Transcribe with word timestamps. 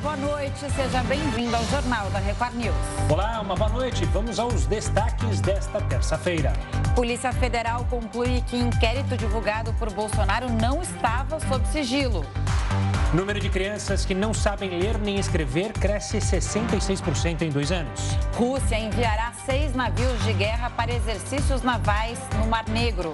boa 0.00 0.16
noite. 0.16 0.58
Seja 0.74 1.02
bem-vindo 1.04 1.54
ao 1.54 1.64
Jornal 1.66 2.08
da 2.10 2.18
Record 2.18 2.54
News. 2.54 2.74
Olá, 3.08 3.40
uma 3.40 3.54
boa 3.54 3.68
noite. 3.68 4.04
Vamos 4.06 4.38
aos 4.38 4.66
destaques 4.66 5.40
desta 5.40 5.80
terça-feira. 5.82 6.52
Polícia 6.94 7.32
Federal 7.32 7.84
conclui 7.88 8.42
que 8.46 8.56
inquérito 8.56 9.16
divulgado 9.16 9.72
por 9.74 9.92
Bolsonaro 9.92 10.50
não 10.50 10.80
estava 10.80 11.38
sob 11.40 11.66
sigilo. 11.68 12.24
Número 13.12 13.40
de 13.40 13.50
crianças 13.50 14.04
que 14.04 14.14
não 14.14 14.32
sabem 14.32 14.70
ler 14.70 14.96
nem 14.98 15.18
escrever 15.18 15.72
cresce 15.72 16.18
66% 16.18 17.42
em 17.42 17.50
dois 17.50 17.70
anos. 17.72 18.00
Rússia 18.34 18.78
enviará 18.78 19.32
seis 19.44 19.74
navios 19.74 20.22
de 20.24 20.32
guerra 20.32 20.70
para 20.70 20.94
exercícios 20.94 21.62
navais 21.62 22.18
no 22.38 22.46
Mar 22.46 22.66
Negro. 22.68 23.12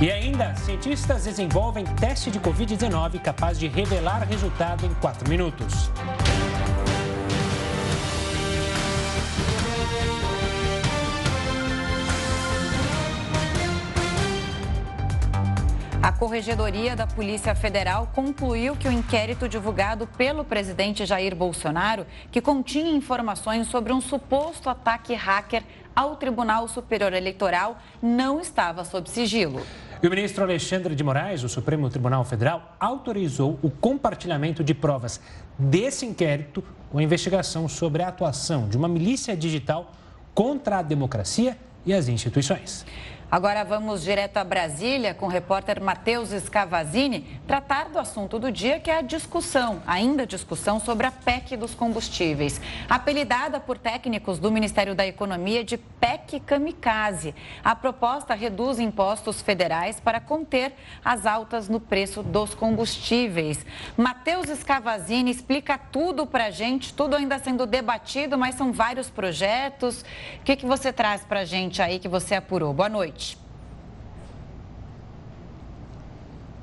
E 0.00 0.12
ainda, 0.12 0.54
cientistas 0.54 1.24
desenvolvem 1.24 1.84
teste 1.84 2.30
de 2.30 2.38
Covid-19 2.38 3.20
capaz 3.20 3.58
de 3.58 3.66
revelar 3.66 4.22
resultado 4.22 4.86
em 4.86 4.94
4 5.00 5.28
minutos. 5.28 5.90
Corregedoria 16.18 16.96
da 16.96 17.06
Polícia 17.06 17.54
Federal 17.54 18.10
concluiu 18.12 18.74
que 18.74 18.88
o 18.88 18.90
inquérito 18.90 19.48
divulgado 19.48 20.04
pelo 20.04 20.44
presidente 20.44 21.06
Jair 21.06 21.32
Bolsonaro, 21.36 22.04
que 22.32 22.40
continha 22.40 22.90
informações 22.90 23.68
sobre 23.68 23.92
um 23.92 24.00
suposto 24.00 24.68
ataque 24.68 25.14
hacker 25.14 25.62
ao 25.94 26.16
Tribunal 26.16 26.66
Superior 26.66 27.12
Eleitoral, 27.12 27.78
não 28.02 28.40
estava 28.40 28.84
sob 28.84 29.08
sigilo. 29.08 29.62
E 30.02 30.08
o 30.08 30.10
ministro 30.10 30.42
Alexandre 30.42 30.96
de 30.96 31.04
Moraes, 31.04 31.42
do 31.42 31.48
Supremo 31.48 31.88
Tribunal 31.88 32.24
Federal, 32.24 32.74
autorizou 32.80 33.56
o 33.62 33.70
compartilhamento 33.70 34.64
de 34.64 34.74
provas 34.74 35.20
desse 35.56 36.04
inquérito 36.04 36.64
com 36.90 36.98
a 36.98 37.02
investigação 37.02 37.68
sobre 37.68 38.02
a 38.02 38.08
atuação 38.08 38.68
de 38.68 38.76
uma 38.76 38.88
milícia 38.88 39.36
digital 39.36 39.92
contra 40.34 40.78
a 40.78 40.82
democracia 40.82 41.56
e 41.86 41.94
as 41.94 42.08
instituições. 42.08 42.84
Agora 43.30 43.62
vamos 43.62 44.02
direto 44.02 44.38
a 44.38 44.44
Brasília 44.44 45.12
com 45.12 45.26
o 45.26 45.28
repórter 45.28 45.82
Matheus 45.82 46.30
Scavazini 46.30 47.38
tratar 47.46 47.90
do 47.90 47.98
assunto 47.98 48.38
do 48.38 48.50
dia, 48.50 48.80
que 48.80 48.90
é 48.90 48.96
a 48.96 49.02
discussão, 49.02 49.82
ainda 49.86 50.26
discussão 50.26 50.80
sobre 50.80 51.06
a 51.06 51.10
PEC 51.10 51.54
dos 51.54 51.74
combustíveis. 51.74 52.58
Apelidada 52.88 53.60
por 53.60 53.76
técnicos 53.76 54.38
do 54.38 54.50
Ministério 54.50 54.94
da 54.94 55.06
Economia 55.06 55.62
de 55.62 55.76
PEC 55.76 56.40
Kamikaze. 56.40 57.34
A 57.62 57.76
proposta 57.76 58.32
reduz 58.32 58.78
impostos 58.78 59.42
federais 59.42 60.00
para 60.00 60.20
conter 60.20 60.72
as 61.04 61.26
altas 61.26 61.68
no 61.68 61.80
preço 61.80 62.22
dos 62.22 62.54
combustíveis. 62.54 63.64
Matheus 63.94 64.46
Scavazini 64.58 65.30
explica 65.30 65.76
tudo 65.76 66.26
para 66.26 66.46
a 66.46 66.50
gente, 66.50 66.94
tudo 66.94 67.14
ainda 67.14 67.38
sendo 67.38 67.66
debatido, 67.66 68.38
mas 68.38 68.54
são 68.54 68.72
vários 68.72 69.10
projetos. 69.10 70.00
O 70.40 70.44
que, 70.44 70.56
que 70.56 70.64
você 70.64 70.90
traz 70.90 71.22
para 71.24 71.40
a 71.40 71.44
gente 71.44 71.82
aí 71.82 71.98
que 71.98 72.08
você 72.08 72.34
apurou? 72.34 72.72
Boa 72.72 72.88
noite 72.88 73.18
noite. 73.18 73.38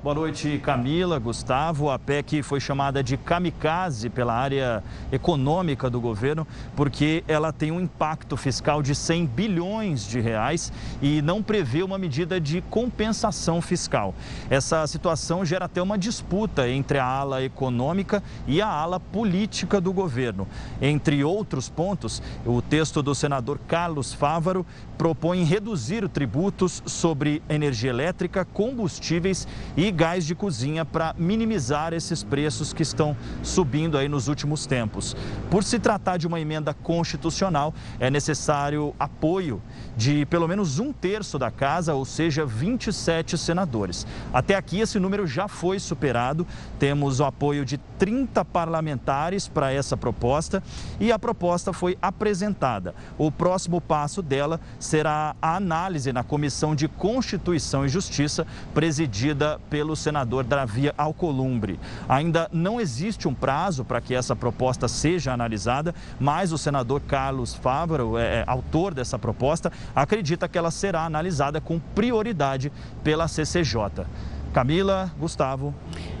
Boa 0.06 0.14
noite, 0.14 0.60
Camila, 0.62 1.18
Gustavo. 1.18 1.90
A 1.90 1.98
PEC 1.98 2.40
foi 2.40 2.60
chamada 2.60 3.02
de 3.02 3.16
kamikaze 3.16 4.08
pela 4.08 4.34
área 4.34 4.80
econômica 5.10 5.90
do 5.90 6.00
governo, 6.00 6.46
porque 6.76 7.24
ela 7.26 7.52
tem 7.52 7.72
um 7.72 7.80
impacto 7.80 8.36
fiscal 8.36 8.84
de 8.84 8.94
100 8.94 9.26
bilhões 9.26 10.06
de 10.06 10.20
reais 10.20 10.72
e 11.02 11.20
não 11.22 11.42
prevê 11.42 11.82
uma 11.82 11.98
medida 11.98 12.40
de 12.40 12.60
compensação 12.70 13.60
fiscal. 13.60 14.14
Essa 14.48 14.86
situação 14.86 15.44
gera 15.44 15.64
até 15.64 15.82
uma 15.82 15.98
disputa 15.98 16.68
entre 16.68 17.00
a 17.00 17.04
ala 17.04 17.42
econômica 17.42 18.22
e 18.46 18.62
a 18.62 18.68
ala 18.68 19.00
política 19.00 19.80
do 19.80 19.92
governo. 19.92 20.46
Entre 20.80 21.24
outros 21.24 21.68
pontos, 21.68 22.22
o 22.44 22.62
texto 22.62 23.02
do 23.02 23.12
senador 23.12 23.58
Carlos 23.66 24.12
Fávaro 24.12 24.64
propõe 24.96 25.42
reduzir 25.42 26.08
tributos 26.08 26.80
sobre 26.86 27.42
energia 27.48 27.90
elétrica, 27.90 28.44
combustíveis 28.44 29.48
e 29.76 29.95
gás 29.96 30.26
de 30.26 30.34
cozinha 30.34 30.84
para 30.84 31.14
minimizar 31.18 31.94
esses 31.94 32.22
preços 32.22 32.74
que 32.74 32.82
estão 32.82 33.16
subindo 33.42 33.96
aí 33.96 34.08
nos 34.08 34.28
últimos 34.28 34.66
tempos. 34.66 35.16
Por 35.50 35.64
se 35.64 35.78
tratar 35.78 36.18
de 36.18 36.26
uma 36.26 36.38
emenda 36.38 36.74
constitucional, 36.74 37.72
é 37.98 38.10
necessário 38.10 38.94
apoio 38.98 39.62
de 39.96 40.26
pelo 40.26 40.46
menos 40.46 40.78
um 40.78 40.92
terço 40.92 41.38
da 41.38 41.50
casa, 41.50 41.94
ou 41.94 42.04
seja, 42.04 42.44
27 42.44 43.38
senadores. 43.38 44.06
Até 44.34 44.54
aqui 44.54 44.80
esse 44.80 44.98
número 44.98 45.26
já 45.26 45.48
foi 45.48 45.78
superado. 45.78 46.46
Temos 46.78 47.18
o 47.18 47.24
apoio 47.24 47.64
de 47.64 47.78
30 47.98 48.44
parlamentares 48.44 49.48
para 49.48 49.72
essa 49.72 49.96
proposta 49.96 50.62
e 51.00 51.10
a 51.10 51.18
proposta 51.18 51.72
foi 51.72 51.96
apresentada. 52.02 52.94
O 53.16 53.32
próximo 53.32 53.80
passo 53.80 54.20
dela 54.20 54.60
será 54.78 55.34
a 55.40 55.56
análise 55.56 56.12
na 56.12 56.22
Comissão 56.22 56.74
de 56.74 56.86
Constituição 56.86 57.86
e 57.86 57.88
Justiça, 57.88 58.46
presidida 58.74 59.58
pelo 59.70 59.85
pelo 59.86 59.94
senador 59.94 60.42
Davi 60.42 60.92
Alcolumbre. 60.98 61.78
Ainda 62.08 62.48
não 62.52 62.80
existe 62.80 63.28
um 63.28 63.34
prazo 63.34 63.84
para 63.84 64.00
que 64.00 64.16
essa 64.16 64.34
proposta 64.34 64.88
seja 64.88 65.32
analisada, 65.32 65.94
mas 66.18 66.50
o 66.50 66.58
senador 66.58 67.00
Carlos 67.02 67.54
Fávaro, 67.54 68.18
é, 68.18 68.40
é, 68.40 68.44
autor 68.48 68.92
dessa 68.92 69.16
proposta, 69.16 69.70
acredita 69.94 70.48
que 70.48 70.58
ela 70.58 70.72
será 70.72 71.04
analisada 71.04 71.60
com 71.60 71.78
prioridade 71.78 72.72
pela 73.04 73.28
CCJ. 73.28 74.04
Camila, 74.52 75.12
Gustavo. 75.16 75.72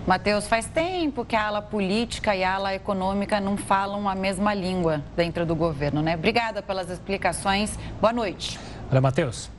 Matheus, 0.06 0.46
faz 0.46 0.66
tempo 0.66 1.24
que 1.24 1.34
a 1.34 1.48
ala 1.48 1.62
política 1.62 2.36
e 2.36 2.44
a 2.44 2.54
ala 2.54 2.72
econômica 2.72 3.40
não 3.40 3.56
falam 3.56 4.08
a 4.08 4.14
mesma 4.14 4.54
língua 4.54 5.02
dentro 5.16 5.44
do 5.44 5.56
governo, 5.56 6.02
né? 6.02 6.14
Obrigada 6.14 6.62
pelas 6.62 6.88
explicações. 6.88 7.76
Boa 8.00 8.12
noite. 8.12 8.60
Olha, 8.92 9.00
Matheus. 9.00 9.55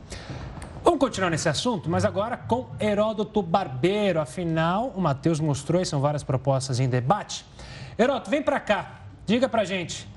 Vamos 0.88 1.02
continuar 1.02 1.30
nesse 1.30 1.50
assunto, 1.50 1.90
mas 1.90 2.06
agora 2.06 2.38
com 2.38 2.70
Heródoto 2.80 3.42
Barbeiro. 3.42 4.22
Afinal, 4.22 4.94
o 4.96 5.02
Matheus 5.02 5.38
mostrou 5.38 5.82
e 5.82 5.86
são 5.86 6.00
várias 6.00 6.24
propostas 6.24 6.80
em 6.80 6.88
debate. 6.88 7.44
Heródoto, 8.00 8.30
vem 8.30 8.42
para 8.42 8.58
cá. 8.58 9.02
Diga 9.26 9.50
para 9.50 9.66
gente, 9.66 10.08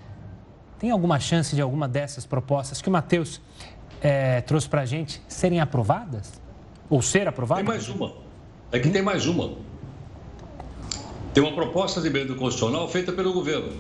tem 0.78 0.92
alguma 0.92 1.18
chance 1.18 1.56
de 1.56 1.60
alguma 1.60 1.88
dessas 1.88 2.24
propostas 2.24 2.80
que 2.80 2.88
o 2.88 2.92
Matheus 2.92 3.40
é, 4.00 4.42
trouxe 4.42 4.68
para 4.68 4.84
gente 4.84 5.20
serem 5.26 5.58
aprovadas? 5.58 6.40
Ou 6.88 7.02
ser 7.02 7.26
aprovadas? 7.26 7.64
Tem 7.64 7.74
mais 7.74 7.88
uma. 7.88 8.12
É 8.70 8.78
que 8.78 8.90
tem 8.90 9.02
mais 9.02 9.26
uma. 9.26 9.54
Tem 11.34 11.42
uma 11.42 11.52
proposta 11.52 12.00
de 12.00 12.06
emenda 12.06 12.32
constitucional 12.36 12.86
feita 12.88 13.10
pelo 13.10 13.32
governo. 13.32 13.72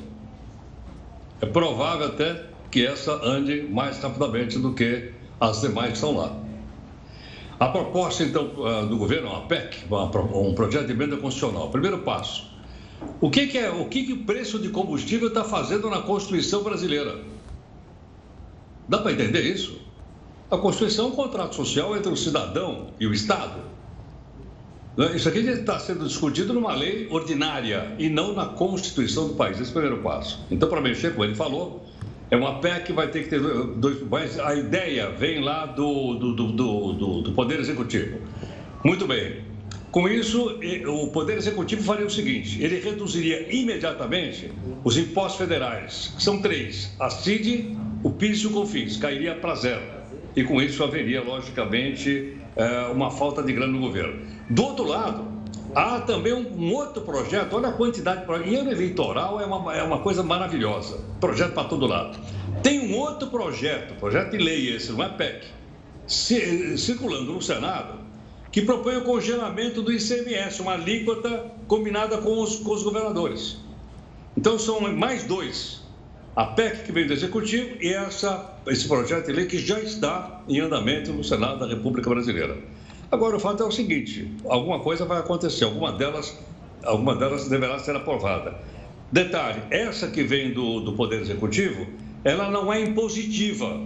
É 1.40 1.46
provável 1.46 2.08
até 2.08 2.46
que 2.68 2.84
essa 2.84 3.12
ande 3.24 3.62
mais 3.70 4.02
rapidamente 4.02 4.58
do 4.58 4.74
que 4.74 5.12
as 5.40 5.60
demais 5.60 5.90
que 5.90 5.94
estão 5.94 6.16
lá. 6.16 6.49
A 7.60 7.68
proposta, 7.68 8.24
então, 8.24 8.52
ah, 8.64 8.86
do 8.86 8.96
governo, 8.96 9.30
a 9.36 9.42
PEC, 9.42 9.84
um 10.34 10.54
projeto 10.54 10.86
de 10.86 10.92
emenda 10.92 11.18
constitucional. 11.18 11.68
Primeiro 11.68 11.98
passo. 11.98 12.48
O 13.20 13.30
que, 13.30 13.48
que 13.48 13.58
é, 13.58 13.70
o 13.70 13.84
que, 13.84 14.04
que 14.04 14.14
o 14.14 14.24
preço 14.24 14.58
de 14.58 14.70
combustível 14.70 15.28
está 15.28 15.44
fazendo 15.44 15.90
na 15.90 16.00
Constituição 16.00 16.62
brasileira? 16.62 17.20
Dá 18.88 18.96
para 18.96 19.12
entender 19.12 19.42
isso? 19.42 19.78
A 20.50 20.56
Constituição 20.56 21.04
é 21.04 21.08
um 21.08 21.12
contrato 21.12 21.54
social 21.54 21.94
entre 21.94 22.10
o 22.10 22.16
cidadão 22.16 22.88
e 22.98 23.06
o 23.06 23.12
Estado. 23.12 23.60
Né? 24.96 25.14
Isso 25.14 25.28
aqui 25.28 25.40
está 25.40 25.78
sendo 25.78 26.06
discutido 26.06 26.54
numa 26.54 26.74
lei 26.74 27.08
ordinária 27.10 27.94
e 27.98 28.08
não 28.08 28.32
na 28.32 28.46
Constituição 28.46 29.28
do 29.28 29.34
país. 29.34 29.60
Esse 29.60 29.68
é 29.68 29.70
o 29.70 29.74
primeiro 29.74 30.02
passo. 30.02 30.46
Então, 30.50 30.66
para 30.66 30.80
mexer, 30.80 31.10
como 31.12 31.24
ele 31.24 31.34
falou, 31.34 31.84
é 32.30 32.36
uma 32.36 32.60
PEC 32.60 32.84
que 32.86 32.92
vai 32.92 33.08
ter 33.08 33.24
que 33.24 33.30
ter 33.30 33.40
dois. 33.40 34.00
Mas 34.08 34.38
a 34.38 34.54
ideia 34.54 35.10
vem 35.10 35.40
lá 35.40 35.66
do, 35.66 36.14
do, 36.14 36.32
do, 36.34 36.52
do, 36.92 37.22
do 37.22 37.32
Poder 37.32 37.58
Executivo. 37.58 38.18
Muito 38.84 39.06
bem. 39.06 39.50
Com 39.90 40.08
isso, 40.08 40.60
o 40.86 41.08
Poder 41.08 41.36
Executivo 41.36 41.82
faria 41.82 42.06
o 42.06 42.10
seguinte: 42.10 42.62
ele 42.62 42.78
reduziria 42.78 43.52
imediatamente 43.52 44.50
os 44.84 44.96
impostos 44.96 45.40
federais, 45.40 46.14
que 46.16 46.22
são 46.22 46.40
três: 46.40 46.94
a 47.00 47.10
CID, 47.10 47.76
o 48.04 48.10
PIS 48.10 48.38
e 48.42 48.46
o 48.46 48.50
COFINS, 48.50 48.96
cairia 48.96 49.34
para 49.34 49.54
zero. 49.56 49.82
E 50.36 50.44
com 50.44 50.62
isso 50.62 50.84
haveria, 50.84 51.20
logicamente, 51.22 52.36
é, 52.54 52.82
uma 52.92 53.10
falta 53.10 53.42
de 53.42 53.52
grana 53.52 53.72
no 53.72 53.80
governo. 53.80 54.22
Do 54.48 54.62
outro 54.62 54.84
lado, 54.84 55.39
Há 55.74 56.00
também 56.00 56.32
um, 56.32 56.72
outro 56.74 57.02
projeto, 57.02 57.54
olha 57.54 57.68
a 57.68 57.72
quantidade 57.72 58.26
de 58.26 58.48
Em 58.48 58.56
ano 58.56 58.72
eleitoral 58.72 59.40
é 59.40 59.46
uma, 59.46 59.76
é 59.76 59.82
uma 59.82 60.00
coisa 60.00 60.22
maravilhosa. 60.22 60.98
Projeto 61.20 61.52
para 61.52 61.64
todo 61.64 61.86
lado. 61.86 62.18
Tem 62.62 62.80
um 62.80 62.96
outro 62.98 63.28
projeto, 63.28 63.94
projeto 63.94 64.32
de 64.32 64.38
lei 64.38 64.74
esse, 64.74 64.90
não 64.90 65.02
é 65.02 65.08
PEC, 65.08 65.46
circulando 66.06 67.32
no 67.32 67.40
Senado, 67.40 68.00
que 68.50 68.62
propõe 68.62 68.96
o 68.96 69.02
congelamento 69.02 69.80
do 69.80 69.92
ICMS, 69.92 70.60
uma 70.60 70.72
alíquota 70.72 71.46
combinada 71.68 72.18
com 72.18 72.40
os, 72.42 72.56
com 72.56 72.72
os 72.72 72.82
governadores. 72.82 73.58
Então 74.36 74.58
são 74.58 74.80
mais 74.92 75.22
dois. 75.22 75.82
A 76.34 76.46
PEC 76.46 76.84
que 76.84 76.92
vem 76.92 77.06
do 77.06 77.12
Executivo 77.12 77.76
e 77.80 77.92
essa, 77.92 78.54
esse 78.66 78.88
projeto 78.88 79.26
de 79.26 79.32
lei 79.32 79.46
que 79.46 79.58
já 79.58 79.78
está 79.78 80.42
em 80.48 80.58
andamento 80.58 81.12
no 81.12 81.22
Senado 81.22 81.60
da 81.60 81.66
República 81.66 82.10
Brasileira. 82.10 82.56
Agora, 83.10 83.36
o 83.36 83.40
fato 83.40 83.62
é 83.62 83.66
o 83.66 83.70
seguinte: 83.72 84.30
alguma 84.48 84.80
coisa 84.80 85.04
vai 85.04 85.18
acontecer, 85.18 85.64
alguma 85.64 85.92
delas, 85.92 86.38
alguma 86.84 87.16
delas 87.16 87.48
deverá 87.48 87.78
ser 87.78 87.96
aprovada. 87.96 88.54
Detalhe, 89.10 89.62
essa 89.70 90.08
que 90.08 90.22
vem 90.22 90.52
do, 90.52 90.80
do 90.80 90.92
Poder 90.92 91.20
Executivo, 91.20 91.86
ela 92.22 92.48
não 92.50 92.72
é 92.72 92.80
impositiva, 92.80 93.80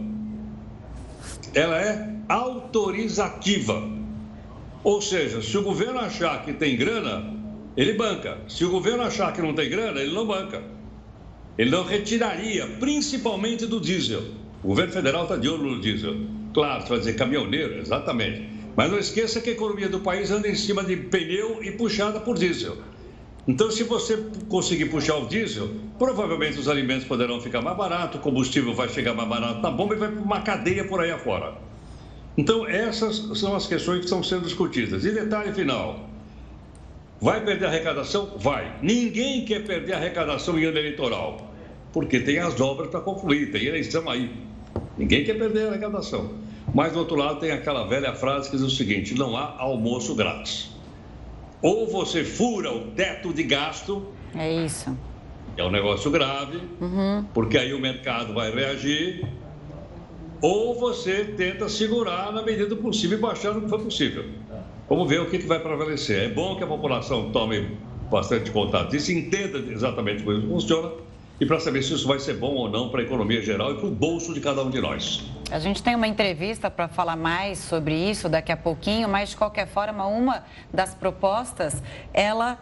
ela 1.55 1.81
é 1.81 2.15
autorizativa. 2.29 3.83
Ou 4.83 5.01
seja, 5.01 5.41
se 5.41 5.57
o 5.57 5.63
governo 5.63 5.99
achar 5.99 6.45
que 6.45 6.53
tem 6.53 6.77
grana, 6.77 7.33
ele 7.75 7.95
banca. 7.95 8.39
Se 8.47 8.67
o 8.67 8.71
governo 8.71 9.03
achar 9.03 9.33
que 9.33 9.41
não 9.41 9.55
tem 9.55 9.71
grana, 9.71 9.99
ele 10.01 10.13
não 10.13 10.27
banca. 10.27 10.63
Ele 11.57 11.71
não 11.71 11.85
retiraria, 11.85 12.67
principalmente 12.79 13.65
do 13.65 13.81
diesel. 13.81 14.23
O 14.63 14.69
governo 14.69 14.93
federal 14.93 15.23
está 15.23 15.37
de 15.37 15.49
olho 15.49 15.63
no 15.63 15.81
diesel. 15.81 16.15
Claro, 16.53 16.83
você 16.83 16.89
vai 16.91 16.99
dizer 16.99 17.17
caminhoneiro, 17.17 17.79
exatamente. 17.79 18.54
Mas 18.77 18.91
não 18.91 18.99
esqueça 18.99 19.41
que 19.41 19.51
a 19.51 19.53
economia 19.53 19.89
do 19.89 20.01
país 20.01 20.31
anda 20.31 20.49
em 20.49 20.55
cima 20.55 20.83
de 20.83 20.97
pneu 20.97 21.63
e 21.63 21.71
puxada 21.73 22.21
por 22.21 22.37
diesel. 22.37 22.77
Então, 23.47 23.71
se 23.71 23.85
você 23.85 24.17
conseguir 24.49 24.87
puxar 24.87 25.17
o 25.17 25.27
diesel, 25.27 25.69
provavelmente 25.99 26.59
os 26.59 26.67
alimentos 26.67 27.07
poderão 27.07 27.41
ficar 27.41 27.61
mais 27.61 27.77
baratos, 27.77 28.19
o 28.19 28.23
combustível 28.23 28.75
vai 28.75 28.89
chegar 28.89 29.15
mais 29.15 29.29
barato 29.29 29.61
na 29.61 29.71
bomba 29.71 29.95
e 29.95 29.99
vai 29.99 30.11
para 30.11 30.21
uma 30.21 30.41
cadeia 30.41 30.85
por 30.87 31.01
aí 31.01 31.11
afora. 31.11 31.55
Então, 32.37 32.67
essas 32.67 33.17
são 33.39 33.55
as 33.55 33.67
questões 33.67 33.99
que 33.99 34.05
estão 34.07 34.23
sendo 34.23 34.45
discutidas. 34.45 35.05
E 35.05 35.11
detalhe 35.11 35.53
final: 35.53 36.09
vai 37.21 37.45
perder 37.45 37.67
a 37.67 37.69
arrecadação? 37.69 38.33
Vai. 38.39 38.79
Ninguém 38.83 39.45
quer 39.45 39.65
perder 39.65 39.93
a 39.93 39.99
arrecadação 39.99 40.59
em 40.59 40.65
ano 40.65 40.79
eleitoral, 40.79 41.55
porque 41.93 42.19
tem 42.21 42.39
as 42.39 42.59
obras 42.61 42.89
para 42.89 43.01
concluir, 43.01 43.53
tem 43.53 43.67
eleição 43.67 44.09
aí. 44.09 44.33
Ninguém 44.97 45.23
quer 45.23 45.35
perder 45.35 45.67
a 45.67 45.69
arrecadação. 45.69 46.33
Mas, 46.75 46.93
do 46.93 46.99
outro 46.99 47.15
lado, 47.15 47.39
tem 47.39 47.53
aquela 47.53 47.87
velha 47.87 48.13
frase 48.15 48.51
que 48.51 48.57
diz 48.57 48.67
o 48.67 48.71
seguinte: 48.71 49.15
não 49.15 49.37
há 49.37 49.55
almoço 49.59 50.15
grátis. 50.17 50.75
Ou 51.63 51.87
você 51.87 52.25
fura 52.25 52.73
o 52.73 52.91
teto 52.91 53.33
de 53.33 53.45
gasto. 53.45 54.09
É 54.35 54.53
isso. 54.65 54.95
É 55.57 55.63
um 55.63 55.71
negócio 55.71 56.11
grave, 56.11 56.61
uhum. 56.81 57.25
porque 57.33 57.57
aí 57.57 57.73
o 57.73 57.79
mercado 57.79 58.35
vai 58.35 58.53
reagir. 58.53 59.25
Ou 60.43 60.75
você 60.79 61.25
tenta 61.25 61.69
segurar 61.69 62.33
na 62.33 62.43
medida 62.43 62.67
do 62.67 62.77
possível 62.77 63.17
e 63.17 63.21
baixar 63.21 63.55
no 63.55 63.63
que 63.63 63.69
for 63.69 63.81
possível. 63.81 64.25
Vamos 64.89 65.09
ver 65.09 65.21
o 65.21 65.31
que, 65.31 65.39
que 65.39 65.47
vai 65.47 65.61
prevalecer. 65.61 66.25
É 66.25 66.29
bom 66.29 66.57
que 66.57 66.65
a 66.65 66.67
população 66.67 67.31
tome 67.31 67.79
bastante 68.11 68.51
contato 68.51 68.91
disso, 68.91 69.13
entenda 69.13 69.59
exatamente 69.73 70.23
como 70.23 70.37
isso 70.37 70.47
funciona 70.49 70.93
e 71.41 71.47
para 71.47 71.59
saber 71.59 71.83
se 71.83 71.93
isso 71.95 72.07
vai 72.07 72.19
ser 72.19 72.35
bom 72.35 72.55
ou 72.55 72.69
não 72.69 72.89
para 72.89 73.01
a 73.01 73.05
economia 73.05 73.43
geral 73.43 73.73
e 73.73 73.77
para 73.77 73.87
o 73.87 73.91
bolso 73.91 74.33
de 74.33 74.41
cada 74.41 74.63
um 74.63 74.71
de 74.71 74.81
nós. 74.81 75.25
A 75.51 75.59
gente 75.59 75.83
tem 75.83 75.95
uma 75.95 76.07
entrevista 76.07 76.71
para 76.71 76.89
falar 76.89 77.17
mais 77.17 77.59
sobre 77.59 77.95
isso 77.95 78.29
daqui 78.29 78.53
a 78.53 78.57
pouquinho, 78.57 79.09
mas 79.09 79.31
de 79.31 79.37
qualquer 79.37 79.67
forma, 79.67 80.07
uma 80.07 80.45
das 80.73 80.95
propostas, 80.95 81.83
ela 82.13 82.59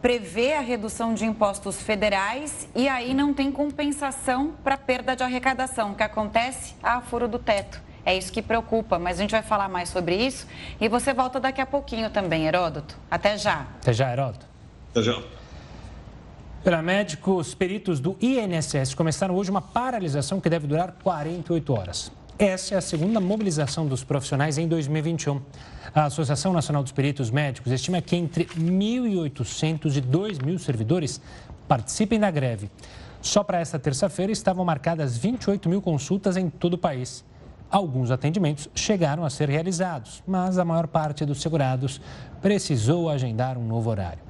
prevê 0.00 0.52
a 0.52 0.60
redução 0.60 1.14
de 1.14 1.24
impostos 1.24 1.82
federais 1.82 2.68
e 2.74 2.88
aí 2.88 3.14
não 3.14 3.32
tem 3.32 3.50
compensação 3.50 4.52
para 4.62 4.76
perda 4.76 5.16
de 5.16 5.22
arrecadação, 5.22 5.92
o 5.92 5.94
que 5.94 6.02
acontece 6.02 6.74
a 6.82 7.00
furo 7.00 7.26
do 7.26 7.38
teto. 7.38 7.80
É 8.04 8.14
isso 8.14 8.30
que 8.30 8.42
preocupa, 8.42 8.98
mas 8.98 9.18
a 9.18 9.22
gente 9.22 9.30
vai 9.30 9.42
falar 9.42 9.66
mais 9.66 9.88
sobre 9.88 10.14
isso 10.14 10.46
e 10.78 10.88
você 10.88 11.14
volta 11.14 11.40
daqui 11.40 11.60
a 11.60 11.64
pouquinho 11.64 12.10
também, 12.10 12.46
Heródoto. 12.46 12.94
Até 13.10 13.38
já. 13.38 13.66
Até 13.80 13.94
já, 13.94 14.12
Heródoto. 14.12 14.46
Até 14.90 15.02
já. 15.02 15.22
Pela 16.64 16.80
médicos 16.80 17.54
peritos 17.54 18.00
do 18.00 18.16
INSS 18.22 18.94
começaram 18.94 19.34
hoje 19.34 19.50
uma 19.50 19.60
paralisação 19.60 20.40
que 20.40 20.48
deve 20.48 20.66
durar 20.66 20.92
48 21.02 21.72
horas. 21.74 22.10
Essa 22.38 22.74
é 22.74 22.78
a 22.78 22.80
segunda 22.80 23.20
mobilização 23.20 23.86
dos 23.86 24.02
profissionais 24.02 24.56
em 24.56 24.66
2021. 24.66 25.42
A 25.94 26.04
Associação 26.04 26.54
Nacional 26.54 26.82
dos 26.82 26.90
Peritos 26.90 27.30
Médicos 27.30 27.70
estima 27.70 28.00
que 28.00 28.16
entre 28.16 28.46
1.800 28.46 29.96
e 29.98 30.00
2.000 30.00 30.58
servidores 30.58 31.20
participem 31.68 32.18
da 32.18 32.30
greve. 32.30 32.70
Só 33.20 33.44
para 33.44 33.60
esta 33.60 33.78
terça-feira 33.78 34.32
estavam 34.32 34.64
marcadas 34.64 35.18
28 35.18 35.68
mil 35.68 35.82
consultas 35.82 36.34
em 36.38 36.48
todo 36.48 36.74
o 36.74 36.78
país. 36.78 37.22
Alguns 37.70 38.10
atendimentos 38.10 38.68
chegaram 38.74 39.24
a 39.24 39.30
ser 39.30 39.50
realizados, 39.50 40.22
mas 40.26 40.58
a 40.58 40.64
maior 40.64 40.86
parte 40.86 41.24
dos 41.24 41.42
segurados 41.42 42.00
precisou 42.40 43.10
agendar 43.10 43.58
um 43.58 43.66
novo 43.66 43.90
horário. 43.90 44.20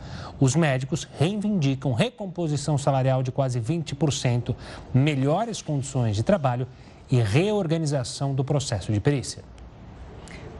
Os 0.40 0.56
médicos 0.56 1.08
reivindicam 1.19 1.92
recomposição 1.92 2.76
salarial 2.76 3.22
de 3.22 3.31
quase 3.31 3.60
20%, 3.60 4.54
melhores 4.92 5.62
condições 5.62 6.16
de 6.16 6.22
trabalho 6.22 6.66
e 7.10 7.20
reorganização 7.20 8.34
do 8.34 8.44
processo 8.44 8.92
de 8.92 9.00
perícia. 9.00 9.42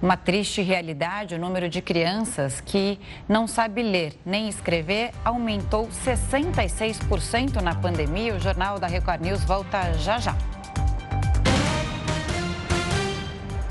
Uma 0.03 0.17
triste 0.17 0.61
realidade, 0.61 1.35
o 1.35 1.39
número 1.39 1.69
de 1.69 1.81
crianças 1.81 2.61
que 2.61 2.99
não 3.29 3.47
sabe 3.47 3.83
ler 3.83 4.13
nem 4.25 4.49
escrever 4.49 5.13
aumentou 5.25 5.89
66% 5.89 7.63
na 7.63 7.75
pandemia. 7.75 8.35
O 8.35 8.41
Jornal 8.41 8.79
da 8.79 8.87
Record 8.87 9.23
News 9.23 9.43
volta 9.45 9.95
já 9.95 10.19
já. 10.19 10.37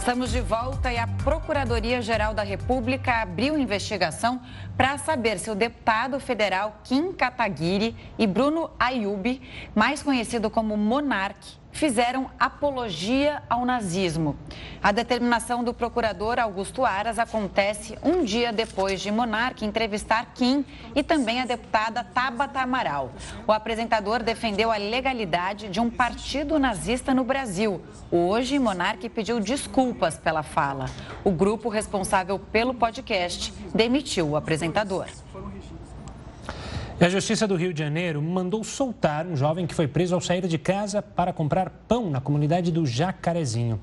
Estamos 0.03 0.31
de 0.31 0.41
volta 0.41 0.91
e 0.91 0.97
a 0.97 1.07
Procuradoria-Geral 1.07 2.33
da 2.33 2.43
República 2.43 3.21
abriu 3.21 3.57
investigação 3.57 4.41
para 4.75 4.97
saber 4.97 5.39
se 5.39 5.49
o 5.49 5.55
deputado 5.55 6.19
federal 6.19 6.81
Kim 6.83 7.13
Kataguiri 7.13 7.95
e 8.19 8.27
Bruno 8.27 8.69
Ayubi, 8.77 9.41
mais 9.73 10.03
conhecido 10.03 10.49
como 10.49 10.75
Monarque, 10.75 11.55
fizeram 11.73 12.29
apologia 12.39 13.43
ao 13.49 13.65
nazismo. 13.65 14.37
A 14.81 14.91
determinação 14.91 15.63
do 15.63 15.73
procurador 15.73 16.39
Augusto 16.39 16.85
Aras 16.85 17.19
acontece 17.19 17.97
um 18.03 18.23
dia 18.23 18.53
depois 18.53 19.01
de 19.01 19.11
Monarque 19.11 19.65
entrevistar 19.65 20.25
Kim 20.33 20.63
e 20.95 21.03
também 21.03 21.41
a 21.41 21.45
deputada 21.45 22.03
Tabata 22.03 22.61
Amaral. 22.61 23.11
O 23.47 23.51
apresentador 23.51 24.23
defendeu 24.23 24.71
a 24.71 24.77
legalidade 24.77 25.67
de 25.67 25.79
um 25.79 25.89
partido 25.89 26.57
nazista 26.59 27.13
no 27.13 27.23
Brasil. 27.23 27.81
Hoje, 28.11 28.59
Monarque 28.59 29.09
pediu 29.09 29.39
desculpas 29.39 30.15
pela 30.17 30.43
fala. 30.43 30.85
O 31.23 31.31
grupo 31.31 31.69
responsável 31.69 32.37
pelo 32.37 32.73
podcast 32.73 33.51
demitiu 33.73 34.29
o 34.29 34.35
apresentador. 34.37 35.07
A 37.03 37.09
Justiça 37.09 37.45
do 37.45 37.57
Rio 37.57 37.73
de 37.73 37.79
Janeiro 37.79 38.21
mandou 38.21 38.63
soltar 38.63 39.27
um 39.27 39.35
jovem 39.35 39.67
que 39.67 39.75
foi 39.75 39.89
preso 39.89 40.15
ao 40.15 40.21
sair 40.21 40.47
de 40.47 40.57
casa 40.57 41.01
para 41.01 41.33
comprar 41.33 41.69
pão 41.85 42.09
na 42.09 42.21
comunidade 42.21 42.71
do 42.71 42.85
Jacarezinho. 42.85 43.77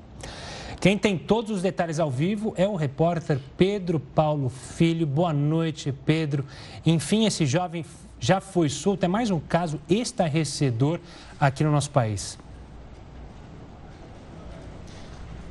Quem 0.79 0.97
tem 0.97 1.19
todos 1.19 1.51
os 1.51 1.61
detalhes 1.61 1.99
ao 1.99 2.09
vivo 2.09 2.51
é 2.57 2.67
o 2.67 2.75
repórter 2.75 3.39
Pedro 3.55 3.99
Paulo 3.99 4.49
Filho. 4.49 5.05
Boa 5.05 5.31
noite, 5.31 5.93
Pedro. 6.03 6.43
Enfim, 6.83 7.27
esse 7.27 7.45
jovem 7.45 7.85
já 8.19 8.41
foi 8.41 8.69
solto. 8.69 9.03
É 9.03 9.07
mais 9.07 9.29
um 9.29 9.39
caso 9.39 9.79
estarrecedor 9.87 10.99
aqui 11.39 11.63
no 11.63 11.71
nosso 11.71 11.91
país. 11.91 12.39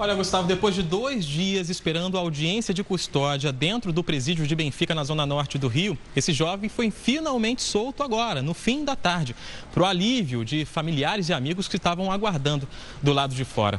Olha, 0.00 0.14
Gustavo, 0.14 0.48
depois 0.48 0.74
de 0.74 0.82
dois 0.82 1.26
dias 1.26 1.68
esperando 1.68 2.16
a 2.16 2.22
audiência 2.22 2.72
de 2.72 2.82
custódia 2.82 3.52
dentro 3.52 3.92
do 3.92 4.02
presídio 4.02 4.46
de 4.46 4.56
Benfica, 4.56 4.94
na 4.94 5.04
zona 5.04 5.26
norte 5.26 5.58
do 5.58 5.68
Rio, 5.68 5.98
esse 6.16 6.32
jovem 6.32 6.70
foi 6.70 6.90
finalmente 6.90 7.60
solto 7.60 8.02
agora, 8.02 8.40
no 8.40 8.54
fim 8.54 8.82
da 8.82 8.96
tarde, 8.96 9.36
para 9.70 9.82
o 9.82 9.84
alívio 9.84 10.42
de 10.42 10.64
familiares 10.64 11.28
e 11.28 11.34
amigos 11.34 11.68
que 11.68 11.76
estavam 11.76 12.10
aguardando 12.10 12.66
do 13.02 13.12
lado 13.12 13.34
de 13.34 13.44
fora. 13.44 13.78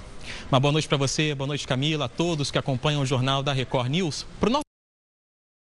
Uma 0.51 0.60
boa 0.60 0.72
noite 0.72 0.88
para 0.88 0.96
você, 0.96 1.34
boa 1.34 1.48
noite, 1.48 1.68
Camila, 1.68 2.06
a 2.06 2.08
todos 2.08 2.51
que 2.51 2.58
acompanham 2.60 3.01
o 3.01 3.06
jornal 3.06 3.42
da 3.42 3.51
Record 3.51 3.90
News. 3.90 4.24
Pro 4.40 4.51
nosso 4.51 4.62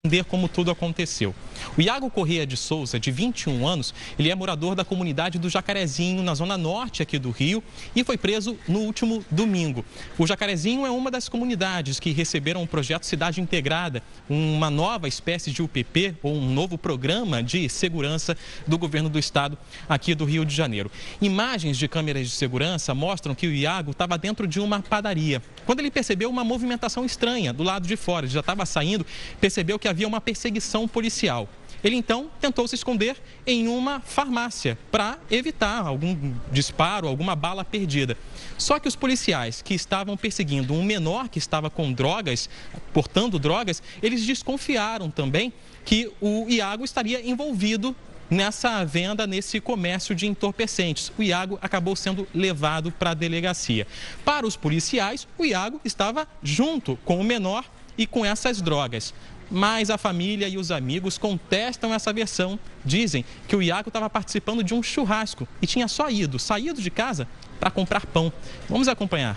entender 0.05 0.25
como 0.25 0.49
tudo 0.49 0.73
aconteceu. 0.73 1.33
O 1.77 1.81
Iago 1.81 2.11
Corrêa 2.11 2.47
de 2.47 2.57
Souza, 2.57 2.99
de 2.99 3.11
21 3.11 3.67
anos, 3.67 3.95
ele 4.19 4.31
é 4.31 4.35
morador 4.35 4.75
da 4.75 4.85
comunidade 4.85 5.39
do 5.39 5.49
Jacarezinho, 5.49 6.23
na 6.23 6.35
zona 6.35 6.57
norte 6.57 7.03
aqui 7.03 7.19
do 7.19 7.31
Rio, 7.31 7.63
e 7.95 8.05
foi 8.05 8.17
preso 8.17 8.57
no 8.69 8.81
último 8.81 9.25
domingo. 9.31 9.85
O 10.19 10.27
Jacarezinho 10.27 10.87
é 10.87 10.91
uma 10.91 11.11
das 11.11 11.29
comunidades 11.29 12.01
que 12.01 12.11
receberam 12.11 12.63
o 12.63 12.67
projeto 12.67 13.05
Cidade 13.05 13.41
Integrada, 13.41 14.03
uma 14.29 14.71
nova 14.71 15.09
espécie 15.09 15.51
de 15.51 15.63
UPP, 15.63 16.17
ou 16.23 16.35
um 16.35 16.53
novo 16.53 16.79
programa 16.79 17.43
de 17.43 17.69
segurança 17.69 18.37
do 18.67 18.79
governo 18.79 19.09
do 19.09 19.19
estado 19.19 19.59
aqui 19.89 20.15
do 20.15 20.25
Rio 20.25 20.45
de 20.45 20.55
Janeiro. 20.55 20.91
Imagens 21.21 21.77
de 21.77 21.87
câmeras 21.89 22.29
de 22.29 22.35
segurança 22.35 22.95
mostram 22.95 23.35
que 23.35 23.47
o 23.47 23.53
Iago 23.53 23.91
estava 23.91 24.17
dentro 24.17 24.47
de 24.47 24.61
uma 24.61 24.81
padaria. 24.81 25.43
Quando 25.67 25.81
ele 25.81 25.91
percebeu 25.91 26.31
uma 26.31 26.45
movimentação 26.45 27.05
estranha 27.05 27.53
do 27.53 27.63
lado 27.63 27.87
de 27.87 27.97
fora, 27.97 28.27
ele 28.27 28.33
já 28.33 28.41
estava 28.41 28.65
saindo, 28.65 29.05
percebeu 29.41 29.79
que 29.79 29.89
havia 29.89 30.09
uma 30.09 30.21
perseguição 30.21 30.89
policial. 30.89 31.49
Ele 31.83 31.97
então 31.97 32.31
tentou 32.41 32.69
se 32.69 32.75
esconder 32.75 33.17
em 33.47 33.69
uma 33.69 34.01
farmácia 34.01 34.79
para 34.91 35.19
evitar 35.31 35.87
algum 35.87 36.35
disparo, 36.53 37.09
alguma 37.09 37.35
bala 37.35 37.65
perdida. 37.65 38.17
Só 38.59 38.79
que 38.79 38.89
os 38.89 38.97
policiais 38.97 39.63
que 39.63 39.75
estavam 39.75 40.17
perseguindo 40.17 40.75
um 40.75 40.85
menor 40.85 41.29
que 41.29 41.39
estava 41.39 41.71
com 41.71 41.93
drogas, 41.93 42.51
portando 42.93 43.39
drogas, 43.39 43.83
eles 44.03 44.25
desconfiaram 44.27 45.11
também 45.11 45.53
que 45.85 46.11
o 46.21 46.47
Iago 46.49 46.85
estaria 46.85 47.27
envolvido 47.27 47.97
nessa 48.31 48.85
venda, 48.85 49.27
nesse 49.27 49.61
comércio 49.61 50.15
de 50.15 50.27
entorpecentes. 50.27 51.13
O 51.19 51.23
Iago 51.23 51.59
acabou 51.61 51.97
sendo 51.97 52.29
levado 52.33 52.93
para 52.93 53.11
a 53.11 53.15
delegacia. 53.15 53.87
Para 54.25 54.47
os 54.47 54.57
policiais, 54.57 55.27
o 55.37 55.45
Iago 55.45 55.81
estava 55.85 56.29
junto 56.43 56.97
com 57.05 57.21
o 57.21 57.25
menor 57.25 57.65
e 57.99 58.07
com 58.07 58.25
essas 58.25 58.63
drogas. 58.63 59.13
Mas 59.51 59.91
a 59.91 59.99
família 59.99 60.49
e 60.49 60.57
os 60.57 60.71
amigos 60.71 61.19
contestam 61.19 61.93
essa 61.93 62.13
versão. 62.13 62.59
Dizem 62.85 63.25
que 63.49 63.57
o 63.57 63.63
Iago 63.63 63.89
estava 63.89 64.09
participando 64.09 64.63
de 64.63 64.75
um 64.75 64.83
churrasco 64.83 65.47
e 65.61 65.67
tinha 65.67 65.89
só 65.89 66.09
ido, 66.11 66.39
saído 66.39 66.81
de 66.81 66.91
casa 66.91 67.27
para 67.59 67.71
comprar 67.71 68.07
pão. 68.07 68.33
Vamos 68.69 68.89
acompanhar. 68.89 69.37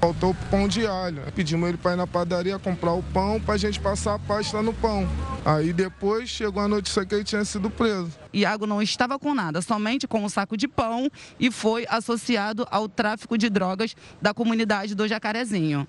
Faltou 0.00 0.36
pão 0.50 0.68
de 0.68 0.86
alho. 0.86 1.22
Pedimos 1.34 1.68
ele 1.68 1.78
para 1.78 1.94
ir 1.94 1.96
na 1.96 2.06
padaria 2.06 2.58
comprar 2.58 2.92
o 2.92 3.02
pão 3.02 3.40
para 3.40 3.54
a 3.54 3.58
gente 3.58 3.80
passar 3.80 4.14
a 4.14 4.18
pasta 4.18 4.62
no 4.62 4.72
pão. 4.72 5.08
Aí 5.44 5.72
depois 5.72 6.28
chegou 6.28 6.62
a 6.62 6.68
notícia 6.68 7.04
que 7.04 7.14
ele 7.14 7.24
tinha 7.24 7.44
sido 7.44 7.70
preso. 7.70 8.12
Iago 8.32 8.66
não 8.66 8.82
estava 8.82 9.18
com 9.18 9.34
nada, 9.34 9.62
somente 9.62 10.06
com 10.06 10.22
um 10.22 10.28
saco 10.28 10.56
de 10.56 10.68
pão 10.68 11.10
e 11.40 11.50
foi 11.50 11.86
associado 11.88 12.66
ao 12.70 12.88
tráfico 12.88 13.38
de 13.38 13.48
drogas 13.48 13.96
da 14.20 14.34
comunidade 14.34 14.94
do 14.94 15.08
Jacarezinho. 15.08 15.88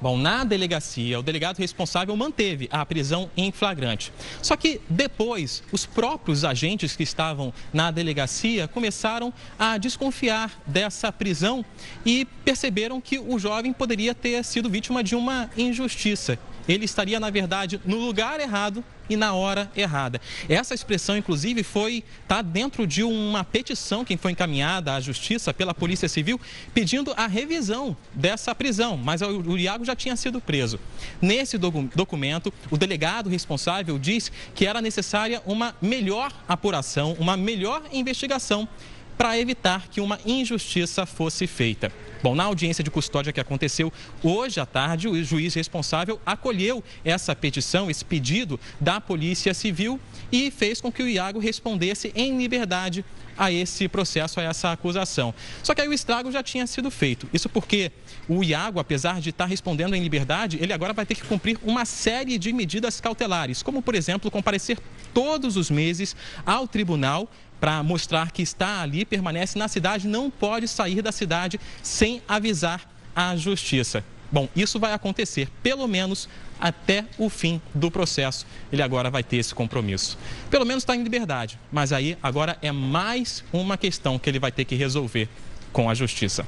Bom, 0.00 0.16
na 0.16 0.44
delegacia, 0.44 1.18
o 1.18 1.22
delegado 1.22 1.58
responsável 1.58 2.16
manteve 2.16 2.68
a 2.70 2.86
prisão 2.86 3.28
em 3.36 3.50
flagrante. 3.50 4.12
Só 4.40 4.56
que 4.56 4.80
depois, 4.88 5.62
os 5.72 5.86
próprios 5.86 6.44
agentes 6.44 6.94
que 6.94 7.02
estavam 7.02 7.52
na 7.72 7.90
delegacia 7.90 8.68
começaram 8.68 9.32
a 9.58 9.76
desconfiar 9.76 10.62
dessa 10.66 11.10
prisão 11.10 11.64
e 12.06 12.24
perceberam 12.44 13.00
que 13.00 13.18
o 13.18 13.38
jovem 13.38 13.72
poderia 13.72 14.14
ter 14.14 14.44
sido 14.44 14.70
vítima 14.70 15.02
de 15.02 15.16
uma 15.16 15.50
injustiça 15.56 16.38
ele 16.68 16.84
estaria, 16.84 17.18
na 17.18 17.30
verdade, 17.30 17.80
no 17.84 17.96
lugar 17.96 18.38
errado 18.40 18.84
e 19.08 19.16
na 19.16 19.32
hora 19.32 19.70
errada. 19.74 20.20
Essa 20.48 20.74
expressão, 20.74 21.16
inclusive, 21.16 21.62
foi 21.62 22.04
tá 22.26 22.42
dentro 22.42 22.86
de 22.86 23.02
uma 23.02 23.42
petição 23.42 24.04
que 24.04 24.16
foi 24.16 24.32
encaminhada 24.32 24.94
à 24.94 25.00
Justiça 25.00 25.54
pela 25.54 25.72
Polícia 25.72 26.08
Civil, 26.08 26.38
pedindo 26.74 27.14
a 27.16 27.26
revisão 27.26 27.96
dessa 28.12 28.54
prisão, 28.54 28.96
mas 28.96 29.22
o 29.22 29.56
Iago 29.56 29.84
já 29.84 29.96
tinha 29.96 30.14
sido 30.14 30.40
preso. 30.40 30.78
Nesse 31.22 31.56
documento, 31.56 32.52
o 32.70 32.76
delegado 32.76 33.30
responsável 33.30 33.98
diz 33.98 34.30
que 34.54 34.66
era 34.66 34.82
necessária 34.82 35.42
uma 35.46 35.74
melhor 35.80 36.32
apuração, 36.46 37.16
uma 37.18 37.36
melhor 37.36 37.82
investigação 37.92 38.68
para 39.16 39.38
evitar 39.38 39.88
que 39.88 40.00
uma 40.00 40.18
injustiça 40.24 41.04
fosse 41.04 41.46
feita. 41.46 41.90
Bom, 42.20 42.34
na 42.34 42.44
audiência 42.44 42.82
de 42.82 42.90
custódia 42.90 43.32
que 43.32 43.40
aconteceu 43.40 43.92
hoje 44.24 44.58
à 44.58 44.66
tarde, 44.66 45.06
o 45.06 45.22
juiz 45.22 45.54
responsável 45.54 46.20
acolheu 46.26 46.82
essa 47.04 47.34
petição, 47.34 47.88
esse 47.88 48.04
pedido 48.04 48.58
da 48.80 49.00
Polícia 49.00 49.54
Civil 49.54 50.00
e 50.32 50.50
fez 50.50 50.80
com 50.80 50.90
que 50.90 51.02
o 51.02 51.08
Iago 51.08 51.38
respondesse 51.38 52.12
em 52.16 52.36
liberdade 52.36 53.04
a 53.36 53.52
esse 53.52 53.86
processo, 53.86 54.40
a 54.40 54.42
essa 54.42 54.72
acusação. 54.72 55.32
Só 55.62 55.72
que 55.74 55.80
aí 55.80 55.86
o 55.86 55.92
estrago 55.92 56.32
já 56.32 56.42
tinha 56.42 56.66
sido 56.66 56.90
feito. 56.90 57.28
Isso 57.32 57.48
porque 57.48 57.92
o 58.28 58.42
Iago, 58.42 58.80
apesar 58.80 59.20
de 59.20 59.30
estar 59.30 59.46
respondendo 59.46 59.94
em 59.94 60.02
liberdade, 60.02 60.58
ele 60.60 60.72
agora 60.72 60.92
vai 60.92 61.06
ter 61.06 61.14
que 61.14 61.22
cumprir 61.22 61.56
uma 61.62 61.84
série 61.84 62.36
de 62.36 62.52
medidas 62.52 63.00
cautelares, 63.00 63.62
como, 63.62 63.80
por 63.80 63.94
exemplo, 63.94 64.28
comparecer 64.28 64.76
todos 65.14 65.56
os 65.56 65.70
meses 65.70 66.16
ao 66.44 66.66
tribunal 66.66 67.30
para 67.60 67.82
mostrar 67.82 68.30
que 68.30 68.42
está 68.42 68.82
ali, 68.82 69.04
permanece 69.04 69.58
na 69.58 69.68
cidade, 69.68 70.06
não 70.06 70.30
pode 70.30 70.68
sair 70.68 71.02
da 71.02 71.12
cidade 71.12 71.60
sem 71.82 72.22
avisar 72.28 72.88
a 73.14 73.36
justiça. 73.36 74.04
Bom, 74.30 74.48
isso 74.54 74.78
vai 74.78 74.92
acontecer 74.92 75.48
pelo 75.62 75.88
menos 75.88 76.28
até 76.60 77.04
o 77.16 77.28
fim 77.28 77.60
do 77.74 77.90
processo. 77.90 78.46
Ele 78.70 78.82
agora 78.82 79.10
vai 79.10 79.22
ter 79.22 79.36
esse 79.36 79.54
compromisso. 79.54 80.18
Pelo 80.50 80.66
menos 80.66 80.82
está 80.82 80.94
em 80.94 81.02
liberdade, 81.02 81.58
mas 81.72 81.92
aí 81.92 82.18
agora 82.22 82.58
é 82.60 82.70
mais 82.70 83.42
uma 83.52 83.76
questão 83.76 84.18
que 84.18 84.28
ele 84.28 84.38
vai 84.38 84.52
ter 84.52 84.64
que 84.64 84.74
resolver 84.74 85.28
com 85.72 85.88
a 85.88 85.94
justiça. 85.94 86.46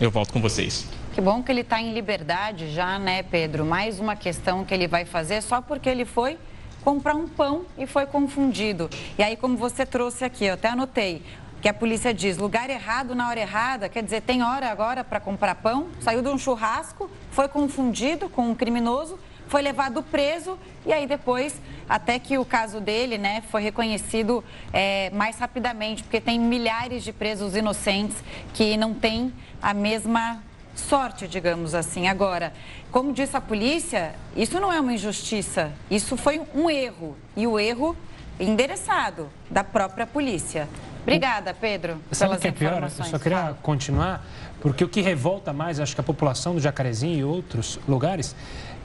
Eu 0.00 0.10
volto 0.10 0.32
com 0.32 0.40
vocês. 0.40 0.86
Que 1.14 1.20
bom 1.20 1.42
que 1.42 1.52
ele 1.52 1.60
está 1.60 1.80
em 1.80 1.92
liberdade 1.92 2.72
já, 2.72 2.98
né, 2.98 3.22
Pedro? 3.22 3.64
Mais 3.64 4.00
uma 4.00 4.16
questão 4.16 4.64
que 4.64 4.72
ele 4.72 4.88
vai 4.88 5.04
fazer 5.04 5.42
só 5.42 5.60
porque 5.60 5.88
ele 5.88 6.04
foi 6.04 6.38
comprar 6.84 7.14
um 7.14 7.26
pão 7.26 7.64
e 7.78 7.86
foi 7.86 8.06
confundido. 8.06 8.90
E 9.18 9.22
aí, 9.22 9.36
como 9.36 9.56
você 9.56 9.86
trouxe 9.86 10.24
aqui, 10.24 10.44
eu 10.44 10.54
até 10.54 10.68
anotei, 10.68 11.22
que 11.60 11.68
a 11.68 11.74
polícia 11.74 12.12
diz 12.12 12.36
lugar 12.36 12.68
errado 12.68 13.14
na 13.14 13.28
hora 13.28 13.38
errada, 13.38 13.88
quer 13.88 14.02
dizer, 14.02 14.22
tem 14.22 14.42
hora 14.42 14.68
agora 14.68 15.04
para 15.04 15.20
comprar 15.20 15.54
pão, 15.54 15.86
saiu 16.00 16.20
de 16.20 16.28
um 16.28 16.36
churrasco, 16.36 17.08
foi 17.30 17.48
confundido 17.48 18.28
com 18.28 18.48
um 18.48 18.54
criminoso, 18.54 19.16
foi 19.46 19.62
levado 19.62 20.02
preso 20.02 20.58
e 20.84 20.92
aí 20.92 21.06
depois, 21.06 21.60
até 21.88 22.18
que 22.18 22.36
o 22.36 22.44
caso 22.44 22.80
dele, 22.80 23.16
né, 23.16 23.42
foi 23.48 23.62
reconhecido 23.62 24.42
é, 24.72 25.10
mais 25.10 25.38
rapidamente, 25.38 26.02
porque 26.02 26.20
tem 26.20 26.40
milhares 26.40 27.04
de 27.04 27.12
presos 27.12 27.54
inocentes 27.54 28.16
que 28.54 28.76
não 28.76 28.92
têm 28.92 29.32
a 29.60 29.72
mesma 29.72 30.42
sorte, 30.74 31.26
digamos 31.26 31.74
assim. 31.74 32.08
Agora, 32.08 32.52
como 32.90 33.12
disse 33.12 33.36
a 33.36 33.40
polícia, 33.40 34.14
isso 34.36 34.58
não 34.60 34.72
é 34.72 34.80
uma 34.80 34.92
injustiça, 34.92 35.72
isso 35.90 36.16
foi 36.16 36.40
um 36.54 36.68
erro. 36.70 37.16
E 37.36 37.46
o 37.46 37.58
erro 37.58 37.96
endereçado 38.38 39.28
da 39.50 39.62
própria 39.62 40.06
polícia. 40.06 40.68
Obrigada, 41.02 41.52
Pedro, 41.52 42.00
Sabe 42.12 42.30
pelas 42.30 42.40
que 42.40 42.48
é 42.48 42.52
pior? 42.52 42.82
Eu 42.82 43.04
só 43.04 43.18
queria 43.18 43.56
continuar, 43.60 44.24
porque 44.60 44.84
o 44.84 44.88
que 44.88 45.00
revolta 45.00 45.52
mais, 45.52 45.80
acho 45.80 45.94
que 45.94 46.00
a 46.00 46.04
população 46.04 46.54
do 46.54 46.60
Jacarezinho 46.60 47.18
e 47.18 47.24
outros 47.24 47.78
lugares, 47.88 48.36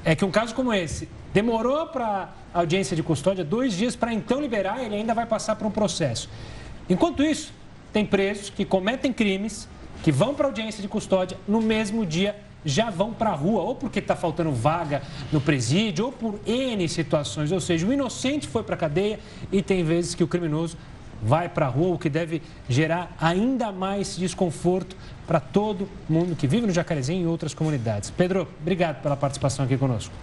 é 0.03 0.15
que 0.15 0.25
um 0.25 0.31
caso 0.31 0.55
como 0.55 0.73
esse 0.73 1.07
demorou 1.33 1.87
para 1.87 2.29
a 2.53 2.59
audiência 2.59 2.95
de 2.95 3.03
custódia 3.03 3.43
dois 3.43 3.73
dias 3.73 3.95
para 3.95 4.11
então 4.11 4.41
liberar, 4.41 4.83
ele 4.83 4.95
ainda 4.95 5.13
vai 5.13 5.25
passar 5.25 5.55
por 5.55 5.67
um 5.67 5.71
processo. 5.71 6.29
Enquanto 6.89 7.23
isso, 7.23 7.53
tem 7.93 8.05
presos 8.05 8.49
que 8.49 8.65
cometem 8.65 9.13
crimes 9.13 9.67
que 10.07 10.11
vão 10.13 10.33
para 10.33 10.47
audiência 10.47 10.81
de 10.81 10.87
custódia 10.87 11.37
no 11.45 11.61
mesmo 11.61 12.05
dia 12.05 12.33
já 12.63 12.89
vão 12.89 13.11
para 13.11 13.31
a 13.31 13.33
rua, 13.33 13.61
ou 13.61 13.75
porque 13.75 13.99
está 13.99 14.15
faltando 14.15 14.53
vaga 14.53 15.01
no 15.33 15.41
presídio, 15.41 16.05
ou 16.05 16.11
por 16.13 16.39
N 16.47 16.87
situações. 16.87 17.51
Ou 17.51 17.59
seja, 17.59 17.85
o 17.85 17.91
inocente 17.91 18.47
foi 18.47 18.63
para 18.63 18.75
a 18.75 18.77
cadeia 18.77 19.19
e 19.51 19.61
tem 19.61 19.83
vezes 19.83 20.15
que 20.15 20.23
o 20.23 20.27
criminoso 20.27 20.77
vai 21.21 21.49
para 21.49 21.65
a 21.65 21.69
rua, 21.69 21.95
o 21.95 21.99
que 21.99 22.09
deve 22.09 22.41
gerar 22.69 23.13
ainda 23.19 23.69
mais 23.69 24.15
desconforto 24.15 24.95
para 25.27 25.41
todo 25.41 25.89
mundo 26.07 26.37
que 26.37 26.47
vive 26.47 26.65
no 26.65 26.71
Jacarezinho 26.71 27.23
e 27.23 27.27
outras 27.27 27.53
comunidades. 27.53 28.09
Pedro, 28.09 28.47
obrigado 28.61 29.01
pela 29.01 29.17
participação 29.17 29.65
aqui 29.65 29.77
conosco. 29.77 30.13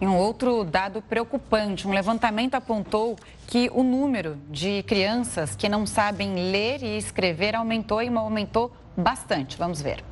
E 0.00 0.06
um 0.06 0.16
outro 0.16 0.64
dado 0.64 1.02
preocupante: 1.02 1.88
um 1.88 1.92
levantamento 1.92 2.54
apontou 2.54 3.16
que 3.46 3.70
o 3.72 3.82
número 3.82 4.36
de 4.50 4.82
crianças 4.84 5.56
que 5.56 5.68
não 5.68 5.86
sabem 5.86 6.50
ler 6.50 6.82
e 6.82 6.96
escrever 6.96 7.56
aumentou 7.56 8.02
e 8.02 8.08
aumentou 8.08 8.72
bastante. 8.96 9.56
Vamos 9.56 9.82
ver. 9.82 10.04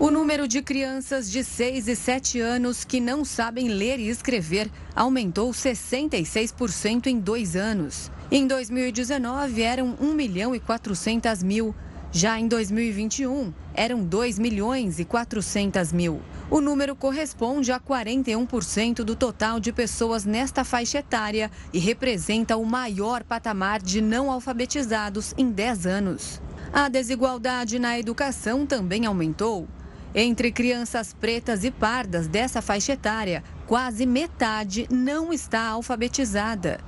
O 0.00 0.10
número 0.10 0.48
de 0.48 0.62
crianças 0.62 1.30
de 1.30 1.44
6 1.44 1.86
e 1.86 1.94
7 1.94 2.40
anos 2.40 2.82
que 2.82 2.98
não 2.98 3.24
sabem 3.24 3.68
ler 3.68 4.00
e 4.00 4.08
escrever 4.08 4.68
aumentou 4.96 5.50
66% 5.50 7.06
em 7.06 7.20
dois 7.20 7.54
anos. 7.54 8.10
Em 8.30 8.46
2019, 8.46 9.62
eram 9.62 9.94
1 10.00 10.14
milhão 10.14 10.54
e 10.54 10.58
400 10.58 11.42
mil. 11.42 11.74
Já 12.14 12.38
em 12.38 12.46
2021, 12.46 13.54
eram 13.72 14.04
2 14.04 14.38
milhões 14.38 14.98
e 14.98 15.04
400 15.04 15.94
mil. 15.94 16.20
O 16.50 16.60
número 16.60 16.94
corresponde 16.94 17.72
a 17.72 17.80
41% 17.80 18.96
do 18.96 19.16
total 19.16 19.58
de 19.58 19.72
pessoas 19.72 20.26
nesta 20.26 20.62
faixa 20.62 20.98
etária 20.98 21.50
e 21.72 21.78
representa 21.78 22.58
o 22.58 22.66
maior 22.66 23.24
patamar 23.24 23.80
de 23.80 24.02
não 24.02 24.30
alfabetizados 24.30 25.32
em 25.38 25.50
10 25.50 25.86
anos. 25.86 26.42
A 26.70 26.86
desigualdade 26.90 27.78
na 27.78 27.98
educação 27.98 28.66
também 28.66 29.06
aumentou. 29.06 29.66
Entre 30.14 30.52
crianças 30.52 31.14
pretas 31.18 31.64
e 31.64 31.70
pardas 31.70 32.26
dessa 32.26 32.60
faixa 32.60 32.92
etária, 32.92 33.42
quase 33.66 34.04
metade 34.04 34.86
não 34.90 35.32
está 35.32 35.68
alfabetizada. 35.68 36.78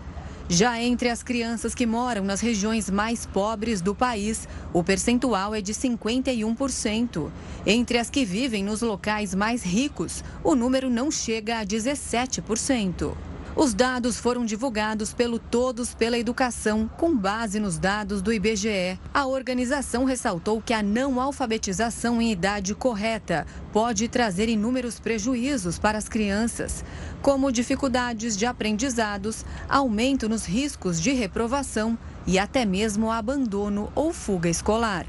Já 0.49 0.79
entre 0.79 1.09
as 1.09 1.23
crianças 1.23 1.75
que 1.75 1.87
moram 1.87 2.23
nas 2.23 2.41
regiões 2.41 2.91
mais 2.91 3.25
pobres 3.25 3.81
do 3.81 3.95
país, 3.95 4.47
o 4.75 4.85
percentual 4.85 5.55
é 5.55 5.63
de 5.63 5.73
51%. 5.73 7.31
Entre 7.67 7.97
as 7.97 8.11
que 8.11 8.27
vivem 8.27 8.63
nos 8.63 8.83
locais 8.83 9.35
mais 9.35 9.63
ricos, 9.63 10.23
o 10.43 10.55
número 10.55 10.91
não 10.91 11.11
chega 11.11 11.61
a 11.61 11.65
17%. 11.65 13.34
Os 13.57 13.73
dados 13.73 14.19
foram 14.19 14.45
divulgados 14.45 15.15
pelo 15.15 15.39
Todos 15.39 15.95
pela 15.95 16.19
Educação, 16.19 16.91
com 16.97 17.17
base 17.17 17.61
nos 17.61 17.79
dados 17.79 18.21
do 18.21 18.33
IBGE. 18.33 18.99
A 19.13 19.27
organização 19.27 20.05
ressaltou 20.05 20.61
que 20.61 20.73
a 20.73 20.83
não 20.83 21.21
alfabetização 21.21 22.21
em 22.21 22.33
idade 22.33 22.75
correta 22.75 23.47
pode 23.73 24.09
trazer 24.09 24.49
inúmeros 24.49 24.99
prejuízos 24.99 25.79
para 25.79 25.97
as 25.97 26.09
crianças, 26.09 26.85
como 27.23 27.53
dificuldades 27.53 28.37
de 28.37 28.45
aprendizados, 28.45 29.45
aumento 29.69 30.29
nos 30.29 30.45
riscos 30.45 31.01
de 31.01 31.13
reprovação 31.13 31.97
e 32.27 32.41
até 32.41 32.65
mesmo 32.65 33.09
abandono 33.09 33.89
ou 33.95 34.13
fuga 34.13 34.49
escolar. 34.49 35.07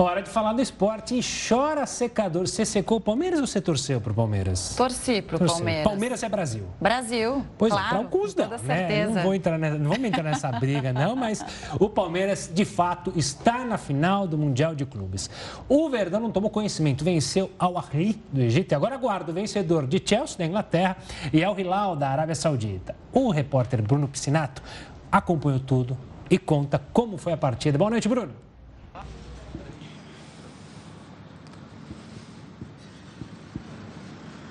Hora 0.00 0.22
de 0.22 0.30
falar 0.30 0.52
do 0.52 0.62
esporte 0.62 1.18
chora 1.48 1.84
secador. 1.84 2.46
Você 2.46 2.64
secou 2.64 2.98
o 2.98 3.00
Palmeiras 3.00 3.40
ou 3.40 3.48
você 3.48 3.60
torceu 3.60 4.00
pro 4.00 4.14
Palmeiras? 4.14 4.76
Torci 4.76 5.20
pro 5.20 5.38
Torceu. 5.38 5.56
Palmeiras. 5.56 5.84
Palmeiras 5.84 6.22
é 6.22 6.28
Brasil. 6.28 6.62
Brasil. 6.80 7.44
Pois 7.58 7.72
claro, 7.72 7.84
é, 7.84 7.88
para 7.88 7.98
alguns 7.98 8.32
não, 8.32 8.48
né? 8.48 9.06
Não, 9.06 9.22
vou 9.24 9.34
entrar 9.34 9.58
nessa, 9.58 9.76
não 9.76 9.90
vamos 9.90 10.04
entrar 10.04 10.22
nessa 10.22 10.52
briga, 10.52 10.92
não, 10.92 11.16
mas 11.16 11.44
o 11.80 11.88
Palmeiras, 11.90 12.48
de 12.54 12.64
fato, 12.64 13.12
está 13.16 13.64
na 13.64 13.76
final 13.76 14.24
do 14.28 14.38
Mundial 14.38 14.72
de 14.72 14.86
Clubes. 14.86 15.28
O 15.68 15.90
Verdão 15.90 16.20
não 16.20 16.30
tomou 16.30 16.48
conhecimento, 16.48 17.02
venceu 17.02 17.50
Al 17.58 17.76
Ahly 17.76 18.22
do 18.30 18.40
Egito 18.40 18.70
e 18.70 18.76
agora 18.76 18.94
aguarda 18.94 19.32
o 19.32 19.34
vencedor 19.34 19.84
de 19.84 20.00
Chelsea 20.04 20.38
da 20.38 20.46
Inglaterra 20.46 20.96
e 21.32 21.42
Al 21.42 21.58
Hilal 21.58 21.96
da 21.96 22.08
Arábia 22.08 22.36
Saudita. 22.36 22.94
O 23.12 23.32
repórter 23.32 23.82
Bruno 23.82 24.06
Piscinato 24.06 24.62
acompanhou 25.10 25.58
tudo 25.58 25.98
e 26.30 26.38
conta 26.38 26.80
como 26.92 27.18
foi 27.18 27.32
a 27.32 27.36
partida. 27.36 27.76
Boa 27.76 27.90
noite, 27.90 28.08
Bruno. 28.08 28.46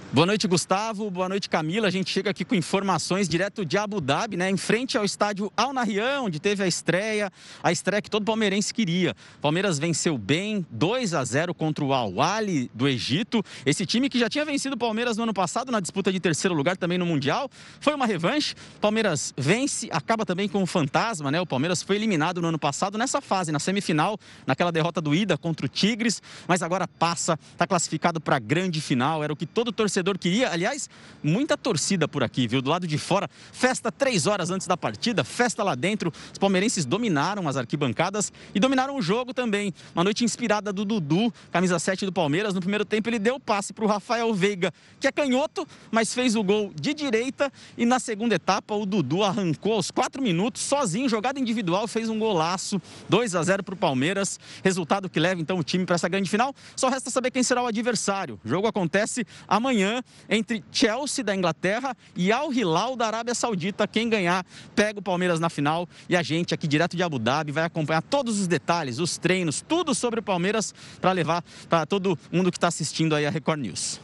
Boa 0.10 0.26
noite, 0.26 0.48
Gustavo. 0.48 1.12
Boa 1.12 1.28
noite, 1.28 1.50
Camila. 1.50 1.90
A 1.90 1.92
gente 1.92 2.10
chega 2.10 2.30
aqui 2.30 2.46
com 2.46 2.56
informações 2.56 3.28
direto 3.28 3.66
de 3.66 3.78
Abu 3.78 4.00
Dhabi, 4.00 4.38
né? 4.38 4.50
Em 4.50 4.56
frente 4.56 4.98
ao 4.98 5.04
estádio 5.04 5.52
Al 5.56 5.74
Nahyan, 5.74 6.22
onde 6.22 6.40
teve 6.40 6.64
a 6.64 6.68
estreia, 6.68 7.30
a 7.62 7.74
estreia 7.74 8.02
que 8.02 8.10
todo 8.10 8.24
palmeirense 8.24 8.74
queria. 8.74 9.14
Palmeiras 9.42 9.78
venceu 9.78 10.18
bem, 10.18 10.66
2 10.72 11.14
a 11.14 11.26
0 11.26 11.54
contra 11.54 11.84
o 11.84 11.94
Al 11.94 12.22
Ahly 12.22 12.72
do 12.74 12.88
Egito. 12.88 13.44
Esse 13.66 13.86
time 13.86 14.08
que 14.08 14.18
já 14.18 14.30
tinha 14.30 14.46
vencido 14.46 14.76
o 14.76 14.78
Palmeiras 14.78 15.18
no 15.18 15.24
ano 15.24 15.34
passado 15.34 15.74
na 15.74 15.82
disputa 15.82 16.10
de 16.10 16.22
terceiro 16.22 16.56
lugar 16.56 16.78
também 16.78 16.98
no 16.98 17.06
Mundial. 17.06 17.50
Foi 17.82 17.94
uma 17.94 18.06
revanche. 18.06 18.56
Palmeiras 18.80 19.34
vence, 19.38 19.90
acaba 19.92 20.26
também 20.26 20.48
com 20.48 20.64
o 20.64 20.66
fantasma, 20.66 21.30
né? 21.30 21.42
O 21.42 21.46
Palmeiras 21.46 21.84
foi 21.84 21.98
eliminado 21.98 22.42
no 22.42 22.48
ano 22.48 22.58
passado 22.58 22.98
nessa 22.98 23.20
fase, 23.20 23.52
na 23.52 23.60
semifinal, 23.60 24.18
naquela 24.48 24.72
derrota 24.72 25.02
do 25.02 25.14
Ida 25.14 25.38
contra 25.38 25.66
o 25.66 25.70
Tigres, 25.70 26.24
mas 26.48 26.64
agora 26.64 26.88
passa, 26.88 27.38
está 27.52 27.68
classificado 27.68 28.22
para 28.22 28.38
a 28.38 28.40
grande 28.40 28.80
final. 28.80 29.22
Era 29.22 29.34
o 29.34 29.36
que 29.36 29.46
todo 29.46 29.70
torcedor 29.70 29.97
torcedor 29.98 30.18
queria. 30.18 30.52
Aliás, 30.52 30.90
muita 31.24 31.58
torcida 31.58 32.08
por 32.08 32.24
aqui, 32.24 32.48
viu? 32.48 32.62
Do 32.62 32.70
lado 32.70 32.88
de 32.88 32.98
fora, 32.98 33.30
festa 33.52 33.92
três 33.92 34.28
horas 34.28 34.52
antes 34.52 34.68
da 34.68 34.78
partida, 34.78 35.24
festa 35.24 35.64
lá 35.64 35.76
dentro. 35.76 36.14
Os 36.32 36.38
palmeirenses 36.38 36.86
dominaram 36.86 37.48
as 37.48 37.58
arquibancadas 37.58 38.32
e 38.54 38.60
dominaram 38.60 38.96
o 38.96 39.02
jogo 39.02 39.34
também. 39.34 39.74
Uma 39.96 40.04
noite 40.04 40.24
inspirada 40.24 40.72
do 40.72 40.86
Dudu, 40.86 41.34
camisa 41.52 41.80
7 41.80 42.06
do 42.06 42.14
Palmeiras. 42.14 42.54
No 42.54 42.60
primeiro 42.60 42.86
tempo, 42.86 43.10
ele 43.10 43.18
deu 43.18 43.36
o 43.36 43.40
passe 43.40 43.74
para 43.74 43.86
o 43.86 43.88
Rafael 43.88 44.32
Veiga, 44.34 44.72
que 45.00 45.08
é 45.08 45.12
canhoto, 45.12 45.68
mas 45.92 46.14
fez 46.14 46.36
o 46.36 46.44
gol 46.44 46.72
de 46.80 46.94
direita. 46.94 47.52
E 47.78 47.86
na 47.86 48.00
segunda 48.00 48.36
etapa, 48.36 48.76
o 48.76 48.86
Dudu 48.86 49.24
arrancou 49.24 49.74
aos 49.74 49.90
quatro 49.90 50.22
minutos, 50.22 50.62
sozinho, 50.62 51.10
jogada 51.10 51.40
individual, 51.40 51.88
fez 51.88 52.10
um 52.10 52.20
golaço. 52.20 52.80
2 53.10 53.36
a 53.36 53.44
0 53.44 53.64
para 53.64 53.74
o 53.74 53.78
Palmeiras. 53.78 54.40
Resultado 54.64 55.10
que 55.10 55.20
leva 55.20 55.42
então 55.42 55.58
o 55.58 55.64
time 55.64 55.86
para 55.86 55.96
essa 55.96 56.08
grande 56.08 56.30
final. 56.30 56.54
Só 56.76 56.90
resta 56.90 57.10
saber 57.10 57.32
quem 57.32 57.42
será 57.42 57.64
o 57.64 57.68
adversário. 57.68 58.40
O 58.44 58.50
jogo 58.50 58.68
acontece 58.68 59.26
amanhã 59.48 59.87
entre 60.30 60.64
Chelsea 60.72 61.24
da 61.24 61.36
Inglaterra 61.36 61.96
e 62.16 62.32
Al 62.32 62.54
Hilal 62.54 62.96
da 62.96 63.08
Arábia 63.08 63.34
Saudita. 63.34 63.88
Quem 63.88 64.10
ganhar 64.10 64.46
pega 64.76 65.00
o 65.00 65.02
Palmeiras 65.02 65.40
na 65.40 65.50
final 65.50 65.88
e 66.08 66.16
a 66.16 66.24
gente 66.24 66.54
aqui 66.54 66.68
direto 66.68 66.96
de 66.96 67.04
Abu 67.04 67.20
Dhabi 67.20 67.52
vai 67.52 67.64
acompanhar 67.64 68.02
todos 68.02 68.40
os 68.40 68.48
detalhes, 68.48 69.00
os 69.00 69.18
treinos, 69.18 69.62
tudo 69.62 69.94
sobre 69.94 70.20
o 70.20 70.24
Palmeiras 70.24 70.74
para 71.02 71.12
levar 71.12 71.44
para 71.70 71.86
todo 71.86 72.18
mundo 72.32 72.52
que 72.52 72.58
está 72.58 72.68
assistindo 72.68 73.16
aí 73.16 73.26
a 73.26 73.30
Record 73.30 73.60
News. 73.60 74.00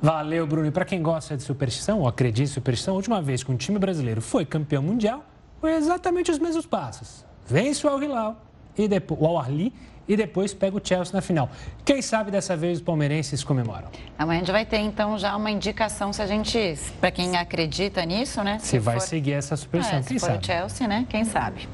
Valeu, 0.00 0.46
Bruno. 0.46 0.68
E 0.68 0.70
para 0.70 0.84
quem 0.84 1.02
gosta 1.02 1.36
de 1.36 1.42
superstição, 1.42 2.00
ou 2.00 2.08
acredita 2.08 2.48
em 2.48 2.52
superstição, 2.52 2.94
a 2.94 2.96
última 2.96 3.20
vez 3.20 3.42
que 3.42 3.50
um 3.50 3.56
time 3.56 3.78
brasileiro 3.78 4.20
foi 4.20 4.44
campeão 4.44 4.82
mundial 4.82 5.24
foi 5.60 5.74
exatamente 5.74 6.30
os 6.30 6.38
mesmos 6.38 6.66
passos. 6.66 7.24
Vence 7.46 7.84
o 7.86 7.90
Al 7.90 8.02
Hilal 8.02 8.47
e 8.78 8.88
depois 8.88 9.20
o 9.20 9.26
Al 9.26 9.38
Ahly 9.38 9.72
e 10.08 10.16
depois 10.16 10.54
pega 10.54 10.76
o 10.76 10.80
Chelsea 10.82 11.12
na 11.12 11.20
final. 11.20 11.50
Quem 11.84 12.00
sabe 12.00 12.30
dessa 12.30 12.56
vez 12.56 12.78
os 12.78 12.84
palmeirenses 12.84 13.44
comemoram. 13.44 13.88
Amanhã 14.18 14.38
a 14.38 14.40
gente 14.40 14.52
vai 14.52 14.64
ter 14.64 14.78
então 14.78 15.18
já 15.18 15.36
uma 15.36 15.50
indicação 15.50 16.12
se 16.12 16.22
a 16.22 16.26
gente, 16.26 16.76
para 16.98 17.10
quem 17.10 17.36
acredita 17.36 18.04
nisso, 18.06 18.42
né? 18.42 18.58
Se, 18.58 18.68
se 18.68 18.78
vai 18.78 18.98
for... 18.98 19.06
seguir 19.06 19.32
essa 19.32 19.54
superstição, 19.54 19.98
é, 19.98 20.02
quem 20.02 20.18
se 20.18 20.24
sabe? 20.24 20.38
o 20.38 20.46
Chelsea, 20.46 20.88
né? 20.88 21.06
Quem 21.08 21.24
sabe. 21.24 21.68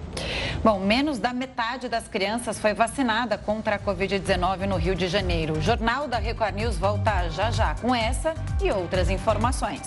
Bom, 0.64 0.80
menos 0.80 1.18
da 1.18 1.32
metade 1.32 1.88
das 1.88 2.08
crianças 2.08 2.58
foi 2.58 2.75
vacinada 2.75 3.38
contra 3.38 3.76
a 3.76 3.78
Covid-19 3.78 4.66
no 4.66 4.76
Rio 4.76 4.96
de 4.96 5.06
Janeiro. 5.06 5.58
O 5.58 5.62
Jornal 5.62 6.08
da 6.08 6.18
Record 6.18 6.56
News 6.56 6.76
volta 6.76 7.28
já 7.30 7.50
já 7.52 7.75
com 7.76 7.94
essa 7.94 8.34
e 8.61 8.70
outras 8.70 9.11
informações. 9.11 9.82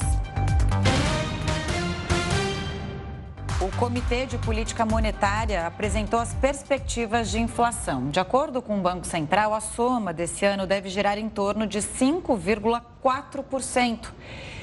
O 3.60 3.76
Comitê 3.76 4.28
de 4.28 4.38
Política 4.38 4.86
Monetária 4.86 5.65
apresentou 5.65 6.20
as 6.20 6.32
perspectivas 6.32 7.32
de 7.32 7.39
inflação. 7.39 8.12
De 8.12 8.20
acordo 8.20 8.62
com 8.62 8.78
o 8.78 8.82
Banco 8.82 9.08
Central, 9.08 9.52
a 9.52 9.60
soma 9.60 10.13
desse 10.13 10.46
ano 10.46 10.67
deve 10.67 10.89
girar 10.89 11.17
em 11.17 11.28
torno 11.28 11.65
de 11.65 11.80
5,4%. 11.80 14.10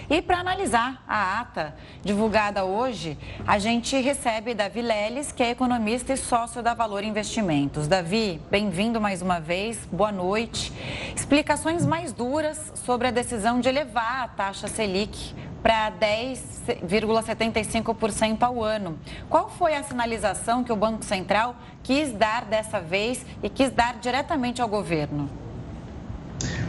E 0.09 0.23
para 0.23 0.39
analisar 0.39 1.03
a 1.09 1.41
ata 1.41 1.75
divulgada 2.05 2.65
hoje, 2.65 3.19
a 3.45 3.59
gente 3.59 4.01
recebe 4.01 4.55
Davi 4.55 4.81
Leles, 4.81 5.33
que 5.33 5.43
é 5.43 5.51
economista 5.51 6.13
e 6.13 6.17
sócio 6.17 6.63
da 6.63 6.73
Valor 6.73 7.03
Investimentos. 7.03 7.89
Davi, 7.89 8.41
bem-vindo 8.49 9.01
mais 9.01 9.23
uma 9.23 9.41
vez, 9.41 9.89
boa 9.91 10.13
noite. 10.13 10.73
Explicações 11.17 11.85
mais 11.85 12.13
duras 12.13 12.73
sobre 12.77 13.09
a 13.09 13.11
decisão 13.11 13.59
de 13.59 13.69
elevar 13.69 14.23
a 14.23 14.29
taxa 14.29 14.69
Selic 14.69 15.35
para 15.65 15.91
10,75% 15.93 18.43
ao 18.43 18.63
ano. 18.63 18.99
Qual 19.31 19.49
foi 19.49 19.75
a 19.75 19.83
sinalização 19.83 20.63
que 20.63 20.71
o 20.71 20.77
Banco 20.77 21.03
Central 21.03 21.57
quis 21.83 22.13
dar 22.13 22.45
dessa 22.45 22.83
vez 22.83 23.25
e 23.43 23.49
quis 23.49 23.71
dar 23.71 23.99
diretamente 23.99 24.61
ao 24.61 24.69
governo? 24.69 25.31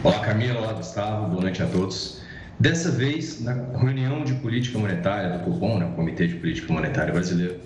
Olá, 0.02 0.20
Camila, 0.20 0.62
olá, 0.62 0.72
Gustavo, 0.72 1.28
boa 1.28 1.42
noite 1.42 1.62
a 1.62 1.66
todos. 1.66 2.22
Dessa 2.58 2.90
vez, 2.90 3.42
na 3.42 3.52
reunião 3.78 4.24
de 4.24 4.36
política 4.36 4.80
monetária 4.80 5.38
do 5.38 5.44
Copom, 5.44 5.78
né, 5.78 5.92
Comitê 5.94 6.28
de 6.28 6.36
Política 6.36 6.72
Monetária 6.72 7.12
Brasileiro, 7.12 7.60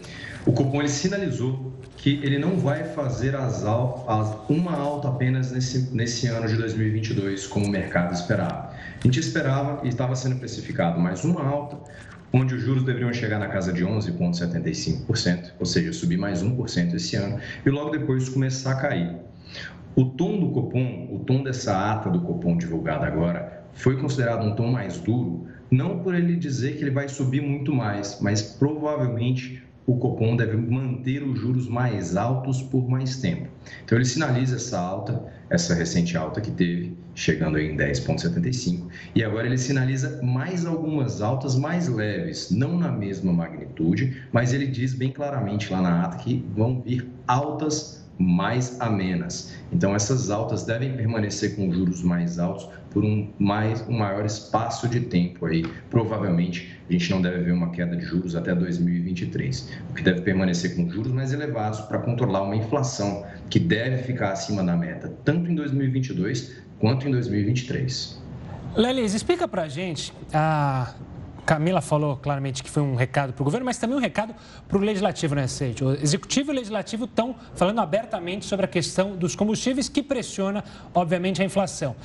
o 0.48 0.52
Copom 0.52 0.80
ele 0.80 0.90
sinalizou 0.90 1.74
que 1.96 2.20
ele 2.24 2.40
não 2.40 2.58
vai 2.58 2.86
fazer 2.86 3.36
as, 3.36 3.64
uma 4.50 4.76
alta 4.76 5.10
apenas 5.10 5.52
nesse, 5.52 5.94
nesse 5.94 6.26
ano 6.26 6.48
de 6.48 6.56
2022, 6.56 7.46
como 7.46 7.68
o 7.68 7.70
mercado 7.70 8.16
esperava. 8.16 8.69
A 9.00 9.08
gente 9.08 9.22
esperava 9.22 9.86
e 9.86 9.88
estava 9.88 10.14
sendo 10.14 10.36
precificado 10.36 11.00
mais 11.00 11.24
uma 11.24 11.42
alta, 11.42 11.78
onde 12.34 12.54
os 12.54 12.62
juros 12.62 12.84
deveriam 12.84 13.14
chegar 13.14 13.40
na 13.40 13.48
casa 13.48 13.72
de 13.72 13.86
11,75%, 13.86 15.54
ou 15.58 15.66
seja, 15.66 15.94
subir 15.94 16.18
mais 16.18 16.44
1% 16.44 16.94
esse 16.94 17.16
ano, 17.16 17.40
e 17.66 17.70
logo 17.70 17.92
depois 17.92 18.28
começar 18.28 18.74
a 18.74 18.76
cair. 18.76 19.16
O 19.96 20.04
tom 20.04 20.38
do 20.38 20.50
Copom, 20.50 21.08
o 21.14 21.20
tom 21.20 21.42
dessa 21.44 21.94
ata 21.94 22.10
do 22.10 22.20
Copom 22.20 22.58
divulgada 22.58 23.08
agora, 23.08 23.64
foi 23.74 23.96
considerado 23.98 24.46
um 24.46 24.54
tom 24.54 24.68
mais 24.68 24.98
duro, 24.98 25.48
não 25.72 26.00
por 26.00 26.14
ele 26.14 26.36
dizer 26.36 26.76
que 26.76 26.84
ele 26.84 26.92
vai 26.92 27.08
subir 27.08 27.42
muito 27.42 27.74
mais, 27.74 28.20
mas 28.20 28.42
provavelmente 28.42 29.64
o 29.86 29.98
Copom 29.98 30.36
deve 30.36 30.56
manter 30.56 31.24
os 31.24 31.40
juros 31.40 31.68
mais 31.68 32.16
altos 32.16 32.62
por 32.62 32.88
mais 32.88 33.18
tempo. 33.18 33.48
Então 33.84 33.98
ele 33.98 34.06
sinaliza 34.06 34.56
essa 34.56 34.80
alta, 34.80 35.24
essa 35.50 35.74
recente 35.74 36.16
alta 36.16 36.40
que 36.42 36.52
teve, 36.52 36.96
chegando 37.16 37.58
em 37.58 37.76
10,75, 37.76 38.88
e 39.16 39.24
agora 39.24 39.48
ele 39.48 39.58
sinaliza 39.58 40.22
mais 40.22 40.66
algumas 40.66 41.22
altas 41.22 41.56
mais 41.56 41.88
leves, 41.88 42.52
não 42.52 42.78
na 42.78 42.92
mesma 42.92 43.34
magnitude, 43.34 44.24
mas 44.32 44.54
ele 44.54 44.68
diz 44.68 44.94
bem 44.94 45.12
claramente 45.12 45.72
lá 45.72 45.82
na 45.82 46.06
ata 46.06 46.18
que 46.18 46.46
vão 46.56 46.82
vir 46.82 47.10
altas 47.28 48.09
mais 48.20 48.80
amenas. 48.82 49.56
Então 49.72 49.96
essas 49.96 50.30
altas 50.30 50.66
devem 50.66 50.96
permanecer 50.96 51.56
com 51.56 51.72
juros 51.72 52.04
mais 52.04 52.38
altos 52.38 52.68
por 52.92 53.06
um, 53.06 53.30
mais, 53.40 53.82
um 53.88 53.98
maior 53.98 54.26
espaço 54.26 54.90
de 54.90 55.00
tempo 55.00 55.46
aí. 55.46 55.66
Provavelmente 55.90 56.78
a 56.90 56.92
gente 56.92 57.10
não 57.12 57.22
deve 57.22 57.44
ver 57.44 57.54
uma 57.54 57.70
queda 57.70 57.96
de 57.96 58.04
juros 58.04 58.36
até 58.36 58.54
2023, 58.54 59.70
o 59.90 59.94
que 59.94 60.04
deve 60.04 60.22
permanecer 60.22 60.76
com 60.76 60.90
juros 60.90 61.12
mais 61.12 61.32
elevados 61.32 61.80
para 61.82 62.00
controlar 62.00 62.44
uma 62.44 62.56
inflação 62.56 63.26
que 63.50 63.60
deve 63.60 64.04
ficar 64.04 64.32
acima 64.32 64.64
da 64.64 64.76
meta, 64.76 65.14
tanto 65.24 65.50
em 65.50 65.56
2022 65.56 66.58
quanto 66.80 67.08
em 67.08 67.12
2023. 67.12 68.22
Lelis, 68.76 69.14
explica 69.14 69.48
para 69.48 69.64
a 69.64 69.68
gente 69.68 70.14
a 70.34 70.94
Camila 71.46 71.82
falou 71.82 72.18
claramente 72.18 72.64
que 72.64 72.70
foi 72.70 72.84
um 72.84 72.96
recado 72.96 73.34
para 73.34 73.42
o 73.42 73.46
governo, 73.46 73.66
mas 73.66 73.78
também 73.78 73.98
um 73.98 74.00
recado 74.00 74.36
para 74.68 74.78
o 74.78 74.82
legislativo, 74.82 75.36
né, 75.36 75.48
Seite? 75.48 75.84
O 75.84 75.92
executivo 75.92 76.52
e 76.52 76.54
o 76.54 76.56
legislativo 76.56 77.06
estão 77.06 77.36
falando 77.56 77.80
abertamente 77.80 78.46
sobre 78.46 78.66
a 78.66 78.68
questão 78.70 79.16
dos 79.16 79.36
combustíveis 79.36 79.90
que 79.90 80.04
pressiona, 80.04 80.64
obviamente, 80.94 81.42
a 81.42 81.46
inflação. 81.46 81.96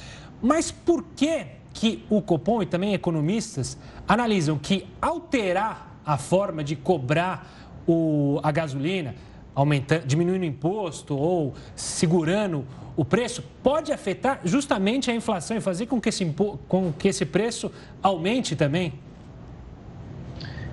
Mas 0.43 0.71
por 0.71 1.05
que, 1.17 1.47
que 1.73 2.05
o 2.09 2.23
Copom 2.23 2.63
e 2.63 2.67
também 2.67 2.95
economistas 2.95 3.77
analisam 4.07 4.59
que 4.59 4.87
alterar 5.01 5.99
a 6.05 6.17
forma 6.17 6.63
de 6.63 6.77
cobrar 6.77 7.47
o, 7.87 8.41
a 8.43 8.51
gasolina, 8.51 9.15
aumentando, 9.55 10.07
diminuindo 10.07 10.43
o 10.43 10.47
imposto 10.47 11.17
ou 11.17 11.55
segurando 11.75 12.67
o 12.97 13.05
preço, 13.05 13.43
pode 13.63 13.93
afetar 13.93 14.41
justamente 14.45 15.11
a 15.11 15.15
inflação 15.15 15.57
e 15.57 15.61
fazer 15.61 15.87
com 15.87 16.01
que 16.01 16.09
esse, 16.09 16.25
com 16.69 16.93
que 16.93 17.09
esse 17.09 17.25
preço 17.25 17.71
aumente 18.03 18.55
também? 18.55 18.93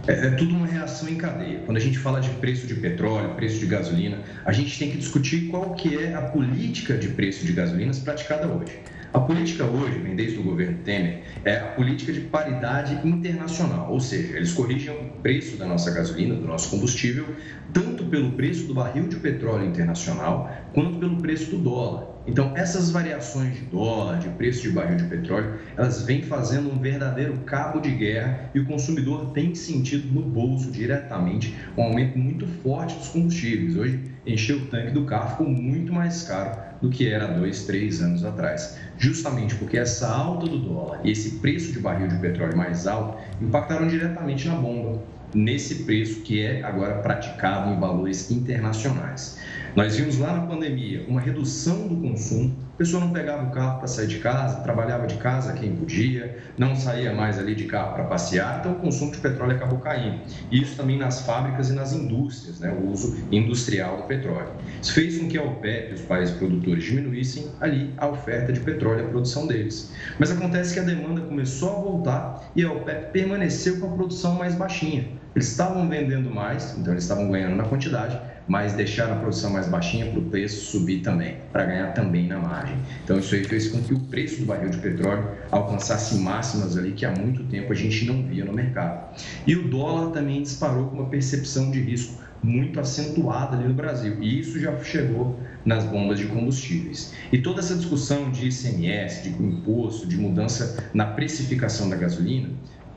É, 0.07 0.27
é 0.27 0.29
tudo 0.31 0.55
uma 0.55 0.65
reação 0.65 1.07
em 1.09 1.15
cadeia. 1.15 1.59
Quando 1.65 1.77
a 1.77 1.79
gente 1.79 1.97
fala 1.97 2.19
de 2.19 2.29
preço 2.29 2.65
de 2.67 2.75
petróleo, 2.75 3.35
preço 3.35 3.59
de 3.59 3.65
gasolina, 3.65 4.19
a 4.45 4.51
gente 4.51 4.77
tem 4.77 4.89
que 4.89 4.97
discutir 4.97 5.47
qual 5.47 5.73
que 5.73 5.97
é 5.97 6.13
a 6.13 6.21
política 6.21 6.97
de 6.97 7.09
preço 7.09 7.45
de 7.45 7.53
gasolinas 7.53 7.99
praticada 7.99 8.47
hoje. 8.47 8.79
A 9.13 9.19
política 9.19 9.65
hoje, 9.65 9.99
vem 9.99 10.15
desde 10.15 10.39
o 10.39 10.43
governo 10.43 10.77
Temer, 10.85 11.23
é 11.43 11.57
a 11.57 11.65
política 11.71 12.13
de 12.13 12.21
paridade 12.21 13.05
internacional, 13.05 13.91
ou 13.91 13.99
seja, 13.99 14.37
eles 14.37 14.53
corrigem 14.53 14.89
o 14.89 15.21
preço 15.21 15.57
da 15.57 15.65
nossa 15.65 15.91
gasolina, 15.91 16.33
do 16.35 16.47
nosso 16.47 16.69
combustível, 16.69 17.25
tanto 17.73 18.05
pelo 18.05 18.31
preço 18.31 18.67
do 18.67 18.73
barril 18.73 19.09
de 19.09 19.17
petróleo 19.17 19.65
internacional, 19.65 20.49
quanto 20.73 20.97
pelo 20.97 21.17
preço 21.17 21.51
do 21.51 21.57
dólar. 21.57 22.07
Então, 22.25 22.53
essas 22.55 22.89
variações 22.89 23.55
de 23.55 23.61
dólar, 23.65 24.19
de 24.19 24.29
preço 24.29 24.61
de 24.61 24.69
barril 24.69 24.95
de 24.95 25.03
petróleo, 25.03 25.55
elas 25.75 26.03
vêm 26.03 26.21
fazendo 26.21 26.71
um 26.71 26.79
verdadeiro 26.79 27.37
cabo 27.39 27.81
de 27.81 27.91
guerra 27.91 28.49
e 28.55 28.61
o 28.61 28.65
consumidor 28.65 29.31
tem 29.31 29.53
sentido 29.55 30.07
no 30.13 30.21
bolso 30.21 30.71
diretamente 30.71 31.53
um 31.77 31.83
aumento 31.83 32.17
muito 32.17 32.47
forte 32.47 32.95
dos 32.95 33.09
combustíveis. 33.09 33.75
Hoje, 33.75 33.99
encher 34.25 34.55
o 34.55 34.67
tanque 34.67 34.91
do 34.91 35.03
carro 35.03 35.31
ficou 35.31 35.49
muito 35.49 35.91
mais 35.91 36.23
caro 36.23 36.70
do 36.81 36.89
que 36.89 37.07
era 37.07 37.27
dois, 37.27 37.65
três 37.65 38.01
anos 38.01 38.25
atrás. 38.25 38.77
Justamente 38.97 39.55
porque 39.55 39.77
essa 39.77 40.07
alta 40.07 40.47
do 40.47 40.57
dólar 40.57 41.01
e 41.03 41.11
esse 41.11 41.39
preço 41.39 41.71
de 41.71 41.79
barril 41.79 42.07
de 42.07 42.17
petróleo 42.17 42.57
mais 42.57 42.87
alto 42.87 43.17
impactaram 43.41 43.87
diretamente 43.87 44.47
na 44.47 44.55
bomba, 44.55 45.01
nesse 45.33 45.83
preço 45.83 46.21
que 46.21 46.41
é 46.41 46.63
agora 46.63 46.95
praticado 46.95 47.71
em 47.73 47.79
valores 47.79 48.31
internacionais. 48.31 49.39
Nós 49.73 49.95
vimos 49.95 50.17
lá 50.17 50.33
na 50.33 50.47
pandemia 50.47 51.05
uma 51.07 51.21
redução 51.21 51.87
do 51.87 51.95
consumo, 51.95 52.53
a 52.73 52.77
pessoa 52.77 53.05
não 53.05 53.13
pegava 53.13 53.47
o 53.47 53.51
carro 53.51 53.79
para 53.79 53.87
sair 53.87 54.07
de 54.07 54.19
casa, 54.19 54.59
trabalhava 54.61 55.07
de 55.07 55.15
casa 55.15 55.53
quem 55.53 55.73
podia, 55.73 56.39
não 56.57 56.75
saía 56.75 57.13
mais 57.13 57.39
ali 57.39 57.55
de 57.55 57.63
carro 57.65 57.93
para 57.93 58.03
passear, 58.03 58.59
então 58.59 58.73
o 58.73 58.75
consumo 58.75 59.13
de 59.13 59.19
petróleo 59.19 59.55
acabou 59.55 59.79
caindo. 59.79 60.19
Isso 60.51 60.75
também 60.75 60.97
nas 60.97 61.21
fábricas 61.21 61.69
e 61.69 61.73
nas 61.73 61.93
indústrias, 61.93 62.59
né, 62.59 62.69
o 62.69 62.89
uso 62.89 63.15
industrial 63.31 63.97
do 63.97 64.03
petróleo. 64.03 64.49
Isso 64.81 64.93
fez 64.93 65.17
com 65.17 65.29
que 65.29 65.37
a 65.37 65.43
OPEP, 65.43 65.93
os 65.93 66.01
países 66.01 66.35
produtores, 66.35 66.83
diminuíssem 66.83 67.47
ali 67.61 67.93
a 67.95 68.07
oferta 68.07 68.51
de 68.51 68.59
petróleo 68.59 68.99
e 68.99 69.05
a 69.05 69.07
produção 69.07 69.47
deles. 69.47 69.93
Mas 70.19 70.31
acontece 70.31 70.73
que 70.73 70.81
a 70.81 70.83
demanda 70.83 71.21
começou 71.21 71.69
a 71.69 71.81
voltar 71.81 72.51
e 72.57 72.63
a 72.63 72.71
OPEP 72.71 73.13
permaneceu 73.13 73.79
com 73.79 73.87
a 73.87 73.95
produção 73.95 74.35
mais 74.35 74.53
baixinha. 74.53 75.20
Eles 75.33 75.49
estavam 75.49 75.87
vendendo 75.87 76.29
mais, 76.29 76.77
então 76.77 76.93
eles 76.93 77.03
estavam 77.03 77.31
ganhando 77.31 77.55
na 77.55 77.63
quantidade, 77.63 78.19
mas 78.47 78.73
deixaram 78.73 79.13
a 79.13 79.19
produção 79.19 79.49
mais 79.49 79.65
baixinha 79.65 80.07
para 80.07 80.19
o 80.19 80.23
preço 80.23 80.71
subir 80.71 80.99
também, 80.99 81.37
para 81.53 81.63
ganhar 81.63 81.93
também 81.93 82.27
na 82.27 82.37
margem. 82.37 82.75
Então 83.03 83.17
isso 83.17 83.33
aí 83.33 83.45
fez 83.45 83.69
com 83.69 83.81
que 83.81 83.93
o 83.93 83.99
preço 83.99 84.41
do 84.41 84.45
barril 84.45 84.69
de 84.69 84.77
petróleo 84.79 85.29
alcançasse 85.49 86.15
máximas 86.15 86.77
ali 86.77 86.91
que 86.91 87.05
há 87.05 87.11
muito 87.11 87.45
tempo 87.45 87.71
a 87.71 87.75
gente 87.75 88.05
não 88.05 88.23
via 88.23 88.43
no 88.43 88.51
mercado. 88.51 89.15
E 89.47 89.55
o 89.55 89.69
dólar 89.69 90.11
também 90.11 90.41
disparou 90.41 90.89
com 90.89 90.97
uma 90.97 91.09
percepção 91.09 91.71
de 91.71 91.79
risco 91.79 92.21
muito 92.43 92.79
acentuada 92.79 93.55
ali 93.55 93.67
no 93.67 93.73
Brasil. 93.73 94.17
E 94.19 94.39
isso 94.39 94.59
já 94.59 94.77
chegou 94.83 95.39
nas 95.63 95.85
bombas 95.85 96.19
de 96.19 96.25
combustíveis. 96.25 97.13
E 97.31 97.37
toda 97.37 97.59
essa 97.59 97.75
discussão 97.75 98.31
de 98.31 98.47
ICMS, 98.47 99.29
de 99.29 99.29
imposto, 99.41 100.07
de 100.07 100.17
mudança 100.17 100.89
na 100.93 101.05
precificação 101.05 101.89
da 101.89 101.95
gasolina, 101.95 102.49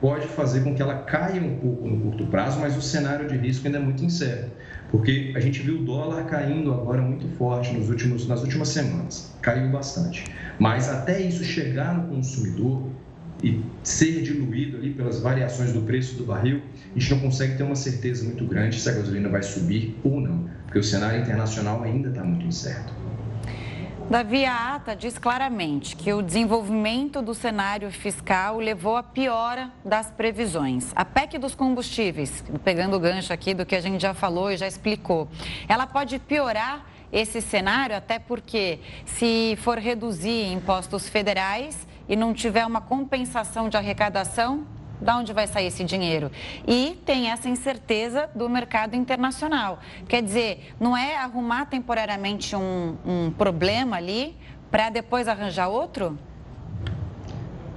pode 0.05 0.27
fazer 0.27 0.63
com 0.63 0.75
que 0.75 0.83
ela 0.83 0.99
caia 0.99 1.41
um 1.41 1.55
pouco 1.55 1.89
no 1.89 1.99
curto 1.99 2.27
prazo, 2.27 2.59
mas 2.59 2.77
o 2.77 2.81
cenário 2.81 3.27
de 3.27 3.35
risco 3.35 3.65
ainda 3.65 3.79
é 3.79 3.81
muito 3.81 4.05
incerto. 4.05 4.51
Porque 4.91 5.33
a 5.35 5.39
gente 5.39 5.63
viu 5.63 5.79
o 5.79 5.83
dólar 5.83 6.25
caindo 6.25 6.71
agora 6.71 7.01
muito 7.01 7.27
forte 7.39 7.73
nos 7.73 7.89
últimos, 7.89 8.27
nas 8.27 8.43
últimas 8.43 8.67
semanas, 8.67 9.33
caiu 9.41 9.67
bastante. 9.71 10.23
Mas 10.59 10.87
até 10.89 11.19
isso 11.19 11.43
chegar 11.43 11.97
no 11.97 12.07
consumidor 12.07 12.83
e 13.43 13.63
ser 13.81 14.21
diluído 14.21 14.77
ali 14.77 14.91
pelas 14.91 15.19
variações 15.21 15.73
do 15.73 15.81
preço 15.81 16.15
do 16.17 16.25
barril, 16.25 16.61
a 16.95 16.99
gente 16.99 17.11
não 17.11 17.21
consegue 17.21 17.57
ter 17.57 17.63
uma 17.63 17.75
certeza 17.75 18.25
muito 18.25 18.45
grande 18.45 18.79
se 18.79 18.87
a 18.87 18.91
gasolina 18.91 19.27
vai 19.27 19.41
subir 19.41 19.97
ou 20.03 20.21
não, 20.21 20.47
porque 20.65 20.77
o 20.77 20.83
cenário 20.83 21.19
internacional 21.19 21.81
ainda 21.81 22.09
está 22.09 22.23
muito 22.23 22.45
incerto. 22.45 22.93
Davi, 24.09 24.45
a 24.45 24.75
ata 24.75 24.95
diz 24.95 25.17
claramente 25.17 25.95
que 25.95 26.13
o 26.13 26.21
desenvolvimento 26.21 27.23
do 27.23 27.33
cenário 27.33 27.91
fiscal 27.91 28.59
levou 28.59 28.95
à 28.95 29.01
piora 29.01 29.71
das 29.83 30.11
previsões. 30.11 30.91
A 30.95 31.03
PEC 31.03 31.39
dos 31.39 31.55
combustíveis, 31.55 32.43
pegando 32.63 32.95
o 32.95 32.99
gancho 32.99 33.33
aqui 33.33 33.55
do 33.55 33.65
que 33.65 33.75
a 33.75 33.81
gente 33.81 33.99
já 33.99 34.13
falou 34.13 34.51
e 34.51 34.57
já 34.57 34.67
explicou, 34.67 35.27
ela 35.67 35.87
pode 35.87 36.19
piorar 36.19 36.85
esse 37.11 37.41
cenário, 37.41 37.95
até 37.95 38.19
porque 38.19 38.79
se 39.05 39.57
for 39.61 39.79
reduzir 39.79 40.51
impostos 40.51 41.09
federais 41.09 41.87
e 42.07 42.15
não 42.15 42.31
tiver 42.31 42.65
uma 42.65 42.81
compensação 42.81 43.69
de 43.69 43.75
arrecadação, 43.75 44.67
da 45.01 45.17
onde 45.17 45.33
vai 45.33 45.47
sair 45.47 45.67
esse 45.67 45.83
dinheiro? 45.83 46.31
E 46.67 46.97
tem 47.05 47.29
essa 47.29 47.49
incerteza 47.49 48.29
do 48.35 48.49
mercado 48.49 48.95
internacional. 48.95 49.79
Quer 50.07 50.21
dizer, 50.21 50.73
não 50.79 50.95
é 50.95 51.17
arrumar 51.17 51.65
temporariamente 51.65 52.55
um, 52.55 52.95
um 53.05 53.31
problema 53.31 53.97
ali 53.97 54.35
para 54.71 54.89
depois 54.89 55.27
arranjar 55.27 55.67
outro? 55.67 56.17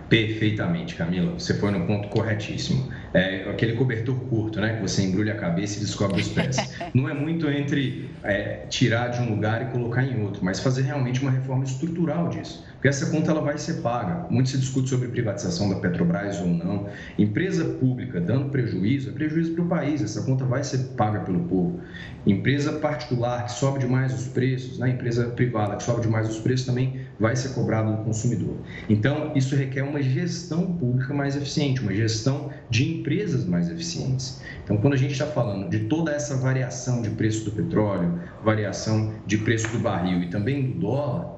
Perfeitamente, 0.08 0.94
Camila. 0.94 1.32
Você 1.38 1.52
foi 1.54 1.70
no 1.70 1.86
ponto 1.86 2.08
corretíssimo. 2.08 2.90
É 3.12 3.48
aquele 3.50 3.74
cobertor 3.74 4.18
curto, 4.20 4.58
né? 4.58 4.76
Que 4.76 4.82
você 4.82 5.02
embrulha 5.02 5.34
a 5.34 5.36
cabeça 5.36 5.76
e 5.76 5.80
descobre 5.80 6.20
os 6.20 6.28
pés. 6.28 6.56
Não 6.94 7.08
é 7.08 7.12
muito 7.12 7.48
entre 7.50 8.10
é, 8.24 8.64
tirar 8.70 9.08
de 9.08 9.20
um 9.20 9.30
lugar 9.30 9.62
e 9.62 9.66
colocar 9.66 10.02
em 10.02 10.22
outro, 10.22 10.42
mas 10.42 10.60
fazer 10.60 10.82
realmente 10.82 11.20
uma 11.20 11.30
reforma 11.30 11.64
estrutural 11.64 12.28
disso 12.28 12.67
porque 12.78 12.86
essa 12.86 13.06
conta 13.06 13.32
ela 13.32 13.40
vai 13.40 13.58
ser 13.58 13.82
paga. 13.82 14.28
Muito 14.30 14.50
se 14.50 14.58
discute 14.58 14.88
sobre 14.88 15.08
privatização 15.08 15.68
da 15.68 15.76
Petrobras 15.76 16.38
ou 16.38 16.46
não. 16.46 16.86
Empresa 17.18 17.64
pública 17.64 18.20
dando 18.20 18.50
prejuízo 18.50 19.10
é 19.10 19.12
prejuízo 19.12 19.52
para 19.54 19.64
o 19.64 19.66
país, 19.66 20.00
essa 20.00 20.22
conta 20.22 20.44
vai 20.44 20.62
ser 20.62 20.78
paga 20.96 21.18
pelo 21.20 21.40
povo. 21.40 21.80
Empresa 22.24 22.74
particular 22.74 23.46
que 23.46 23.52
sobe 23.52 23.80
demais 23.80 24.14
os 24.14 24.28
preços, 24.28 24.78
né? 24.78 24.90
empresa 24.90 25.24
privada 25.24 25.74
que 25.74 25.82
sobe 25.82 26.02
demais 26.02 26.28
os 26.28 26.38
preços 26.38 26.66
também 26.66 27.00
vai 27.18 27.34
ser 27.34 27.48
cobrado 27.48 27.96
do 27.96 28.04
consumidor. 28.04 28.56
Então, 28.88 29.32
isso 29.34 29.56
requer 29.56 29.82
uma 29.82 30.00
gestão 30.00 30.74
pública 30.74 31.12
mais 31.12 31.34
eficiente, 31.34 31.80
uma 31.80 31.92
gestão 31.92 32.50
de 32.70 33.00
empresas 33.00 33.44
mais 33.44 33.68
eficientes. 33.68 34.40
Então, 34.62 34.76
quando 34.76 34.92
a 34.92 34.96
gente 34.96 35.12
está 35.12 35.26
falando 35.26 35.68
de 35.68 35.80
toda 35.80 36.12
essa 36.12 36.36
variação 36.36 37.02
de 37.02 37.10
preço 37.10 37.44
do 37.44 37.50
petróleo, 37.50 38.20
variação 38.44 39.14
de 39.26 39.38
preço 39.38 39.66
do 39.72 39.80
barril 39.80 40.22
e 40.22 40.28
também 40.28 40.70
do 40.70 40.78
dólar, 40.78 41.37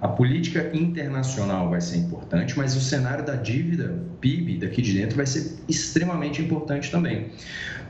a 0.00 0.08
política 0.08 0.70
internacional 0.72 1.68
vai 1.68 1.80
ser 1.80 1.98
importante, 1.98 2.56
mas 2.56 2.74
o 2.74 2.80
cenário 2.80 3.24
da 3.24 3.34
dívida 3.34 3.94
PIB 4.20 4.58
daqui 4.58 4.80
de 4.80 4.94
dentro 4.94 5.16
vai 5.16 5.26
ser 5.26 5.58
extremamente 5.68 6.40
importante 6.40 6.90
também. 6.90 7.26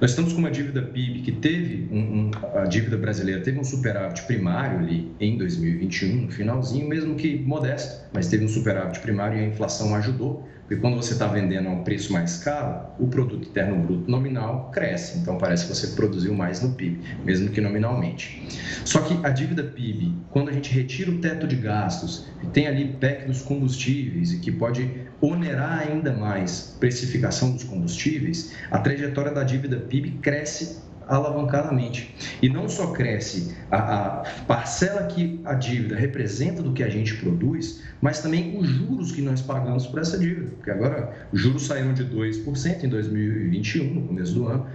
Nós 0.00 0.10
estamos 0.10 0.32
com 0.32 0.38
uma 0.38 0.50
dívida 0.50 0.82
PIB 0.82 1.20
que 1.20 1.32
teve, 1.32 1.88
um, 1.92 1.98
um, 1.98 2.30
a 2.58 2.64
dívida 2.64 2.96
brasileira 2.96 3.42
teve 3.42 3.60
um 3.60 3.64
superávit 3.64 4.22
primário 4.22 4.78
ali 4.78 5.12
em 5.20 5.38
2021, 5.38 6.22
no 6.22 6.30
finalzinho, 6.32 6.88
mesmo 6.88 7.14
que 7.14 7.38
modesto, 7.38 8.04
mas 8.12 8.26
teve 8.26 8.44
um 8.44 8.48
superávit 8.48 8.98
primário 9.00 9.38
e 9.38 9.44
a 9.44 9.46
inflação 9.46 9.94
ajudou 9.94 10.48
porque 10.70 10.80
quando 10.80 10.94
você 10.94 11.14
está 11.14 11.26
vendendo 11.26 11.68
a 11.68 11.72
um 11.72 11.82
preço 11.82 12.12
mais 12.12 12.36
caro, 12.44 12.86
o 12.96 13.08
produto 13.08 13.48
interno 13.48 13.82
bruto 13.82 14.08
nominal 14.08 14.70
cresce. 14.70 15.18
Então 15.18 15.36
parece 15.36 15.66
que 15.66 15.74
você 15.74 15.88
produziu 15.96 16.32
mais 16.32 16.62
no 16.62 16.70
PIB, 16.74 17.00
mesmo 17.24 17.48
que 17.48 17.60
nominalmente. 17.60 18.46
Só 18.84 19.00
que 19.00 19.18
a 19.26 19.30
dívida 19.30 19.64
PIB, 19.64 20.14
quando 20.30 20.48
a 20.48 20.52
gente 20.52 20.72
retira 20.72 21.10
o 21.10 21.18
teto 21.18 21.44
de 21.44 21.56
gastos, 21.56 22.28
tem 22.52 22.68
ali 22.68 22.84
PEC 23.00 23.26
dos 23.26 23.42
combustíveis 23.42 24.32
e 24.32 24.38
que 24.38 24.52
pode 24.52 24.88
onerar 25.20 25.88
ainda 25.88 26.12
mais 26.12 26.76
precificação 26.78 27.50
dos 27.50 27.64
combustíveis, 27.64 28.54
a 28.70 28.78
trajetória 28.78 29.32
da 29.32 29.42
dívida 29.42 29.76
PIB 29.76 30.20
cresce 30.22 30.88
alavancadamente. 31.10 32.14
E 32.40 32.48
não 32.48 32.68
só 32.68 32.92
cresce 32.92 33.54
a, 33.70 33.76
a, 33.76 34.10
parcela 34.46 35.02
que 35.08 35.40
a 35.44 35.54
dívida 35.54 35.96
representa 35.96 36.62
do 36.62 36.72
que 36.72 36.84
a 36.84 36.88
gente 36.88 37.16
produz, 37.16 37.82
mas 38.00 38.22
também 38.22 38.56
os 38.56 38.66
juros 38.68 39.10
que 39.10 39.20
nós 39.20 39.42
pagamos 39.42 39.86
por 39.86 39.98
essa 39.98 40.16
dívida. 40.16 40.52
Porque 40.56 40.70
agora 40.70 41.12
os 41.32 41.40
juros 41.40 41.66
saíram 41.66 41.92
de 41.92 42.04
2% 42.04 42.84
em 42.84 42.88
2021, 42.88 43.94
no 43.94 44.02
começo 44.02 44.34
do 44.34 44.46
ano, 44.46 44.66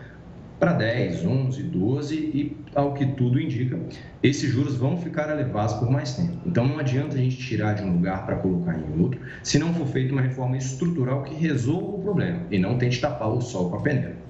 para 0.59 0.73
10, 0.73 1.25
11, 1.25 1.63
12 1.63 2.15
e, 2.15 2.57
ao 2.73 2.93
que 2.93 3.05
tudo 3.05 3.39
indica, 3.39 3.79
esses 4.21 4.51
juros 4.51 4.75
vão 4.75 4.97
ficar 4.97 5.29
elevados 5.29 5.75
por 5.75 5.89
mais 5.89 6.15
tempo. 6.15 6.33
Então 6.45 6.67
não 6.67 6.79
adianta 6.79 7.15
a 7.15 7.17
gente 7.17 7.37
tirar 7.37 7.73
de 7.73 7.83
um 7.83 7.93
lugar 7.93 8.25
para 8.25 8.37
colocar 8.37 8.77
em 8.77 9.01
outro, 9.01 9.19
se 9.43 9.57
não 9.57 9.73
for 9.73 9.87
feita 9.87 10.11
uma 10.11 10.21
reforma 10.21 10.57
estrutural 10.57 11.23
que 11.23 11.35
resolva 11.35 11.97
o 11.97 12.01
problema 12.01 12.41
e 12.51 12.59
não 12.59 12.77
tente 12.77 12.99
tapar 12.99 13.29
o 13.29 13.41
sol 13.41 13.69
com 13.69 13.77
a 13.77 13.81
peneira. 13.81 14.24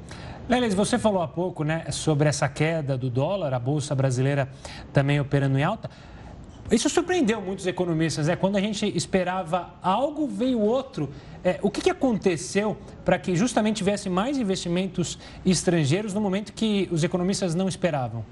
Lelis, 0.47 0.75
você 0.75 0.99
falou 0.99 1.23
há 1.23 1.27
pouco 1.27 1.63
né, 1.63 1.85
sobre 1.89 2.29
essa 2.29 2.47
queda 2.47 2.95
do 2.95 3.09
dólar, 3.09 3.51
a 3.51 3.57
Bolsa 3.57 3.95
Brasileira 3.95 4.47
também 4.93 5.19
operando 5.19 5.57
em 5.57 5.63
alta. 5.63 5.89
Isso 6.69 6.87
surpreendeu 6.87 7.41
muitos 7.41 7.65
economistas, 7.65 8.27
né? 8.27 8.35
Quando 8.35 8.55
a 8.55 8.61
gente 8.61 8.85
esperava 8.95 9.73
algo, 9.81 10.27
veio 10.27 10.59
outro. 10.59 11.09
É, 11.43 11.59
o 11.61 11.69
que, 11.69 11.81
que 11.81 11.89
aconteceu 11.89 12.77
para 13.03 13.17
que 13.17 13.35
justamente 13.35 13.77
tivesse 13.77 14.09
mais 14.09 14.37
investimentos 14.37 15.17
estrangeiros 15.43 16.13
no 16.13 16.21
momento 16.21 16.53
que 16.53 16.87
os 16.91 17.03
economistas 17.03 17.53
não 17.53 17.67
esperavam? 17.67 18.23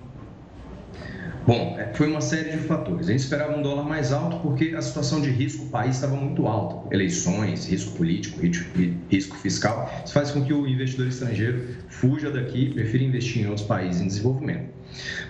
Bom, 1.45 1.75
é, 1.77 1.93
foi 1.93 2.09
uma 2.09 2.21
série 2.21 2.51
de 2.51 2.57
fatores. 2.59 3.09
A 3.09 3.11
gente 3.11 3.21
esperava 3.21 3.57
um 3.57 3.61
dólar 3.61 3.83
mais 3.83 4.13
alto 4.13 4.37
porque 4.37 4.73
a 4.77 4.81
situação 4.81 5.19
de 5.19 5.29
risco 5.29 5.65
do 5.65 5.71
país 5.71 5.95
estava 5.95 6.15
muito 6.15 6.47
alta. 6.47 6.93
Eleições, 6.95 7.67
risco 7.67 7.97
político, 7.97 8.39
risco 9.09 9.35
fiscal. 9.35 9.91
Isso 10.05 10.13
faz 10.13 10.31
com 10.31 10.45
que 10.45 10.53
o 10.53 10.65
investidor 10.65 11.07
estrangeiro 11.07 11.65
fuja 11.89 12.31
daqui 12.31 12.65
e 12.65 12.73
prefira 12.73 13.03
investir 13.03 13.43
em 13.43 13.47
outros 13.47 13.67
países 13.67 14.01
em 14.01 14.07
desenvolvimento. 14.07 14.69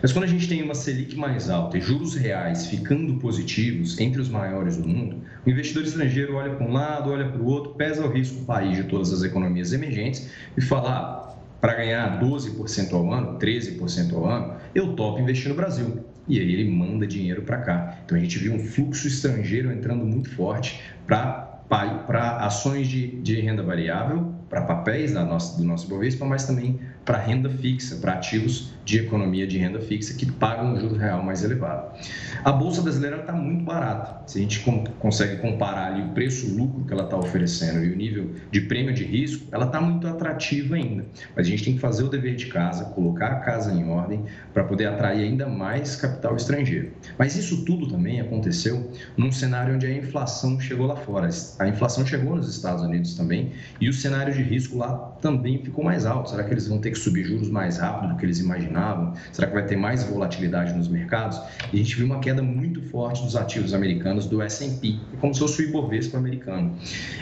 Mas 0.03 0.11
quando 0.11 0.25
a 0.25 0.27
gente 0.27 0.47
tem 0.47 0.61
uma 0.61 0.75
Selic 0.75 1.15
mais 1.15 1.49
alta 1.49 1.79
e 1.79 1.81
juros 1.81 2.13
reais 2.13 2.67
ficando 2.67 3.15
positivos 3.15 3.99
entre 3.99 4.21
os 4.21 4.29
maiores 4.29 4.77
do 4.77 4.87
mundo, 4.87 5.17
o 5.43 5.49
investidor 5.49 5.83
estrangeiro 5.83 6.35
olha 6.35 6.53
para 6.53 6.65
um 6.65 6.71
lado, 6.71 7.09
olha 7.09 7.27
para 7.27 7.41
o 7.41 7.45
outro, 7.45 7.73
pesa 7.73 8.05
o 8.05 8.11
risco 8.11 8.41
do 8.41 8.45
país 8.45 8.77
de 8.77 8.83
todas 8.83 9.11
as 9.11 9.23
economias 9.23 9.73
emergentes 9.73 10.29
e 10.55 10.61
fala: 10.61 10.89
ah, 10.89 11.23
para 11.63 11.75
ganhar 11.75 12.19
12% 12.19 12.93
ao 12.93 13.11
ano, 13.11 13.39
13% 13.39 14.13
ao 14.13 14.25
ano, 14.25 14.55
eu 14.73 14.93
topo 14.95 15.19
investir 15.19 15.49
no 15.49 15.55
Brasil. 15.55 16.05
E 16.27 16.39
aí 16.39 16.53
ele 16.53 16.69
manda 16.69 17.05
dinheiro 17.05 17.41
para 17.41 17.57
cá. 17.57 17.97
Então 18.05 18.17
a 18.17 18.21
gente 18.21 18.37
viu 18.37 18.53
um 18.53 18.59
fluxo 18.59 19.07
estrangeiro 19.07 19.71
entrando 19.71 20.05
muito 20.05 20.29
forte 20.29 20.81
para 21.05 22.37
ações 22.39 22.87
de, 22.87 23.07
de 23.21 23.41
renda 23.41 23.61
variável, 23.61 24.33
para 24.49 24.61
papéis 24.61 25.13
da 25.13 25.25
nossa, 25.25 25.57
do 25.57 25.63
nosso 25.63 25.87
Bovespa, 25.87 26.25
mas 26.25 26.45
também 26.45 26.79
para 27.05 27.17
renda 27.17 27.49
fixa, 27.49 27.97
para 27.97 28.13
ativos 28.13 28.73
de 28.85 28.99
economia 28.99 29.47
de 29.47 29.57
renda 29.57 29.79
fixa 29.79 30.13
que 30.13 30.25
pagam 30.25 30.73
um 30.73 30.79
juro 30.79 30.95
real 30.95 31.23
mais 31.23 31.43
elevado. 31.43 31.97
A 32.43 32.51
bolsa 32.51 32.81
brasileira 32.81 33.17
está 33.17 33.33
muito 33.33 33.63
barata. 33.63 34.23
Se 34.27 34.39
a 34.39 34.41
gente 34.41 34.63
consegue 34.99 35.37
comparar 35.37 35.93
ali 35.93 36.01
o 36.01 36.09
preço-lucro 36.09 36.83
que 36.85 36.93
ela 36.93 37.03
está 37.03 37.17
oferecendo 37.17 37.83
e 37.83 37.91
o 37.91 37.95
nível 37.95 38.31
de 38.51 38.61
prêmio 38.61 38.93
de 38.93 39.03
risco, 39.03 39.47
ela 39.51 39.65
está 39.65 39.79
muito 39.79 40.07
atrativa 40.07 40.75
ainda. 40.75 41.05
Mas 41.35 41.47
a 41.47 41.49
gente 41.49 41.63
tem 41.63 41.75
que 41.75 41.79
fazer 41.79 42.03
o 42.03 42.09
dever 42.09 42.35
de 42.35 42.47
casa, 42.47 42.85
colocar 42.85 43.27
a 43.27 43.35
casa 43.35 43.71
em 43.71 43.89
ordem 43.89 44.23
para 44.53 44.63
poder 44.63 44.87
atrair 44.87 45.23
ainda 45.23 45.47
mais 45.47 45.95
capital 45.95 46.35
estrangeiro. 46.35 46.91
Mas 47.17 47.35
isso 47.35 47.63
tudo 47.65 47.87
também 47.87 48.19
aconteceu 48.19 48.91
num 49.15 49.31
cenário 49.31 49.75
onde 49.75 49.85
a 49.85 49.95
inflação 49.95 50.59
chegou 50.59 50.87
lá 50.87 50.95
fora. 50.95 51.29
A 51.59 51.67
inflação 51.67 52.05
chegou 52.05 52.35
nos 52.35 52.53
Estados 52.53 52.83
Unidos 52.83 53.15
também 53.15 53.51
e 53.79 53.87
o 53.87 53.93
cenário 53.93 54.33
de 54.33 54.41
risco 54.41 54.77
lá 54.77 55.12
também 55.23 55.57
ficou 55.63 55.85
mais 55.85 56.05
alto. 56.05 56.31
Será 56.31 56.43
que 56.43 56.53
eles 56.53 56.67
vão 56.67 56.79
ter 56.79 56.91
que 56.91 56.97
subir 56.97 57.23
juros 57.23 57.49
mais 57.49 57.77
rápido 57.77 58.11
do 58.11 58.17
que 58.17 58.25
eles 58.25 58.39
imaginavam? 58.39 59.13
Será 59.31 59.47
que 59.47 59.53
vai 59.53 59.65
ter 59.65 59.77
mais 59.77 60.03
volatilidade 60.03 60.73
nos 60.73 60.89
mercados? 60.89 61.39
E 61.71 61.77
a 61.77 61.83
gente 61.83 61.95
viu 61.95 62.05
uma 62.05 62.19
queda 62.19 62.43
muito 62.43 62.81
forte 62.89 63.23
dos 63.23 63.37
ativos 63.37 63.73
americanos 63.73 64.25
do 64.25 64.41
S&P, 64.41 64.99
é 65.13 65.17
como 65.17 65.33
se 65.33 65.39
fosse 65.39 65.63
o 65.63 65.69
Ibovespa 65.69 66.17
americano. 66.17 66.75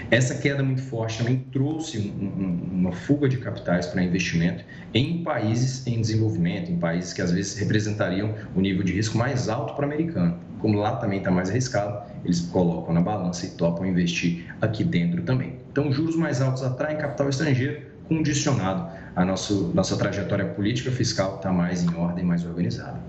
Essa 0.09 0.33
queda 0.33 0.63
muito 0.63 0.81
forte 0.81 1.19
também 1.19 1.45
trouxe 1.51 1.99
um, 1.99 2.25
um, 2.25 2.79
uma 2.79 2.91
fuga 2.91 3.29
de 3.29 3.37
capitais 3.37 3.85
para 3.85 4.03
investimento 4.03 4.63
em 4.95 5.23
países 5.23 5.85
em 5.85 6.01
desenvolvimento, 6.01 6.71
em 6.71 6.77
países 6.77 7.13
que 7.13 7.21
às 7.21 7.31
vezes 7.31 7.55
representariam 7.59 8.33
o 8.55 8.61
nível 8.61 8.83
de 8.83 8.93
risco 8.93 9.15
mais 9.15 9.47
alto 9.47 9.75
para 9.75 9.83
o 9.83 9.85
americano. 9.85 10.39
Como 10.57 10.77
lá 10.77 10.95
também 10.95 11.19
está 11.19 11.29
mais 11.29 11.49
arriscado, 11.49 12.01
eles 12.25 12.41
colocam 12.41 12.93
na 12.93 13.01
balança 13.01 13.45
e 13.45 13.49
topam 13.51 13.85
investir 13.85 14.53
aqui 14.59 14.83
dentro 14.83 15.21
também. 15.23 15.55
Então, 15.71 15.91
juros 15.91 16.15
mais 16.15 16.41
altos 16.41 16.63
atraem 16.63 16.97
capital 16.97 17.29
estrangeiro, 17.29 17.90
condicionado 18.12 18.91
à 19.15 19.24
nosso, 19.24 19.71
nossa 19.74 19.95
trajetória 19.95 20.43
política 20.43 20.91
fiscal 20.91 21.38
está 21.38 21.50
mais 21.50 21.82
em 21.82 21.95
ordem, 21.95 22.26
mais 22.26 22.45
organizada. 22.45 23.00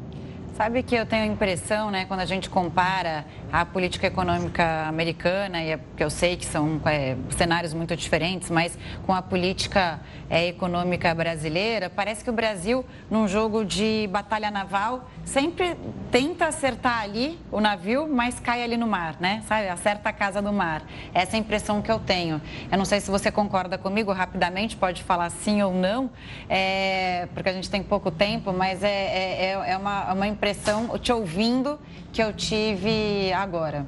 Sabe 0.62 0.84
que 0.84 0.94
eu 0.94 1.04
tenho 1.04 1.24
a 1.24 1.26
impressão, 1.26 1.90
né, 1.90 2.04
quando 2.04 2.20
a 2.20 2.24
gente 2.24 2.48
compara 2.48 3.24
a 3.52 3.66
política 3.66 4.06
econômica 4.06 4.86
americana, 4.86 5.60
e 5.60 5.72
é, 5.72 5.80
que 5.96 6.04
eu 6.04 6.08
sei 6.08 6.36
que 6.36 6.46
são 6.46 6.80
é, 6.84 7.16
cenários 7.30 7.74
muito 7.74 7.96
diferentes, 7.96 8.48
mas 8.48 8.78
com 9.04 9.12
a 9.12 9.20
política 9.20 9.98
é, 10.30 10.46
econômica 10.46 11.12
brasileira, 11.16 11.90
parece 11.90 12.22
que 12.22 12.30
o 12.30 12.32
Brasil, 12.32 12.84
num 13.10 13.26
jogo 13.26 13.64
de 13.64 14.08
batalha 14.12 14.52
naval, 14.52 15.10
sempre 15.24 15.76
tenta 16.12 16.46
acertar 16.46 17.02
ali 17.02 17.40
o 17.50 17.60
navio, 17.60 18.08
mas 18.08 18.38
cai 18.38 18.62
ali 18.62 18.76
no 18.76 18.86
mar, 18.86 19.16
né? 19.18 19.42
Sabe? 19.48 19.68
Acerta 19.68 20.10
a 20.10 20.12
casa 20.12 20.40
do 20.40 20.52
mar. 20.52 20.82
Essa 21.12 21.32
é 21.32 21.36
a 21.36 21.40
impressão 21.40 21.82
que 21.82 21.90
eu 21.90 21.98
tenho. 21.98 22.40
Eu 22.70 22.78
não 22.78 22.84
sei 22.84 23.00
se 23.00 23.10
você 23.10 23.32
concorda 23.32 23.76
comigo, 23.76 24.12
rapidamente, 24.12 24.76
pode 24.76 25.02
falar 25.02 25.28
sim 25.30 25.60
ou 25.60 25.74
não, 25.74 26.08
é, 26.48 27.26
porque 27.34 27.48
a 27.48 27.52
gente 27.52 27.68
tem 27.68 27.82
pouco 27.82 28.12
tempo, 28.12 28.52
mas 28.52 28.84
é, 28.84 28.88
é, 28.88 29.44
é, 29.44 29.70
é 29.72 29.76
uma, 29.76 30.12
uma 30.12 30.26
impressão 30.28 30.51
impressão, 30.52 30.98
te 30.98 31.10
ouvindo, 31.10 31.78
que 32.12 32.22
eu 32.22 32.32
tive 32.32 33.32
agora. 33.32 33.86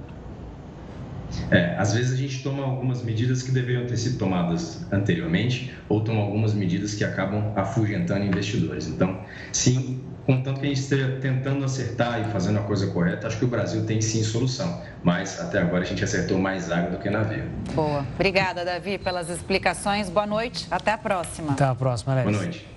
É, 1.51 1.75
às 1.77 1.93
vezes 1.93 2.13
a 2.13 2.17
gente 2.17 2.43
toma 2.43 2.65
algumas 2.65 3.03
medidas 3.03 3.43
que 3.43 3.51
deveriam 3.51 3.87
ter 3.87 3.97
sido 3.97 4.19
tomadas 4.19 4.81
anteriormente, 4.91 5.75
ou 5.89 6.01
toma 6.01 6.21
algumas 6.21 6.55
medidas 6.55 6.95
que 6.95 7.05
acabam 7.05 7.53
afugentando 7.57 8.25
investidores. 8.25 8.87
Então, 8.87 9.21
sim, 9.53 10.01
contanto 10.25 10.61
que 10.61 10.67
a 10.67 10.69
gente 10.69 10.81
esteja 10.81 11.19
tentando 11.21 11.65
acertar 11.65 12.21
e 12.21 12.33
fazendo 12.33 12.61
a 12.61 12.63
coisa 12.63 12.87
correta, 12.87 13.27
acho 13.27 13.39
que 13.39 13.45
o 13.45 13.49
Brasil 13.49 13.85
tem 13.85 14.01
sim 14.01 14.23
solução. 14.23 14.81
Mas 15.03 15.41
até 15.41 15.61
agora 15.61 15.83
a 15.83 15.87
gente 15.87 16.03
acertou 16.03 16.39
mais 16.39 16.71
água 16.71 16.93
do 16.93 16.99
que 16.99 17.11
navio. 17.11 17.45
Boa. 17.75 18.07
Obrigada, 18.15 18.65
Davi, 18.65 18.97
pelas 18.97 19.29
explicações. 19.29 20.09
Boa 20.09 20.27
noite. 20.27 20.67
Até 20.71 20.93
a 20.93 20.99
próxima. 20.99 21.53
Até 21.53 21.65
a 21.65 21.75
próxima, 21.75 22.13
Alex. 22.13 22.31
Boa 22.31 22.43
noite. 22.45 22.74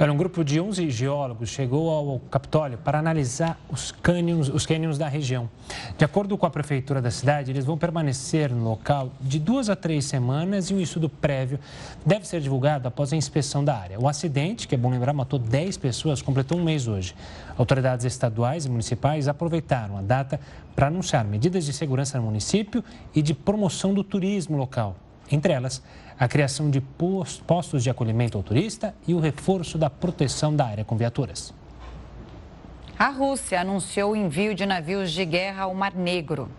Era 0.00 0.12
um 0.12 0.16
grupo 0.16 0.44
de 0.44 0.60
11 0.60 0.90
geólogos 0.90 1.48
chegou 1.48 1.90
ao 1.90 2.20
Capitólio 2.30 2.78
para 2.78 3.00
analisar 3.00 3.58
os 3.68 3.90
cânions, 3.90 4.48
os 4.48 4.64
cânions 4.64 4.96
da 4.96 5.08
região. 5.08 5.50
De 5.96 6.04
acordo 6.04 6.38
com 6.38 6.46
a 6.46 6.50
prefeitura 6.50 7.02
da 7.02 7.10
cidade, 7.10 7.50
eles 7.50 7.64
vão 7.64 7.76
permanecer 7.76 8.54
no 8.54 8.62
local 8.62 9.10
de 9.20 9.40
duas 9.40 9.68
a 9.68 9.74
três 9.74 10.04
semanas 10.04 10.70
e 10.70 10.74
um 10.74 10.78
estudo 10.78 11.08
prévio 11.08 11.58
deve 12.06 12.28
ser 12.28 12.40
divulgado 12.40 12.86
após 12.86 13.12
a 13.12 13.16
inspeção 13.16 13.64
da 13.64 13.76
área. 13.76 13.98
O 13.98 14.06
acidente, 14.06 14.68
que 14.68 14.76
é 14.76 14.78
bom 14.78 14.88
lembrar, 14.88 15.12
matou 15.12 15.36
10 15.36 15.76
pessoas, 15.78 16.22
completou 16.22 16.56
um 16.56 16.62
mês 16.62 16.86
hoje. 16.86 17.12
Autoridades 17.56 18.06
estaduais 18.06 18.66
e 18.66 18.70
municipais 18.70 19.26
aproveitaram 19.26 19.98
a 19.98 20.00
data 20.00 20.38
para 20.76 20.86
anunciar 20.86 21.24
medidas 21.24 21.66
de 21.66 21.72
segurança 21.72 22.18
no 22.18 22.24
município 22.24 22.84
e 23.12 23.20
de 23.20 23.34
promoção 23.34 23.92
do 23.92 24.04
turismo 24.04 24.56
local. 24.56 24.94
Entre 25.30 25.52
elas, 25.52 25.82
a 26.18 26.26
criação 26.26 26.70
de 26.70 26.80
postos 26.80 27.82
de 27.82 27.90
acolhimento 27.90 28.36
ao 28.36 28.42
turista 28.42 28.94
e 29.06 29.14
o 29.14 29.20
reforço 29.20 29.78
da 29.78 29.88
proteção 29.88 30.54
da 30.54 30.66
área 30.66 30.84
com 30.84 30.96
viaturas. 30.96 31.54
A 32.98 33.10
Rússia 33.10 33.60
anunciou 33.60 34.12
o 34.12 34.16
envio 34.16 34.54
de 34.54 34.66
navios 34.66 35.12
de 35.12 35.24
guerra 35.24 35.62
ao 35.62 35.74
Mar 35.74 35.94
Negro. 35.94 36.50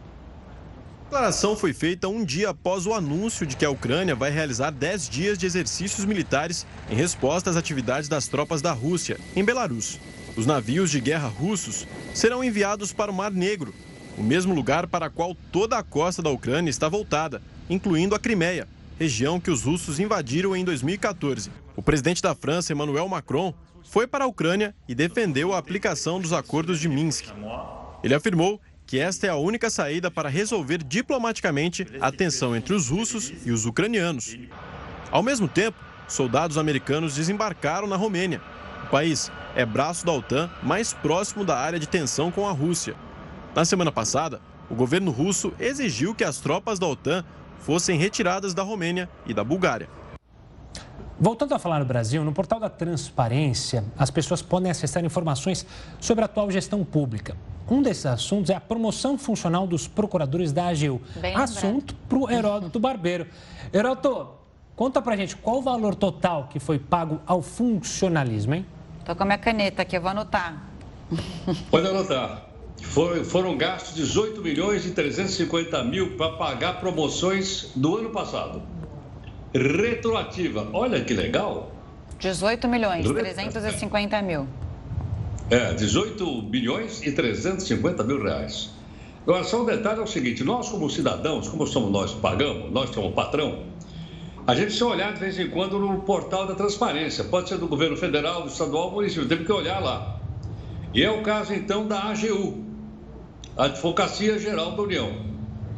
A 1.02 1.12
declaração 1.12 1.56
foi 1.58 1.74
feita 1.74 2.08
um 2.08 2.24
dia 2.24 2.52
após 2.52 2.86
o 2.86 2.94
anúncio 2.94 3.46
de 3.46 3.58
que 3.58 3.66
a 3.66 3.70
Ucrânia 3.70 4.16
vai 4.16 4.30
realizar 4.30 4.70
10 4.70 5.10
dias 5.10 5.38
de 5.38 5.46
exercícios 5.46 6.06
militares 6.06 6.66
em 6.90 6.96
resposta 6.96 7.50
às 7.50 7.58
atividades 7.58 8.08
das 8.08 8.28
tropas 8.28 8.62
da 8.62 8.72
Rússia 8.72 9.20
em 9.36 9.44
Belarus. 9.44 10.00
Os 10.38 10.46
navios 10.46 10.92
de 10.92 11.02
guerra 11.02 11.28
russos 11.28 11.86
serão 12.14 12.44
enviados 12.44 12.94
para 12.94 13.12
o 13.12 13.14
Mar 13.14 13.32
Negro, 13.32 13.74
o 14.18 14.24
mesmo 14.24 14.54
lugar 14.54 14.88
para 14.88 15.08
o 15.08 15.12
qual 15.12 15.36
toda 15.52 15.78
a 15.78 15.84
costa 15.84 16.22
da 16.22 16.30
Ucrânia 16.30 16.70
está 16.70 16.88
voltada, 16.88 17.42
incluindo 17.70 18.16
a 18.16 18.20
Crimeia, 18.20 18.68
região 19.00 19.40
que 19.40 19.52
os 19.52 19.64
russos 19.64 20.00
invadiram 20.00 20.56
em 20.56 20.66
2014. 20.66 21.52
O 21.76 21.82
presidente 21.82 22.22
da 22.22 22.36
França, 22.36 22.74
Emmanuel 22.74 23.08
Macron, 23.08 23.54
foi 23.84 24.06
para 24.06 24.26
a 24.26 24.28
Ucrânia 24.28 24.76
e 24.88 24.96
defendeu 24.96 25.54
a 25.54 25.58
aplicação 25.58 26.20
dos 26.20 26.34
acordos 26.34 26.80
de 26.80 26.90
Minsk. 26.90 27.26
Ele 28.04 28.14
afirmou 28.14 28.60
que 28.86 29.00
esta 29.00 29.28
é 29.28 29.30
a 29.30 29.36
única 29.36 29.70
saída 29.70 30.10
para 30.10 30.30
resolver 30.30 30.84
diplomaticamente 30.84 31.88
a 32.02 32.12
tensão 32.12 32.56
entre 32.56 32.74
os 32.74 32.90
russos 32.90 33.32
e 33.46 33.52
os 33.52 33.66
ucranianos. 33.66 34.38
Ao 35.12 35.22
mesmo 35.22 35.48
tempo, 35.48 35.78
soldados 36.08 36.58
americanos 36.58 37.16
desembarcaram 37.16 37.88
na 37.88 37.96
Romênia. 37.96 38.42
O 38.84 38.90
país 38.90 39.32
é 39.56 39.66
braço 39.66 40.06
da 40.06 40.12
OTAN 40.12 40.50
mais 40.64 40.94
próximo 40.94 41.46
da 41.46 41.58
área 41.58 41.80
de 41.80 41.88
tensão 41.88 42.32
com 42.32 42.48
a 42.48 42.52
Rússia. 42.52 42.96
Na 43.56 43.64
semana 43.64 43.92
passada, 43.92 44.42
o 44.70 44.76
governo 44.76 45.12
russo 45.12 45.54
exigiu 45.60 46.14
que 46.14 46.24
as 46.24 46.40
tropas 46.40 46.80
da 46.80 46.88
OTAN 46.88 47.24
fossem 47.60 47.98
retiradas 47.98 48.54
da 48.54 48.64
Romênia 48.64 49.10
e 49.26 49.34
da 49.34 49.44
Bulgária. 49.44 49.88
Voltando 51.20 51.54
a 51.54 51.60
falar 51.60 51.80
no 51.80 51.86
Brasil, 51.86 52.24
no 52.24 52.32
portal 52.32 52.62
da 52.62 52.70
Transparência, 52.70 53.84
as 53.98 54.10
pessoas 54.10 54.42
podem 54.42 54.72
acessar 54.72 55.04
informações 55.04 55.66
sobre 56.00 56.24
a 56.24 56.26
atual 56.26 56.50
gestão 56.50 56.84
pública. 56.86 57.36
Um 57.70 57.82
desses 57.82 58.06
assuntos 58.06 58.50
é 58.50 58.56
a 58.56 58.62
promoção 58.62 59.18
funcional 59.18 59.68
dos 59.68 59.88
procuradores 59.88 60.52
da 60.52 60.70
AGU. 60.70 61.02
Bem 61.18 61.36
Assunto 61.36 61.94
para 62.08 62.18
o 62.18 62.32
Heródoto 62.32 62.80
Barbeiro. 62.80 63.28
Heródoto, 63.72 64.30
conta 64.76 65.02
pra 65.02 65.18
gente 65.18 65.36
qual 65.36 65.58
o 65.58 65.62
valor 65.62 65.94
total 65.94 66.48
que 66.48 66.60
foi 66.60 66.80
pago 66.80 67.20
ao 67.28 67.42
funcionalismo, 67.42 68.56
hein? 68.56 68.66
Tô 69.04 69.14
com 69.16 69.24
a 69.24 69.26
minha 69.26 69.38
caneta 69.38 69.82
aqui, 69.82 69.98
eu 69.98 70.02
vou 70.02 70.10
anotar. 70.12 70.64
Pode 71.70 71.88
anotar. 71.88 72.49
Foram, 72.82 73.24
foram 73.24 73.58
gastos 73.58 73.96
18 73.96 74.42
milhões 74.42 74.86
e 74.86 74.92
350 74.92 75.84
mil 75.84 76.18
para 76.18 76.34
pagar 76.34 76.80
promoções 76.80 77.72
do 77.76 77.98
ano 77.98 78.10
passado. 78.10 78.62
Retroativa. 79.54 80.68
Olha 80.74 81.04
que 81.04 81.14
legal. 81.14 81.72
18 82.20 82.68
milhões 82.68 83.06
e 83.06 83.14
350 83.14 84.22
mil. 84.22 84.48
É, 85.50 85.74
18 85.74 86.44
milhões 86.44 87.02
e 87.02 87.12
350 87.12 88.04
mil 88.04 88.22
reais. 88.22 88.70
Agora, 89.24 89.44
só 89.44 89.62
um 89.62 89.66
detalhe 89.66 90.00
é 90.00 90.04
o 90.04 90.08
seguinte: 90.08 90.44
nós, 90.44 90.70
como 90.70 90.90
cidadãos, 90.90 91.48
como 91.48 91.66
somos 91.66 91.92
nós 91.92 92.14
que 92.14 92.20
pagamos, 92.20 92.72
nós 92.72 92.90
somos 92.92 93.14
patrão, 93.14 93.64
a 94.46 94.56
gente 94.56 94.66
precisa 94.66 94.88
olhar 94.88 95.14
de 95.14 95.20
vez 95.20 95.40
em 95.40 95.50
quando 95.50 95.78
no 95.78 96.02
portal 96.02 96.48
da 96.48 96.56
transparência. 96.56 97.24
Pode 97.24 97.50
ser 97.50 97.58
do 97.58 97.68
governo 97.68 97.96
federal, 97.96 98.42
do 98.42 98.48
estadual, 98.48 98.90
do 98.90 98.96
município. 98.96 99.28
Temos 99.28 99.46
que 99.46 99.52
olhar 99.52 99.80
lá. 99.80 100.20
E 100.94 101.04
é 101.04 101.12
o 101.12 101.22
caso, 101.22 101.54
então, 101.54 101.88
da 101.88 102.06
AGU, 102.06 102.69
Advocacia 103.60 104.40
Geral 104.40 104.72
da 104.72 104.84
União. 104.84 105.12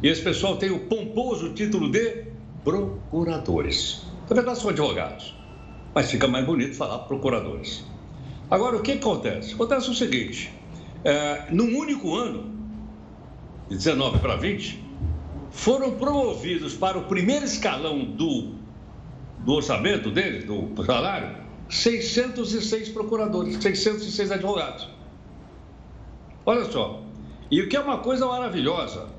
E 0.03 0.07
esse 0.07 0.21
pessoal 0.21 0.55
tem 0.55 0.69
o 0.69 0.81
pomposo 0.81 1.51
título 1.53 1.89
de 1.89 2.25
procuradores. 2.63 4.03
Na 4.29 4.35
verdade, 4.35 4.59
são 4.59 4.69
advogados, 4.69 5.35
mas 5.91 6.11
fica 6.11 6.27
mais 6.27 6.45
bonito 6.45 6.75
falar 6.75 6.99
procuradores. 6.99 7.83
Agora, 8.51 8.77
o 8.77 8.83
que 8.83 8.91
acontece? 8.91 9.55
Acontece 9.55 9.89
o 9.89 9.95
seguinte: 9.95 10.53
é, 11.03 11.47
num 11.49 11.75
único 11.75 12.15
ano, 12.15 12.51
de 13.67 13.77
19 13.77 14.19
para 14.19 14.35
20, 14.35 14.79
foram 15.49 15.89
promovidos 15.95 16.75
para 16.75 16.99
o 16.99 17.05
primeiro 17.05 17.45
escalão 17.45 18.05
do, 18.05 18.53
do 19.39 19.53
orçamento 19.53 20.11
deles, 20.11 20.45
do 20.45 20.85
salário, 20.85 21.35
606 21.67 22.89
procuradores, 22.89 23.55
606 23.55 24.31
advogados. 24.31 24.87
Olha 26.45 26.65
só. 26.65 27.00
E 27.51 27.61
o 27.61 27.67
que 27.67 27.75
é 27.75 27.79
uma 27.81 27.97
coisa 27.97 28.25
maravilhosa, 28.25 29.09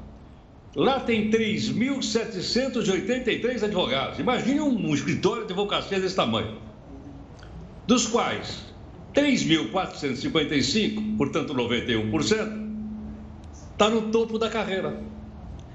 lá 0.75 0.99
tem 0.99 1.31
3.783 1.31 3.63
advogados. 3.63 4.19
Imagine 4.19 4.61
um 4.61 4.95
escritório 4.95 5.45
de 5.45 5.53
advocacia 5.53 6.01
desse 6.01 6.17
tamanho. 6.17 6.57
Dos 7.87 8.07
quais 8.07 8.65
3.455, 9.15 11.19
portanto 11.19 11.55
91%, 11.55 12.73
está 13.73 13.91
no 13.91 14.11
topo 14.11 14.39
da 14.39 14.49
carreira. 14.49 14.99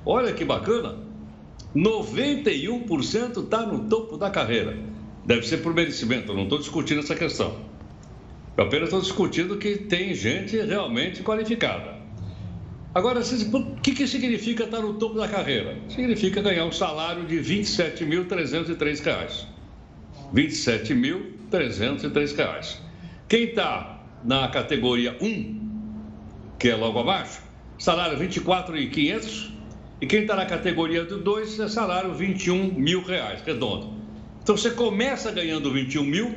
Olha 0.03 0.33
que 0.33 0.43
bacana. 0.43 1.05
91% 1.75 3.43
está 3.43 3.67
no 3.67 3.87
topo 3.87 4.17
da 4.17 4.31
carreira. 4.31 4.75
Deve 5.25 5.45
ser 5.45 5.57
por 5.57 5.75
merecimento, 5.75 6.31
eu 6.31 6.35
não 6.35 6.45
estou 6.45 6.57
discutindo 6.57 7.01
essa 7.01 7.13
questão. 7.13 7.55
Eu 8.57 8.63
apenas 8.63 8.87
estou 8.87 9.01
discutindo 9.01 9.57
que 9.57 9.77
tem 9.77 10.15
gente 10.15 10.57
realmente 10.57 11.21
qualificada. 11.21 11.96
Agora, 12.97 13.19
o 13.19 13.75
que, 13.75 13.93
que 13.93 14.07
significa 14.07 14.63
estar 14.63 14.79
no 14.79 14.95
topo 14.95 15.19
da 15.19 15.27
carreira? 15.27 15.77
Significa 15.87 16.41
ganhar 16.41 16.65
um 16.65 16.71
salário 16.71 17.27
de 17.27 17.35
R$ 17.35 17.43
27.303. 17.43 19.45
R$ 20.33 20.33
27.303. 20.33 22.77
Quem 23.29 23.43
está 23.43 24.03
na 24.23 24.47
categoria 24.47 25.15
1, 25.21 25.59
que 26.57 26.69
é 26.69 26.75
logo 26.75 26.97
abaixo, 26.97 27.43
salário 27.77 28.17
24.500 28.17 29.51
e 30.01 30.07
quem 30.07 30.21
está 30.21 30.35
na 30.35 30.47
categoria 30.47 31.05
do 31.05 31.19
2 31.19 31.59
é 31.59 31.67
salário 31.67 32.15
21 32.15 32.73
mil 32.73 33.03
reais, 33.03 33.43
redondo. 33.45 33.93
Então 34.41 34.57
você 34.57 34.71
começa 34.71 35.31
ganhando 35.31 35.71
21 35.71 36.03
mil, 36.03 36.33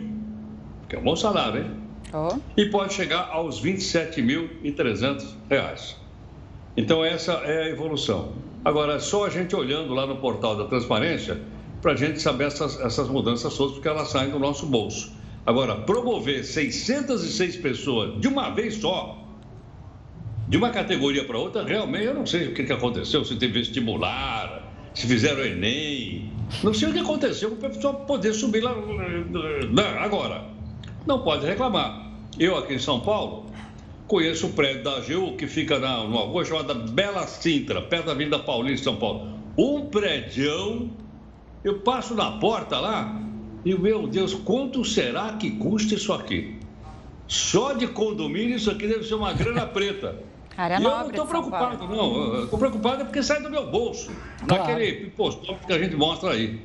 que 0.90 0.94
é 0.94 0.98
um 0.98 1.04
bom 1.04 1.16
salário, 1.16 1.62
hein? 1.62 1.70
Oh. 2.12 2.38
E 2.54 2.66
pode 2.66 2.92
chegar 2.92 3.30
aos 3.30 3.62
27.300 3.62 5.24
reais. 5.48 5.98
Então 6.76 7.04
essa 7.04 7.32
é 7.32 7.64
a 7.64 7.68
evolução. 7.68 8.32
Agora, 8.64 9.00
só 9.00 9.26
a 9.26 9.30
gente 9.30 9.56
olhando 9.56 9.94
lá 9.94 10.06
no 10.06 10.16
portal 10.16 10.56
da 10.56 10.64
transparência 10.64 11.40
para 11.80 11.92
a 11.92 11.96
gente 11.96 12.20
saber 12.20 12.44
essas, 12.44 12.78
essas 12.80 13.08
mudanças 13.08 13.56
todas, 13.56 13.72
porque 13.72 13.88
elas 13.88 14.08
saem 14.08 14.30
do 14.30 14.38
nosso 14.38 14.66
bolso. 14.66 15.12
Agora, 15.46 15.74
promover 15.76 16.44
606 16.44 17.56
pessoas 17.56 18.20
de 18.20 18.28
uma 18.28 18.50
vez 18.50 18.74
só, 18.74 19.18
de 20.48 20.56
uma 20.56 20.70
categoria 20.70 21.24
para 21.24 21.38
outra, 21.38 21.64
realmente 21.64 22.04
eu 22.04 22.14
não 22.14 22.26
sei 22.26 22.48
o 22.48 22.54
que, 22.54 22.64
que 22.64 22.72
aconteceu, 22.72 23.24
se 23.24 23.36
teve 23.36 23.54
vestibular, 23.54 24.70
se 24.92 25.06
fizeram 25.06 25.44
Enem. 25.44 26.30
Não 26.62 26.74
sei 26.74 26.90
o 26.90 26.92
que 26.92 26.98
aconteceu 26.98 27.52
para 27.52 27.68
a 27.68 27.70
pessoa 27.70 27.94
poder 27.94 28.34
subir 28.34 28.60
lá. 28.60 28.74
Agora, 30.00 30.44
não 31.06 31.22
pode 31.22 31.46
reclamar. 31.46 32.10
Eu 32.38 32.56
aqui 32.56 32.74
em 32.74 32.78
São 32.78 33.00
Paulo 33.00 33.46
conheço 34.10 34.48
o 34.48 34.52
prédio 34.52 34.82
da 34.82 34.96
AGU 34.96 35.36
que 35.36 35.46
fica 35.46 35.78
na, 35.78 36.02
numa 36.02 36.22
rua 36.22 36.44
chamada 36.44 36.74
Bela 36.74 37.28
Sintra, 37.28 37.80
perto 37.80 38.06
da 38.06 38.12
Avenida 38.12 38.40
Paulista, 38.40 38.90
São 38.90 38.96
Paulo. 38.96 39.38
Um 39.56 39.86
prédio, 39.86 40.90
eu 41.62 41.78
passo 41.78 42.16
na 42.16 42.32
porta 42.32 42.80
lá 42.80 43.16
e, 43.64 43.72
meu 43.72 44.08
Deus, 44.08 44.34
quanto 44.34 44.84
será 44.84 45.34
que 45.34 45.52
custa 45.52 45.94
isso 45.94 46.12
aqui? 46.12 46.58
Só 47.28 47.72
de 47.72 47.86
condomínio 47.86 48.56
isso 48.56 48.68
aqui 48.72 48.88
deve 48.88 49.04
ser 49.04 49.14
uma 49.14 49.32
grana 49.32 49.64
preta. 49.64 50.18
Área 50.56 50.80
e 50.80 50.82
eu 50.82 50.90
não 50.90 51.08
estou 51.08 51.26
preocupado, 51.26 51.86
não. 51.86 52.42
Estou 52.42 52.58
preocupado 52.58 53.02
é 53.02 53.04
porque 53.04 53.22
sai 53.22 53.40
do 53.40 53.48
meu 53.48 53.70
bolso. 53.70 54.10
Claro. 54.44 54.64
Naquele 54.64 55.12
que 55.66 55.72
a 55.72 55.78
gente 55.78 55.94
mostra 55.94 56.32
aí. 56.32 56.60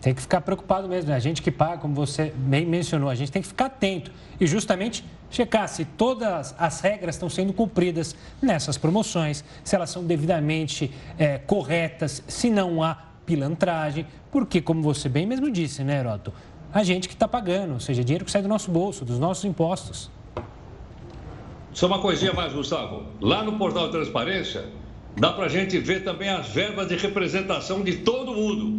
Tem 0.00 0.14
que 0.14 0.20
ficar 0.20 0.40
preocupado 0.40 0.88
mesmo. 0.88 1.10
Né? 1.10 1.16
A 1.16 1.20
gente 1.20 1.42
que 1.42 1.50
paga, 1.50 1.78
como 1.78 1.94
você 1.94 2.32
bem 2.36 2.64
mencionou, 2.64 3.08
a 3.08 3.14
gente 3.14 3.32
tem 3.32 3.42
que 3.42 3.48
ficar 3.48 3.66
atento 3.66 4.10
e 4.40 4.46
justamente 4.46 5.04
checar 5.30 5.68
se 5.68 5.84
todas 5.84 6.54
as 6.58 6.80
regras 6.80 7.16
estão 7.16 7.28
sendo 7.28 7.52
cumpridas 7.52 8.14
nessas 8.40 8.78
promoções, 8.78 9.44
se 9.62 9.74
elas 9.74 9.90
são 9.90 10.04
devidamente 10.04 10.90
é, 11.18 11.38
corretas, 11.38 12.22
se 12.26 12.48
não 12.48 12.82
há 12.82 12.96
pilantragem, 13.26 14.06
porque, 14.30 14.60
como 14.60 14.82
você 14.82 15.08
bem 15.08 15.26
mesmo 15.26 15.50
disse, 15.50 15.84
né, 15.84 15.98
Heroto? 15.98 16.32
A 16.72 16.82
gente 16.82 17.08
que 17.08 17.14
está 17.14 17.26
pagando, 17.26 17.74
ou 17.74 17.80
seja, 17.80 18.04
dinheiro 18.04 18.24
que 18.24 18.30
sai 18.30 18.42
do 18.42 18.48
nosso 18.48 18.70
bolso, 18.70 19.04
dos 19.04 19.18
nossos 19.18 19.44
impostos. 19.44 20.10
Só 21.72 21.86
uma 21.86 22.00
coisinha 22.00 22.32
mais, 22.32 22.52
Gustavo. 22.52 23.04
Lá 23.20 23.42
no 23.42 23.58
portal 23.58 23.90
transparência, 23.90 24.64
dá 25.16 25.32
para 25.32 25.46
a 25.46 25.48
gente 25.48 25.78
ver 25.78 26.04
também 26.04 26.28
as 26.28 26.48
verbas 26.48 26.88
de 26.88 26.96
representação 26.96 27.82
de 27.82 27.96
todo 27.98 28.34
mundo. 28.34 28.77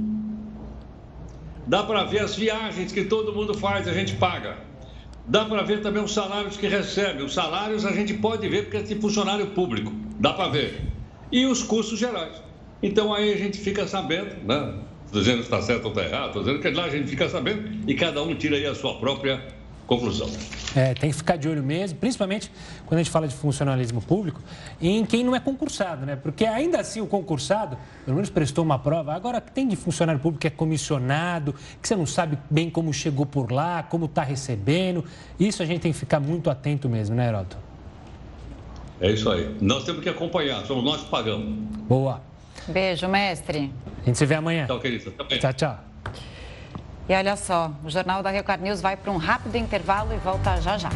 Dá 1.69 1.83
para 1.83 2.03
ver 2.03 2.21
as 2.21 2.35
viagens 2.35 2.91
que 2.91 3.03
todo 3.03 3.31
mundo 3.31 3.53
faz, 3.53 3.87
a 3.87 3.93
gente 3.93 4.15
paga. 4.15 4.57
Dá 5.27 5.45
para 5.45 5.61
ver 5.61 5.83
também 5.83 6.03
os 6.03 6.11
salários 6.11 6.57
que 6.57 6.67
recebe. 6.67 7.21
Os 7.21 7.31
salários 7.31 7.85
a 7.85 7.91
gente 7.91 8.15
pode 8.15 8.49
ver 8.49 8.63
porque 8.63 8.77
é 8.77 8.81
de 8.81 8.95
funcionário 8.95 9.45
público. 9.51 9.93
Dá 10.19 10.33
para 10.33 10.49
ver. 10.49 10.81
E 11.31 11.45
os 11.45 11.61
custos 11.61 11.99
gerais. 11.99 12.41
Então 12.81 13.13
aí 13.13 13.31
a 13.31 13.37
gente 13.37 13.59
fica 13.59 13.87
sabendo, 13.87 14.43
né? 14.47 14.79
Estou 15.05 15.21
dizendo 15.21 15.37
se 15.37 15.43
está 15.43 15.61
certo 15.61 15.85
ou 15.85 15.91
está 15.91 16.03
errado, 16.03 16.27
estou 16.29 16.41
dizendo 16.41 16.59
que 16.59 16.71
lá 16.71 16.85
a 16.85 16.89
gente 16.89 17.07
fica 17.07 17.29
sabendo 17.29 17.87
e 17.87 17.93
cada 17.93 18.23
um 18.23 18.33
tira 18.33 18.55
aí 18.55 18.65
a 18.65 18.73
sua 18.73 18.95
própria 18.95 19.39
conclusão. 19.89 20.29
É, 20.75 20.93
tem 20.93 21.09
que 21.09 21.15
ficar 21.15 21.35
de 21.35 21.49
olho 21.49 21.63
mesmo, 21.63 21.97
principalmente 21.97 22.51
quando 22.85 22.99
a 22.99 23.03
gente 23.03 23.11
fala 23.11 23.27
de 23.27 23.33
funcionalismo 23.33 23.99
público, 23.99 24.39
em 24.79 25.03
quem 25.03 25.23
não 25.23 25.35
é 25.35 25.39
concursado, 25.39 26.05
né? 26.05 26.15
Porque 26.15 26.45
ainda 26.45 26.79
assim 26.79 27.01
o 27.01 27.07
concursado, 27.07 27.75
pelo 28.05 28.15
menos 28.15 28.29
prestou 28.29 28.63
uma 28.63 28.77
prova, 28.77 29.13
agora 29.13 29.41
tem 29.41 29.67
de 29.67 29.75
funcionário 29.75 30.21
público 30.21 30.41
que 30.41 30.47
é 30.47 30.51
comissionado, 30.51 31.55
que 31.81 31.87
você 31.87 31.95
não 31.95 32.05
sabe 32.05 32.37
bem 32.49 32.69
como 32.69 32.93
chegou 32.93 33.25
por 33.25 33.51
lá, 33.51 33.81
como 33.81 34.05
está 34.05 34.21
recebendo. 34.21 35.03
Isso 35.39 35.63
a 35.63 35.65
gente 35.65 35.81
tem 35.81 35.91
que 35.91 35.97
ficar 35.97 36.19
muito 36.19 36.51
atento 36.51 36.87
mesmo, 36.87 37.15
né, 37.15 37.27
Heroto? 37.27 37.57
É 39.01 39.09
isso 39.09 39.29
aí. 39.31 39.55
Nós 39.59 39.83
temos 39.85 40.03
que 40.03 40.09
acompanhar, 40.09 40.63
somos 40.65 40.83
nós 40.83 41.01
que 41.01 41.09
pagamos. 41.09 41.47
Boa. 41.87 42.21
Beijo, 42.67 43.07
mestre. 43.07 43.71
A 44.03 44.05
gente 44.05 44.17
se 44.17 44.25
vê 44.25 44.35
amanhã. 44.35 44.67
Tchau, 44.67 44.79
querida. 44.79 45.11
Tchau, 45.39 45.53
tchau. 45.53 45.88
E 47.09 47.13
olha 47.15 47.35
só, 47.35 47.73
o 47.83 47.89
Jornal 47.89 48.21
da 48.21 48.29
Record 48.29 48.61
News 48.61 48.81
vai 48.81 48.95
para 48.95 49.11
um 49.11 49.17
rápido 49.17 49.55
intervalo 49.55 50.13
e 50.13 50.17
volta 50.17 50.61
já 50.61 50.77
já. 50.77 50.89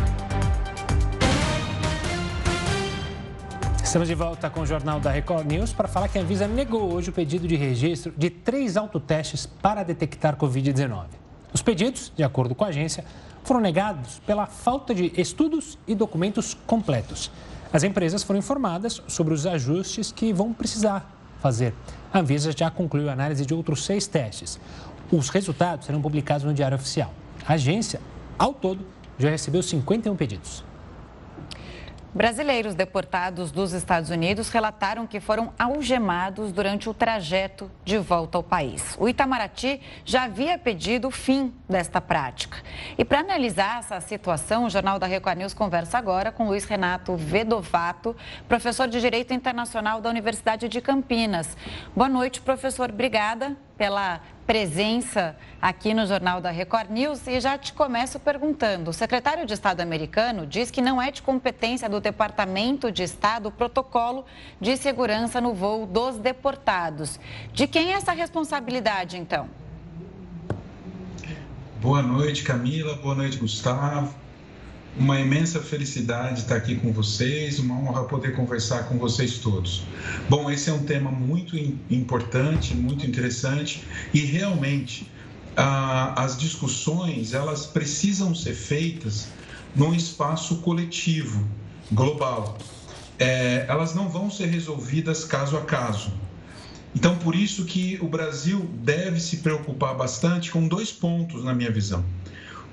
Estamos 3.84 4.08
de 4.08 4.14
volta 4.14 4.48
com 4.48 4.62
o 4.62 4.66
Jornal 4.66 5.00
da 5.00 5.10
Record 5.10 5.48
News 5.48 5.74
para 5.74 5.88
falar 5.88 6.08
que 6.08 6.20
a 6.20 6.22
Anvisa 6.22 6.48
negou 6.48 6.94
hoje 6.94 7.10
o 7.10 7.12
pedido 7.12 7.48
de 7.48 7.56
registro 7.56 8.14
de 8.16 8.30
três 8.30 8.78
autotestes 8.78 9.48
para 9.48 9.82
detectar 9.82 10.36
Covid-19. 10.36 11.06
Os 11.52 11.64
pedidos, 11.64 12.14
de 12.16 12.24
acordo 12.24 12.54
com 12.54 12.64
a 12.64 12.68
agência, 12.68 13.04
foram 13.44 13.60
negados 13.60 14.20
pela 14.20 14.46
falta 14.46 14.94
de 14.94 15.12
estudos 15.20 15.80
e 15.88 15.96
documentos 15.96 16.56
completos. 16.68 17.32
As 17.74 17.82
empresas 17.82 18.22
foram 18.22 18.38
informadas 18.38 19.02
sobre 19.08 19.34
os 19.34 19.48
ajustes 19.48 20.12
que 20.12 20.32
vão 20.32 20.54
precisar 20.54 21.12
fazer. 21.42 21.74
A 22.14 22.20
Anvisa 22.20 22.54
já 22.56 22.70
concluiu 22.72 23.10
a 23.10 23.14
análise 23.14 23.46
de 23.46 23.54
outros 23.54 23.84
seis 23.84 24.08
testes. 24.08 24.60
Os 25.16 25.30
resultados 25.30 25.86
serão 25.86 26.02
publicados 26.02 26.44
no 26.44 26.56
Diário 26.56 26.76
Oficial. 26.76 27.14
A 27.46 27.54
agência, 27.54 28.02
ao 28.36 28.52
todo, 28.52 28.84
já 29.20 29.30
recebeu 29.30 29.62
51 29.62 30.16
pedidos. 30.16 30.64
Brasileiros 32.16 32.74
deportados 32.74 33.52
dos 33.52 33.74
Estados 33.74 34.10
Unidos 34.10 34.50
relataram 34.50 35.06
que 35.06 35.20
foram 35.20 35.54
algemados 35.58 36.52
durante 36.52 36.90
o 36.90 36.94
trajeto 36.96 37.72
de 37.84 37.98
volta 37.98 38.38
ao 38.40 38.44
país. 38.44 38.96
O 39.00 39.08
Itamaraty 39.10 39.82
já 40.04 40.24
havia 40.24 40.58
pedido 40.58 41.08
o 41.08 41.12
fim 41.12 41.54
desta 41.70 42.00
prática. 42.02 42.58
E 42.98 43.06
para 43.06 43.20
analisar 43.20 43.80
essa 43.80 44.00
situação, 44.00 44.66
o 44.66 44.70
Jornal 44.70 44.98
da 44.98 45.08
Record 45.08 45.40
News 45.40 45.56
conversa 45.56 45.98
agora 45.98 46.32
com 46.32 46.48
Luiz 46.48 46.66
Renato 46.66 47.16
Vedovato, 47.16 48.16
professor 48.48 48.88
de 48.88 49.00
Direito 49.00 49.34
Internacional 49.34 50.00
da 50.00 50.10
Universidade 50.10 50.70
de 50.70 50.82
Campinas. 50.82 51.58
Boa 51.96 52.10
noite, 52.10 52.42
professor. 52.42 52.92
Obrigada 52.92 53.58
pela 53.76 54.22
presença 54.46 55.36
aqui 55.62 55.94
no 55.94 56.06
Jornal 56.06 56.42
da 56.42 56.52
Record 56.52 56.90
News 56.90 57.28
e 57.28 57.40
já 57.40 57.58
te 57.58 57.74
começo 57.74 58.20
perguntando. 58.20 58.90
O 58.90 58.94
secretário 58.94 59.46
de 59.46 59.54
Estado 59.54 59.82
americano 59.82 60.46
diz 60.46 60.70
que 60.70 60.82
não 60.82 61.02
é 61.02 61.12
de 61.12 61.22
competência 61.22 61.90
do 61.90 62.00
Departamento 62.00 62.92
de 62.92 63.04
Estado 63.04 63.48
o 63.48 63.52
protocolo 63.52 64.26
de 64.60 64.76
segurança 64.78 65.40
no 65.40 65.54
voo 65.54 65.86
dos 65.86 66.18
deportados. 66.18 67.20
De 67.54 67.68
quem 67.68 67.94
é 67.94 67.96
essa 67.96 68.12
responsabilidade, 68.12 69.18
então? 69.18 69.50
Boa 71.82 72.02
noite, 72.02 72.44
Camila. 72.44 72.96
Boa 72.96 73.16
noite, 73.16 73.38
Gustavo. 73.38 74.23
Uma 74.98 75.20
imensa 75.20 75.60
felicidade 75.60 76.42
estar 76.42 76.56
aqui 76.56 76.76
com 76.76 76.92
vocês, 76.92 77.60
uma 77.60 77.76
honra 77.76 78.04
poder 78.04 78.36
conversar 78.36 78.84
com 78.84 78.98
vocês 78.98 79.40
todos. 79.40 79.84
Bom, 80.30 80.52
esse 80.52 80.70
é 80.70 80.74
um 80.74 80.84
tema 80.84 81.12
muito 81.12 81.58
importante, 81.90 82.76
muito 82.76 83.06
interessante 83.06 83.84
e 84.14 84.20
realmente 84.20 85.10
as 85.56 86.38
discussões 86.38 87.34
elas 87.34 87.66
precisam 87.66 88.34
ser 88.34 88.54
feitas 88.54 89.30
num 89.76 89.94
espaço 89.94 90.58
coletivo, 90.58 91.48
global. 91.92 92.58
É, 93.20 93.66
elas 93.68 93.94
não 93.94 94.10
vão 94.10 94.30
ser 94.30 94.48
resolvidas 94.48 95.24
caso 95.24 95.58
a 95.58 95.62
caso. 95.62 96.12
Então, 96.96 97.18
por 97.18 97.34
isso 97.34 97.66
que 97.66 97.98
o 98.02 98.08
Brasil 98.08 98.70
deve 98.84 99.20
se 99.20 99.38
preocupar 99.38 99.96
bastante 99.96 100.52
com 100.52 100.68
dois 100.68 100.92
pontos, 100.92 101.44
na 101.44 101.54
minha 101.54 101.72
visão. 101.72 102.06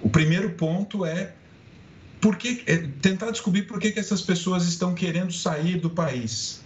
O 0.03 0.11
primeiro 0.11 0.51
ponto 0.51 1.05
é, 1.07 1.35
por 2.21 2.37
que, 2.37 2.63
é 2.67 2.77
tentar 3.01 3.31
descobrir 3.31 3.63
por 3.63 3.79
que, 3.81 3.91
que 3.91 4.01
essas 4.01 4.21
pessoas 4.21 4.67
estão 4.67 4.95
querendo 4.95 5.33
sair 5.33 5.79
do 5.79 5.91
país. 5.91 6.61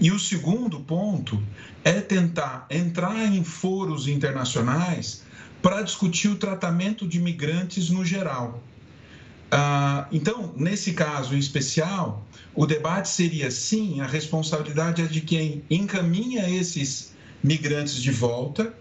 E 0.00 0.10
o 0.10 0.18
segundo 0.18 0.80
ponto 0.80 1.42
é 1.84 2.00
tentar 2.00 2.66
entrar 2.70 3.32
em 3.32 3.42
foros 3.44 4.08
internacionais 4.08 5.22
para 5.62 5.82
discutir 5.82 6.28
o 6.28 6.36
tratamento 6.36 7.06
de 7.06 7.20
migrantes 7.20 7.88
no 7.90 8.04
geral. 8.04 8.62
Ah, 9.50 10.06
então, 10.12 10.52
nesse 10.56 10.92
caso 10.92 11.34
em 11.34 11.38
especial, 11.38 12.24
o 12.54 12.66
debate 12.66 13.08
seria 13.08 13.50
sim, 13.50 14.00
a 14.00 14.06
responsabilidade 14.06 15.02
é 15.02 15.06
de 15.06 15.20
quem 15.20 15.64
encaminha 15.68 16.48
esses 16.48 17.14
migrantes 17.42 17.96
de 17.96 18.10
volta, 18.10 18.74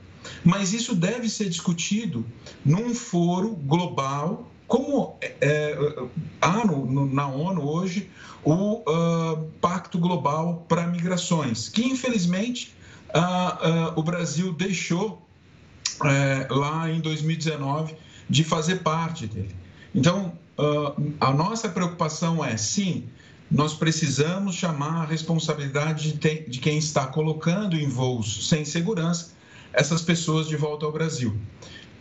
mas 0.43 0.73
isso 0.73 0.93
deve 0.93 1.29
ser 1.29 1.49
discutido 1.49 2.25
num 2.63 2.93
foro 2.93 3.55
global, 3.55 4.51
como 4.69 5.17
é, 5.19 5.35
é 5.41 5.77
há 6.39 6.65
no, 6.65 6.85
no, 6.85 7.13
na 7.13 7.27
ONU 7.27 7.67
hoje 7.67 8.09
o 8.43 8.83
uh, 8.87 9.49
Pacto 9.59 9.97
Global 9.97 10.65
para 10.69 10.87
Migrações, 10.87 11.67
que 11.67 11.83
infelizmente 11.83 12.73
uh, 13.09 13.89
uh, 13.89 13.99
o 13.99 14.03
Brasil 14.03 14.53
deixou 14.53 15.21
é, 16.05 16.47
lá 16.49 16.89
em 16.89 17.01
2019 17.01 17.93
de 18.29 18.43
fazer 18.43 18.77
parte 18.77 19.27
dele. 19.27 19.53
Então, 19.93 20.31
a 21.19 21.33
nossa 21.33 21.67
preocupação 21.67 22.45
é, 22.45 22.55
sim, 22.55 23.05
nós 23.51 23.73
precisamos 23.73 24.55
chamar 24.55 25.01
a 25.01 25.05
responsabilidade 25.05 26.13
de, 26.13 26.39
de 26.47 26.59
quem 26.59 26.77
está 26.77 27.07
colocando 27.07 27.75
em 27.75 27.89
voos 27.89 28.47
sem 28.47 28.63
segurança 28.63 29.31
essas 29.73 30.01
pessoas 30.01 30.47
de 30.47 30.55
volta 30.55 30.85
ao 30.85 30.91
Brasil. 30.91 31.37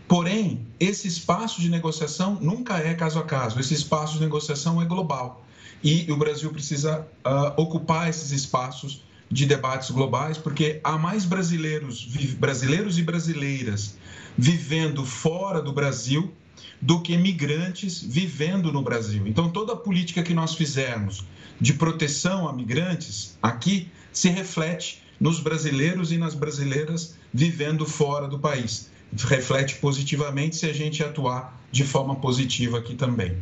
Porém, 0.09 0.67
esse 0.81 1.07
espaço 1.07 1.61
de 1.61 1.69
negociação 1.69 2.39
nunca 2.41 2.79
é 2.79 2.95
caso 2.95 3.19
a 3.19 3.25
caso, 3.25 3.61
esse 3.61 3.75
espaço 3.75 4.15
de 4.15 4.21
negociação 4.21 4.81
é 4.81 4.87
global. 4.87 5.45
E 5.85 6.11
o 6.11 6.17
Brasil 6.17 6.51
precisa 6.51 7.07
uh, 7.25 7.61
ocupar 7.61 8.09
esses 8.09 8.33
espaços 8.33 9.03
de 9.31 9.45
debates 9.45 9.91
globais, 9.91 10.39
porque 10.39 10.81
há 10.83 10.97
mais 10.97 11.27
brasileiros, 11.27 12.07
brasileiros 12.39 12.99
e 12.99 13.03
brasileiras 13.03 13.97
vivendo 14.37 15.05
fora 15.05 15.61
do 15.61 15.73
Brasil 15.73 16.33
do 16.81 17.01
que 17.01 17.17
migrantes 17.17 18.01
vivendo 18.03 18.73
no 18.73 18.83
Brasil. 18.83 19.27
Então, 19.27 19.51
toda 19.51 19.75
a 19.75 19.77
política 19.77 20.23
que 20.23 20.33
nós 20.33 20.55
fizermos 20.55 21.25
de 21.61 21.75
proteção 21.75 22.49
a 22.49 22.53
migrantes 22.53 23.37
aqui 23.43 23.91
se 24.13 24.31
reflete 24.31 25.03
nos 25.21 25.41
brasileiros 25.41 26.13
e 26.13 26.19
nas 26.19 26.35
brasileiras 26.35 27.17
vivendo 27.33 27.85
fora 27.85 28.27
do 28.27 28.39
país. 28.39 28.91
Reflete 29.17 29.77
positivamente 29.77 30.57
se 30.57 30.67
a 30.67 30.73
gente 30.73 31.03
atuar 31.03 31.59
de 31.71 31.85
forma 31.85 32.17
positiva 32.17 32.79
aqui 32.79 32.95
também. 32.95 33.37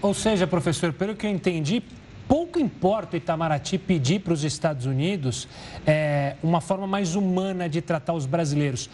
Ou 0.00 0.14
seja, 0.14 0.46
professor, 0.46 0.92
pelo 0.92 1.14
que 1.14 1.26
eu 1.26 1.30
entendi, 1.30 1.82
pouco 2.28 2.58
importa 2.58 3.14
o 3.14 3.16
Itamaraty 3.16 3.78
pedir 3.78 4.20
para 4.20 4.32
os 4.32 4.44
Estados 4.44 4.86
Unidos 4.86 5.48
é, 5.86 6.36
uma 6.42 6.60
forma 6.60 6.86
mais 6.86 7.14
humana 7.14 7.68
de 7.68 7.80
tratar 7.80 8.12
os 8.12 8.26
brasileiros. 8.26 8.88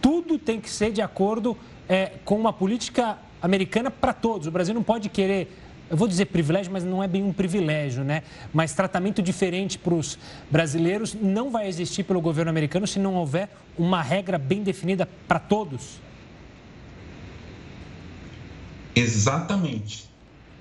Tudo 0.00 0.38
tem 0.38 0.60
que 0.60 0.70
ser 0.70 0.92
de 0.92 1.02
acordo 1.02 1.56
é, 1.88 2.12
com 2.24 2.36
uma 2.36 2.52
política 2.52 3.18
americana 3.42 3.90
para 3.90 4.12
todos. 4.12 4.46
O 4.46 4.50
Brasil 4.50 4.74
não 4.74 4.82
pode 4.82 5.08
querer, 5.08 5.52
eu 5.90 5.96
vou 5.96 6.06
dizer 6.06 6.26
privilégio, 6.26 6.70
mas 6.72 6.84
não 6.84 7.02
é 7.02 7.08
bem 7.08 7.22
um 7.22 7.32
privilégio, 7.32 8.04
né? 8.04 8.22
Mas 8.52 8.74
tratamento 8.74 9.22
diferente 9.22 9.78
para 9.78 9.94
os 9.94 10.18
brasileiros 10.50 11.14
não 11.14 11.50
vai 11.50 11.66
existir 11.66 12.04
pelo 12.04 12.20
governo 12.20 12.50
americano 12.50 12.86
se 12.86 12.98
não 12.98 13.14
houver 13.14 13.48
uma 13.76 14.02
regra 14.02 14.38
bem 14.38 14.62
definida 14.62 15.08
para 15.26 15.38
todos. 15.38 16.00
Exatamente. 18.94 20.08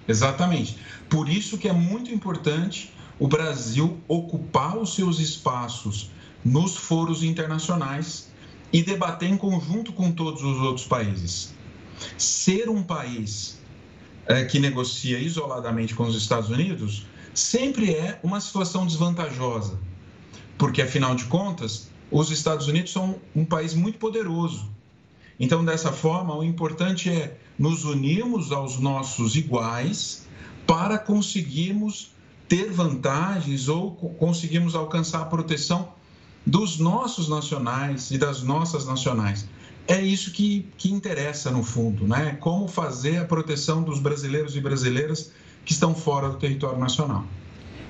Exatamente. 0.07 0.77
Por 1.09 1.27
isso 1.27 1.57
que 1.57 1.67
é 1.67 1.73
muito 1.73 2.13
importante 2.13 2.93
o 3.19 3.27
Brasil 3.27 3.99
ocupar 4.07 4.77
os 4.77 4.95
seus 4.95 5.19
espaços 5.19 6.11
nos 6.45 6.77
foros 6.77 7.23
internacionais 7.23 8.29
e 8.71 8.81
debater 8.81 9.29
em 9.29 9.37
conjunto 9.37 9.91
com 9.91 10.11
todos 10.11 10.43
os 10.43 10.57
outros 10.61 10.85
países. 10.85 11.53
Ser 12.17 12.69
um 12.69 12.83
país 12.83 13.56
é, 14.27 14.43
que 14.45 14.59
negocia 14.59 15.19
isoladamente 15.19 15.95
com 15.95 16.03
os 16.03 16.15
Estados 16.15 16.49
Unidos 16.49 17.05
sempre 17.33 17.91
é 17.93 18.19
uma 18.23 18.41
situação 18.41 18.85
desvantajosa, 18.85 19.79
porque 20.57 20.81
afinal 20.81 21.15
de 21.15 21.25
contas, 21.25 21.89
os 22.09 22.31
Estados 22.31 22.67
Unidos 22.67 22.91
são 22.91 23.19
um 23.35 23.45
país 23.45 23.73
muito 23.73 23.99
poderoso. 23.99 24.69
Então, 25.39 25.63
dessa 25.63 25.91
forma, 25.91 26.35
o 26.35 26.43
importante 26.43 27.09
é 27.09 27.37
nos 27.59 27.85
unirmos 27.85 28.51
aos 28.51 28.79
nossos 28.79 29.35
iguais 29.35 30.27
para 30.65 30.97
conseguirmos 30.97 32.11
ter 32.47 32.71
vantagens 32.71 33.67
ou 33.67 33.91
conseguirmos 33.91 34.73
alcançar 34.73 35.21
a 35.21 35.25
proteção 35.25 35.89
dos 36.45 36.79
nossos 36.79 37.27
nacionais 37.27 38.09
e 38.09 38.17
das 38.17 38.41
nossas 38.41 38.85
nacionais. 38.85 39.47
É 39.87 40.01
isso 40.01 40.31
que, 40.31 40.67
que 40.77 40.91
interessa 40.91 41.49
no 41.49 41.63
fundo, 41.63 42.05
né? 42.05 42.37
Como 42.41 42.67
fazer 42.67 43.17
a 43.17 43.25
proteção 43.25 43.81
dos 43.81 43.99
brasileiros 43.99 44.55
e 44.55 44.59
brasileiras 44.59 45.31
que 45.63 45.71
estão 45.71 45.95
fora 45.95 46.29
do 46.29 46.37
território 46.37 46.77
nacional. 46.77 47.25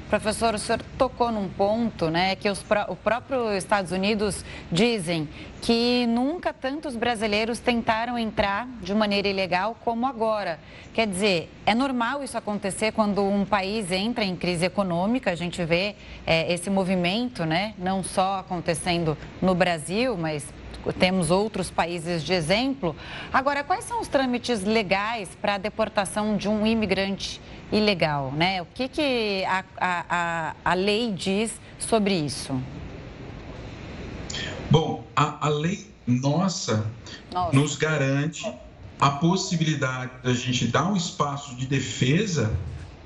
Professor, 0.09 0.53
o 0.55 0.57
senhor 0.57 0.81
tocou 0.97 1.33
num 1.33 1.49
ponto, 1.49 2.09
né, 2.09 2.33
que 2.37 2.49
os, 2.49 2.63
o 2.87 2.95
próprio 2.95 3.51
Estados 3.51 3.91
Unidos 3.91 4.45
dizem 4.71 5.27
que 5.61 6.05
nunca 6.07 6.53
tantos 6.53 6.95
brasileiros 6.95 7.59
tentaram 7.59 8.17
entrar 8.17 8.69
de 8.81 8.93
maneira 8.95 9.27
ilegal 9.27 9.75
como 9.83 10.07
agora. 10.07 10.61
Quer 10.93 11.07
dizer, 11.07 11.51
é 11.65 11.75
normal 11.75 12.23
isso 12.23 12.37
acontecer 12.37 12.93
quando 12.93 13.21
um 13.21 13.43
país 13.43 13.91
entra 13.91 14.23
em 14.23 14.33
crise 14.33 14.65
econômica, 14.65 15.29
a 15.29 15.35
gente 15.35 15.61
vê 15.65 15.93
é, 16.25 16.53
esse 16.53 16.69
movimento, 16.69 17.43
né, 17.43 17.73
não 17.77 18.01
só 18.01 18.39
acontecendo 18.39 19.17
no 19.41 19.53
Brasil, 19.53 20.15
mas 20.15 20.45
temos 20.93 21.31
outros 21.31 21.69
países 21.69 22.23
de 22.23 22.33
exemplo. 22.33 22.95
Agora, 23.31 23.63
quais 23.63 23.85
são 23.85 24.01
os 24.01 24.07
trâmites 24.07 24.63
legais 24.63 25.29
para 25.41 25.55
a 25.55 25.57
deportação 25.57 26.37
de 26.37 26.47
um 26.47 26.65
imigrante 26.65 27.41
ilegal? 27.71 28.31
Né? 28.31 28.61
O 28.61 28.65
que, 28.65 28.87
que 28.87 29.43
a, 29.45 29.63
a, 29.79 30.55
a 30.63 30.73
lei 30.73 31.11
diz 31.11 31.59
sobre 31.79 32.13
isso? 32.13 32.59
Bom, 34.69 35.05
a, 35.15 35.47
a 35.47 35.49
lei 35.49 35.87
nossa, 36.05 36.85
nossa 37.31 37.55
nos 37.55 37.75
garante 37.75 38.51
a 38.99 39.11
possibilidade 39.11 40.11
da 40.23 40.33
gente 40.33 40.67
dar 40.67 40.91
um 40.91 40.95
espaço 40.95 41.55
de 41.55 41.67
defesa 41.67 42.57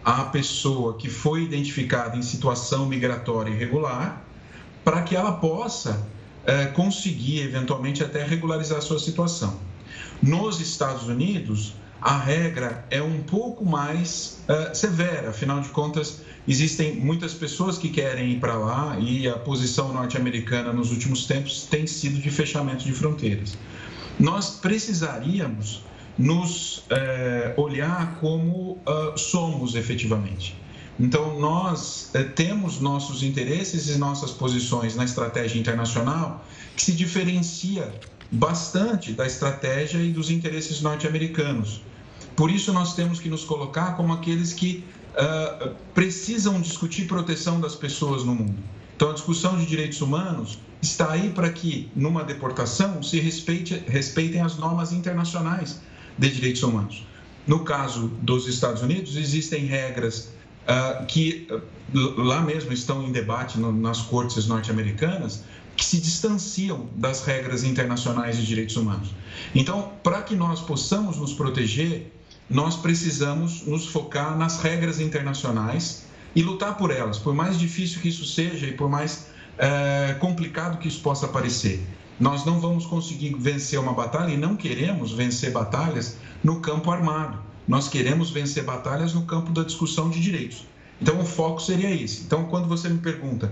à 0.03 0.23
pessoa 0.23 0.97
que 0.97 1.09
foi 1.09 1.43
identificada 1.43 2.17
em 2.17 2.21
situação 2.21 2.85
migratória 2.85 3.51
irregular, 3.51 4.21
para 4.83 5.01
que 5.03 5.15
ela 5.15 5.33
possa 5.33 6.07
é, 6.45 6.65
conseguir 6.67 7.41
eventualmente 7.41 8.03
até 8.03 8.23
regularizar 8.23 8.79
a 8.79 8.81
sua 8.81 8.99
situação. 8.99 9.59
Nos 10.21 10.59
Estados 10.59 11.07
Unidos, 11.07 11.73
a 12.01 12.17
regra 12.17 12.83
é 12.89 13.01
um 13.01 13.21
pouco 13.21 13.63
mais 13.63 14.39
uh, 14.49 14.75
severa, 14.75 15.29
afinal 15.29 15.61
de 15.61 15.69
contas, 15.69 16.21
existem 16.47 16.95
muitas 16.95 17.33
pessoas 17.33 17.77
que 17.77 17.89
querem 17.89 18.31
ir 18.31 18.39
para 18.39 18.55
lá 18.55 18.97
e 18.99 19.27
a 19.27 19.33
posição 19.33 19.93
norte-americana 19.93 20.73
nos 20.73 20.91
últimos 20.91 21.25
tempos 21.25 21.67
tem 21.69 21.85
sido 21.85 22.19
de 22.19 22.31
fechamento 22.31 22.83
de 22.83 22.91
fronteiras. 22.91 23.55
Nós 24.19 24.49
precisaríamos 24.49 25.83
nos 26.17 26.79
uh, 26.79 27.61
olhar 27.61 28.15
como 28.19 28.79
uh, 28.87 29.15
somos 29.15 29.75
efetivamente. 29.75 30.55
Então, 30.99 31.39
nós 31.39 32.09
eh, 32.13 32.23
temos 32.23 32.79
nossos 32.79 33.23
interesses 33.23 33.87
e 33.87 33.97
nossas 33.97 34.31
posições 34.31 34.95
na 34.95 35.03
estratégia 35.03 35.59
internacional 35.59 36.45
que 36.75 36.83
se 36.83 36.91
diferencia 36.91 37.91
bastante 38.31 39.11
da 39.11 39.25
estratégia 39.25 39.99
e 39.99 40.11
dos 40.11 40.29
interesses 40.29 40.81
norte-americanos. 40.81 41.81
Por 42.35 42.49
isso, 42.49 42.71
nós 42.71 42.93
temos 42.93 43.19
que 43.19 43.29
nos 43.29 43.43
colocar 43.43 43.95
como 43.95 44.13
aqueles 44.13 44.53
que 44.53 44.83
uh, 45.11 45.75
precisam 45.93 46.61
discutir 46.61 47.07
proteção 47.07 47.59
das 47.59 47.75
pessoas 47.75 48.23
no 48.23 48.33
mundo. 48.33 48.57
Então, 48.95 49.09
a 49.09 49.13
discussão 49.13 49.57
de 49.57 49.65
direitos 49.65 49.99
humanos 50.01 50.59
está 50.81 51.11
aí 51.11 51.29
para 51.31 51.49
que, 51.49 51.89
numa 51.95 52.23
deportação, 52.23 53.03
se 53.03 53.19
respeite, 53.19 53.83
respeitem 53.87 54.41
as 54.41 54.57
normas 54.57 54.91
internacionais 54.93 55.81
de 56.17 56.29
direitos 56.29 56.63
humanos. 56.63 57.05
No 57.45 57.63
caso 57.63 58.07
dos 58.21 58.47
Estados 58.47 58.81
Unidos, 58.81 59.17
existem 59.17 59.65
regras 59.65 60.29
uh, 60.67 61.05
que 61.05 61.47
uh, 61.51 62.21
lá 62.21 62.41
mesmo 62.41 62.71
estão 62.71 63.03
em 63.03 63.11
debate 63.11 63.59
nas 63.59 64.01
cortes 64.01 64.47
norte-americanas, 64.47 65.43
que 65.75 65.85
se 65.85 65.99
distanciam 65.99 66.87
das 66.95 67.25
regras 67.25 67.63
internacionais 67.63 68.37
de 68.37 68.45
direitos 68.45 68.75
humanos. 68.75 69.09
Então, 69.55 69.91
para 70.03 70.21
que 70.21 70.35
nós 70.35 70.61
possamos 70.61 71.17
nos 71.17 71.33
proteger, 71.33 72.13
nós 72.49 72.75
precisamos 72.75 73.65
nos 73.65 73.87
focar 73.87 74.37
nas 74.37 74.61
regras 74.61 74.99
internacionais 74.99 76.03
e 76.35 76.41
lutar 76.41 76.77
por 76.77 76.91
elas, 76.91 77.17
por 77.17 77.33
mais 77.33 77.57
difícil 77.57 78.01
que 78.01 78.09
isso 78.09 78.25
seja 78.25 78.67
e 78.67 78.73
por 78.73 78.89
mais 78.89 79.27
é, 79.57 80.15
complicado 80.19 80.77
que 80.77 80.87
isso 80.87 81.01
possa 81.01 81.27
parecer. 81.27 81.85
Nós 82.19 82.45
não 82.45 82.59
vamos 82.59 82.85
conseguir 82.85 83.33
vencer 83.37 83.79
uma 83.79 83.93
batalha 83.93 84.31
e 84.31 84.37
não 84.37 84.55
queremos 84.55 85.11
vencer 85.11 85.51
batalhas 85.51 86.17
no 86.43 86.59
campo 86.59 86.91
armado. 86.91 87.39
Nós 87.67 87.87
queremos 87.87 88.29
vencer 88.29 88.63
batalhas 88.63 89.13
no 89.13 89.23
campo 89.23 89.51
da 89.51 89.63
discussão 89.63 90.09
de 90.09 90.19
direitos. 90.19 90.65
Então, 91.01 91.19
o 91.19 91.25
foco 91.25 91.61
seria 91.61 91.89
esse. 91.89 92.23
Então, 92.23 92.45
quando 92.45 92.67
você 92.67 92.87
me 92.87 92.99
pergunta, 92.99 93.51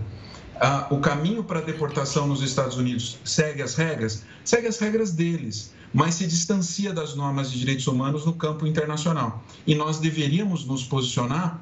ah, 0.62 0.88
o 0.91 0.99
caminho 0.99 1.43
para 1.43 1.60
a 1.60 1.62
deportação 1.62 2.28
nos 2.28 2.41
Estados 2.41 2.78
Unidos 2.78 3.18
segue 3.24 3.62
as 3.62 3.76
regras? 3.76 4.24
Segue 4.43 4.68
as 4.68 4.78
regras 4.78 5.12
deles, 5.12 5.74
mas 5.93 6.16
se 6.16 6.28
distancia 6.28 6.93
das 6.93 7.16
normas 7.16 7.51
de 7.51 7.57
direitos 7.57 7.88
humanos 7.88 8.26
no 8.26 8.34
campo 8.34 8.68
internacional. 8.68 9.43
E 9.66 9.74
nós 9.74 9.99
deveríamos 9.99 10.66
nos 10.66 10.84
posicionar 10.84 11.62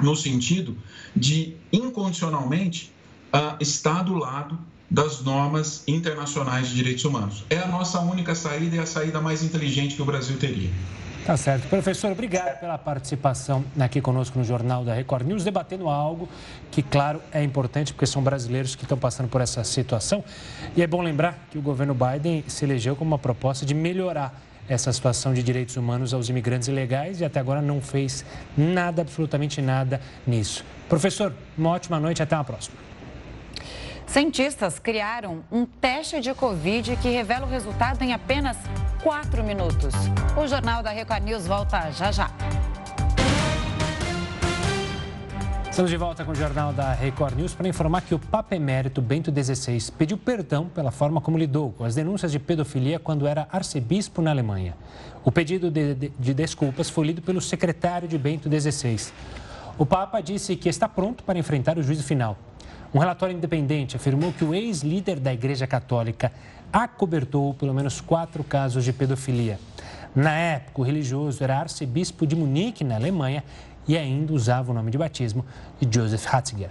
no 0.00 0.14
sentido 0.14 0.76
de, 1.14 1.56
incondicionalmente, 1.72 2.92
uh, 3.34 3.56
estar 3.60 4.02
do 4.04 4.14
lado 4.14 4.58
das 4.90 5.22
normas 5.22 5.84
internacionais 5.86 6.68
de 6.68 6.74
direitos 6.74 7.04
humanos. 7.04 7.44
É 7.50 7.58
a 7.58 7.68
nossa 7.68 8.00
única 8.00 8.34
saída 8.34 8.76
e 8.76 8.78
a 8.78 8.86
saída 8.86 9.20
mais 9.20 9.42
inteligente 9.42 9.94
que 9.94 10.02
o 10.02 10.04
Brasil 10.04 10.36
teria. 10.38 10.70
Tá 11.26 11.36
certo. 11.36 11.68
Professor, 11.68 12.10
obrigado 12.10 12.58
pela 12.58 12.78
participação 12.78 13.64
aqui 13.78 14.00
conosco 14.00 14.38
no 14.38 14.44
Jornal 14.44 14.84
da 14.84 14.94
Record 14.94 15.26
News, 15.26 15.44
debatendo 15.44 15.88
algo 15.88 16.28
que, 16.70 16.82
claro, 16.82 17.20
é 17.30 17.42
importante, 17.42 17.92
porque 17.92 18.06
são 18.06 18.22
brasileiros 18.22 18.74
que 18.74 18.84
estão 18.84 18.96
passando 18.96 19.28
por 19.28 19.40
essa 19.40 19.62
situação. 19.62 20.24
E 20.74 20.82
é 20.82 20.86
bom 20.86 21.02
lembrar 21.02 21.38
que 21.50 21.58
o 21.58 21.62
governo 21.62 21.94
Biden 21.94 22.42
se 22.48 22.64
elegeu 22.64 22.96
com 22.96 23.04
uma 23.04 23.18
proposta 23.18 23.66
de 23.66 23.74
melhorar 23.74 24.40
essa 24.68 24.92
situação 24.92 25.34
de 25.34 25.42
direitos 25.42 25.76
humanos 25.76 26.14
aos 26.14 26.28
imigrantes 26.28 26.68
ilegais 26.68 27.20
e 27.20 27.24
até 27.24 27.38
agora 27.40 27.60
não 27.60 27.80
fez 27.80 28.24
nada, 28.56 29.02
absolutamente 29.02 29.60
nada 29.60 30.00
nisso. 30.26 30.64
Professor, 30.88 31.34
uma 31.58 31.70
ótima 31.70 32.00
noite 32.00 32.22
até 32.22 32.34
a 32.34 32.44
próxima. 32.44 32.89
Cientistas 34.10 34.80
criaram 34.80 35.44
um 35.52 35.64
teste 35.64 36.20
de 36.20 36.34
Covid 36.34 36.96
que 36.96 37.08
revela 37.08 37.46
o 37.46 37.48
resultado 37.48 38.02
em 38.02 38.12
apenas 38.12 38.56
quatro 39.04 39.44
minutos. 39.44 39.94
O 40.36 40.48
Jornal 40.48 40.82
da 40.82 40.90
Record 40.90 41.22
News 41.22 41.46
volta 41.46 41.92
já 41.92 42.10
já. 42.10 42.28
Estamos 45.70 45.92
de 45.92 45.96
volta 45.96 46.24
com 46.24 46.32
o 46.32 46.34
Jornal 46.34 46.72
da 46.72 46.92
Record 46.92 47.36
News 47.36 47.54
para 47.54 47.68
informar 47.68 48.00
que 48.00 48.12
o 48.12 48.18
Papa 48.18 48.56
Emérito 48.56 49.00
Bento 49.00 49.32
XVI 49.32 49.92
pediu 49.96 50.18
perdão 50.18 50.66
pela 50.66 50.90
forma 50.90 51.20
como 51.20 51.38
lidou 51.38 51.70
com 51.70 51.84
as 51.84 51.94
denúncias 51.94 52.32
de 52.32 52.40
pedofilia 52.40 52.98
quando 52.98 53.28
era 53.28 53.46
arcebispo 53.52 54.20
na 54.20 54.32
Alemanha. 54.32 54.76
O 55.24 55.30
pedido 55.30 55.70
de, 55.70 55.94
de, 55.94 56.08
de 56.08 56.34
desculpas 56.34 56.90
foi 56.90 57.06
lido 57.06 57.22
pelo 57.22 57.40
secretário 57.40 58.08
de 58.08 58.18
Bento 58.18 58.50
XVI. 58.50 59.12
O 59.78 59.86
Papa 59.86 60.20
disse 60.20 60.56
que 60.56 60.68
está 60.68 60.88
pronto 60.88 61.22
para 61.22 61.38
enfrentar 61.38 61.78
o 61.78 61.82
juízo 61.84 62.02
final. 62.02 62.36
Um 62.92 62.98
relatório 62.98 63.36
independente 63.36 63.94
afirmou 63.94 64.32
que 64.32 64.44
o 64.44 64.52
ex-líder 64.52 65.20
da 65.20 65.32
Igreja 65.32 65.64
Católica 65.64 66.32
acobertou 66.72 67.54
pelo 67.54 67.72
menos 67.72 68.00
quatro 68.00 68.42
casos 68.42 68.84
de 68.84 68.92
pedofilia. 68.92 69.60
Na 70.14 70.32
época, 70.36 70.80
o 70.80 70.84
religioso 70.84 71.42
era 71.44 71.58
arcebispo 71.58 72.26
de 72.26 72.34
Munique, 72.34 72.82
na 72.82 72.96
Alemanha, 72.96 73.44
e 73.86 73.96
ainda 73.96 74.32
usava 74.32 74.72
o 74.72 74.74
nome 74.74 74.90
de 74.90 74.98
batismo 74.98 75.44
de 75.80 75.88
Joseph 75.98 76.24
Ratzinger. 76.24 76.70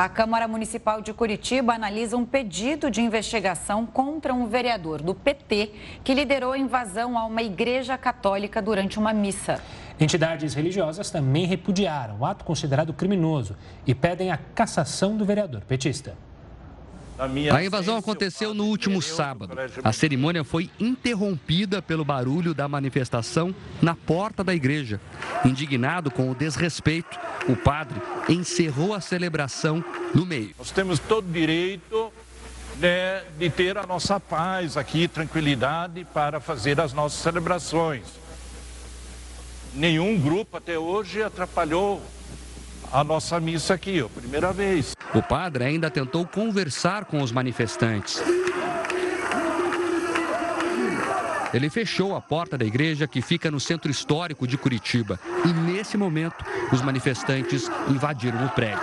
A 0.00 0.08
Câmara 0.08 0.46
Municipal 0.46 1.02
de 1.02 1.12
Curitiba 1.12 1.74
analisa 1.74 2.16
um 2.16 2.24
pedido 2.24 2.88
de 2.88 3.00
investigação 3.00 3.84
contra 3.84 4.32
um 4.32 4.46
vereador 4.46 5.02
do 5.02 5.12
PT 5.12 5.72
que 6.04 6.14
liderou 6.14 6.52
a 6.52 6.58
invasão 6.58 7.18
a 7.18 7.24
uma 7.24 7.42
igreja 7.42 7.98
católica 7.98 8.62
durante 8.62 8.96
uma 8.96 9.12
missa. 9.12 9.60
Entidades 9.98 10.54
religiosas 10.54 11.10
também 11.10 11.46
repudiaram 11.46 12.20
o 12.20 12.24
ato 12.24 12.44
considerado 12.44 12.92
criminoso 12.92 13.56
e 13.84 13.92
pedem 13.92 14.30
a 14.30 14.38
cassação 14.38 15.16
do 15.16 15.24
vereador 15.24 15.62
petista. 15.62 16.16
A 17.52 17.64
invasão 17.64 17.96
aconteceu 17.96 18.54
no 18.54 18.66
último 18.66 19.02
sábado. 19.02 19.52
A 19.82 19.92
cerimônia 19.92 20.44
foi 20.44 20.70
interrompida 20.78 21.82
pelo 21.82 22.04
barulho 22.04 22.54
da 22.54 22.68
manifestação 22.68 23.52
na 23.82 23.94
porta 23.94 24.44
da 24.44 24.54
igreja. 24.54 25.00
Indignado 25.44 26.12
com 26.12 26.30
o 26.30 26.34
desrespeito, 26.34 27.18
o 27.48 27.56
padre 27.56 28.00
encerrou 28.28 28.94
a 28.94 29.00
celebração 29.00 29.84
no 30.14 30.24
meio. 30.24 30.54
Nós 30.56 30.70
temos 30.70 31.00
todo 31.00 31.26
direito 31.30 32.12
né, 32.78 33.24
de 33.36 33.50
ter 33.50 33.76
a 33.76 33.84
nossa 33.84 34.20
paz 34.20 34.76
aqui, 34.76 35.08
tranquilidade 35.08 36.06
para 36.14 36.38
fazer 36.38 36.80
as 36.80 36.92
nossas 36.92 37.20
celebrações. 37.20 38.04
Nenhum 39.74 40.18
grupo 40.18 40.56
até 40.56 40.78
hoje 40.78 41.22
atrapalhou 41.22 42.00
a 42.92 43.04
nossa 43.04 43.38
missa 43.38 43.74
aqui, 43.74 44.02
ó, 44.02 44.08
primeira 44.08 44.52
vez. 44.52 44.94
O 45.14 45.22
padre 45.22 45.64
ainda 45.64 45.90
tentou 45.90 46.26
conversar 46.26 47.04
com 47.04 47.22
os 47.22 47.32
manifestantes. 47.32 48.22
Ele 51.52 51.70
fechou 51.70 52.14
a 52.14 52.20
porta 52.20 52.58
da 52.58 52.64
igreja 52.64 53.06
que 53.06 53.22
fica 53.22 53.50
no 53.50 53.58
centro 53.58 53.90
histórico 53.90 54.46
de 54.46 54.58
Curitiba 54.58 55.18
e, 55.46 55.48
nesse 55.48 55.96
momento, 55.96 56.44
os 56.70 56.82
manifestantes 56.82 57.70
invadiram 57.88 58.44
o 58.44 58.50
prédio. 58.50 58.82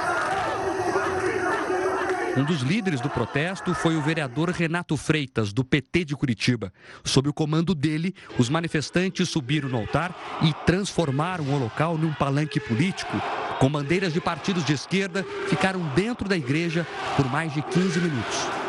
Um 2.38 2.44
dos 2.44 2.62
líderes 2.62 3.00
do 3.00 3.10
protesto 3.10 3.74
foi 3.74 3.96
o 3.96 4.02
vereador 4.02 4.50
Renato 4.50 4.98
Freitas, 4.98 5.54
do 5.54 5.64
PT 5.64 6.04
de 6.04 6.16
Curitiba. 6.18 6.74
Sob 7.04 7.30
o 7.30 7.34
comando 7.34 7.74
dele, 7.74 8.14
os 8.38 8.50
manifestantes 8.50 9.30
subiram 9.30 9.70
no 9.70 9.78
altar 9.78 10.14
e 10.42 10.52
transformaram 10.66 11.46
o 11.46 11.58
local 11.58 11.98
num 11.98 12.12
palanque 12.14 12.60
político. 12.60 13.16
Com 13.60 13.70
bandeiras 13.70 14.14
de 14.14 14.22
partidos 14.22 14.66
de 14.66 14.74
esquerda, 14.74 15.26
ficaram 15.48 15.82
dentro 15.96 16.28
da 16.28 16.36
igreja 16.36 16.86
por 17.16 17.30
mais 17.32 17.54
de 17.54 17.62
15 17.62 18.00
minutos 18.00 18.65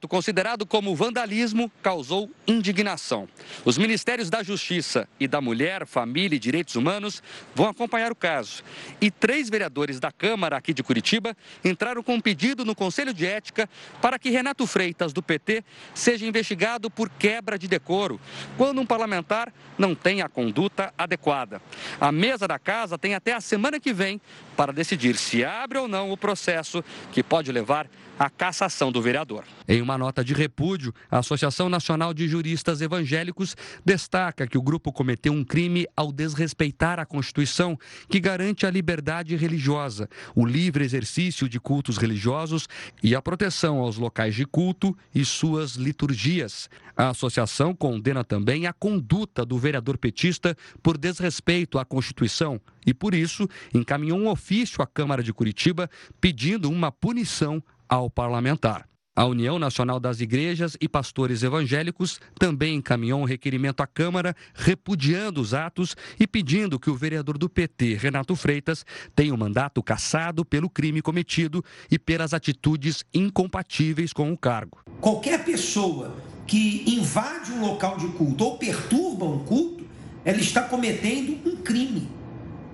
ato, 0.00 0.08
considerado 0.08 0.64
como 0.64 0.96
vandalismo, 0.96 1.70
causou 1.82 2.30
indignação. 2.46 3.28
Os 3.66 3.76
Ministérios 3.76 4.30
da 4.30 4.42
Justiça 4.42 5.06
e 5.18 5.28
da 5.28 5.42
Mulher, 5.42 5.86
Família 5.86 6.36
e 6.36 6.38
Direitos 6.38 6.74
Humanos 6.74 7.22
vão 7.54 7.68
acompanhar 7.68 8.10
o 8.10 8.14
caso. 8.14 8.62
E 8.98 9.10
três 9.10 9.50
vereadores 9.50 10.00
da 10.00 10.10
Câmara 10.10 10.56
aqui 10.56 10.72
de 10.72 10.82
Curitiba 10.82 11.36
entraram 11.62 12.02
com 12.02 12.14
um 12.14 12.20
pedido 12.20 12.64
no 12.64 12.74
Conselho 12.74 13.12
de 13.12 13.26
Ética 13.26 13.68
para 14.00 14.18
que 14.18 14.30
Renato 14.30 14.66
Freitas, 14.66 15.12
do 15.12 15.22
PT, 15.22 15.62
seja 15.94 16.26
investigado 16.26 16.90
por 16.90 17.10
quebra 17.10 17.58
de 17.58 17.68
decoro, 17.68 18.18
quando 18.56 18.80
um 18.80 18.86
parlamentar 18.86 19.52
não 19.76 19.94
tem 19.94 20.22
a 20.22 20.30
conduta 20.30 20.94
adequada. 20.96 21.60
A 22.00 22.10
mesa 22.10 22.48
da 22.48 22.58
casa 22.58 22.96
tem 22.96 23.14
até 23.14 23.34
a 23.34 23.40
semana 23.40 23.78
que 23.78 23.92
vem 23.92 24.18
para 24.56 24.72
decidir 24.72 25.16
se 25.16 25.44
abre 25.44 25.78
ou 25.78 25.86
não 25.86 26.10
o 26.10 26.16
processo 26.16 26.82
que 27.12 27.22
pode 27.22 27.52
levar 27.52 27.86
à 28.20 28.28
cassação 28.28 28.92
do 28.92 29.00
vereador. 29.00 29.44
Em 29.66 29.80
uma 29.80 29.96
nota 29.96 30.22
de 30.22 30.34
repúdio, 30.34 30.94
a 31.10 31.20
Associação 31.20 31.70
Nacional 31.70 32.12
de 32.12 32.28
Juristas 32.28 32.82
Evangélicos 32.82 33.56
destaca 33.82 34.46
que 34.46 34.58
o 34.58 34.62
grupo 34.62 34.92
cometeu 34.92 35.32
um 35.32 35.42
crime 35.42 35.86
ao 35.96 36.12
desrespeitar 36.12 37.00
a 37.00 37.06
Constituição, 37.06 37.78
que 38.10 38.20
garante 38.20 38.66
a 38.66 38.70
liberdade 38.70 39.34
religiosa, 39.36 40.06
o 40.34 40.44
livre 40.44 40.84
exercício 40.84 41.48
de 41.48 41.58
cultos 41.58 41.96
religiosos 41.96 42.68
e 43.02 43.14
a 43.14 43.22
proteção 43.22 43.78
aos 43.78 43.96
locais 43.96 44.34
de 44.34 44.44
culto 44.44 44.94
e 45.14 45.24
suas 45.24 45.76
liturgias. 45.76 46.68
A 46.94 47.08
associação 47.08 47.74
condena 47.74 48.22
também 48.22 48.66
a 48.66 48.72
conduta 48.74 49.46
do 49.46 49.56
vereador 49.56 49.96
petista 49.96 50.54
por 50.82 50.98
desrespeito 50.98 51.78
à 51.78 51.86
Constituição 51.86 52.60
e, 52.86 52.92
por 52.92 53.14
isso, 53.14 53.48
encaminhou 53.72 54.18
um 54.18 54.28
ofício 54.28 54.82
à 54.82 54.86
Câmara 54.86 55.22
de 55.22 55.32
Curitiba 55.32 55.88
pedindo 56.20 56.70
uma 56.70 56.92
punição 56.92 57.62
ao 57.90 58.08
parlamentar. 58.08 58.88
A 59.16 59.24
União 59.26 59.58
Nacional 59.58 59.98
das 59.98 60.20
Igrejas 60.20 60.76
e 60.80 60.88
Pastores 60.88 61.42
Evangélicos 61.42 62.20
também 62.38 62.76
encaminhou 62.76 63.20
um 63.20 63.24
requerimento 63.24 63.82
à 63.82 63.86
Câmara 63.86 64.34
repudiando 64.54 65.40
os 65.40 65.52
atos 65.52 65.96
e 66.18 66.26
pedindo 66.26 66.78
que 66.78 66.88
o 66.88 66.94
vereador 66.94 67.36
do 67.36 67.48
PT, 67.48 67.96
Renato 67.96 68.36
Freitas, 68.36 68.86
tenha 69.14 69.34
o 69.34 69.36
mandato 69.36 69.82
cassado 69.82 70.44
pelo 70.44 70.70
crime 70.70 71.02
cometido 71.02 71.62
e 71.90 71.98
pelas 71.98 72.32
atitudes 72.32 73.04
incompatíveis 73.12 74.12
com 74.12 74.32
o 74.32 74.38
cargo. 74.38 74.78
Qualquer 75.00 75.44
pessoa 75.44 76.16
que 76.46 76.84
invade 76.86 77.52
um 77.52 77.60
local 77.60 77.96
de 77.96 78.06
culto 78.08 78.44
ou 78.44 78.58
perturba 78.58 79.24
um 79.24 79.40
culto, 79.40 79.84
ela 80.24 80.38
está 80.38 80.62
cometendo 80.62 81.36
um 81.44 81.56
crime. 81.56 82.08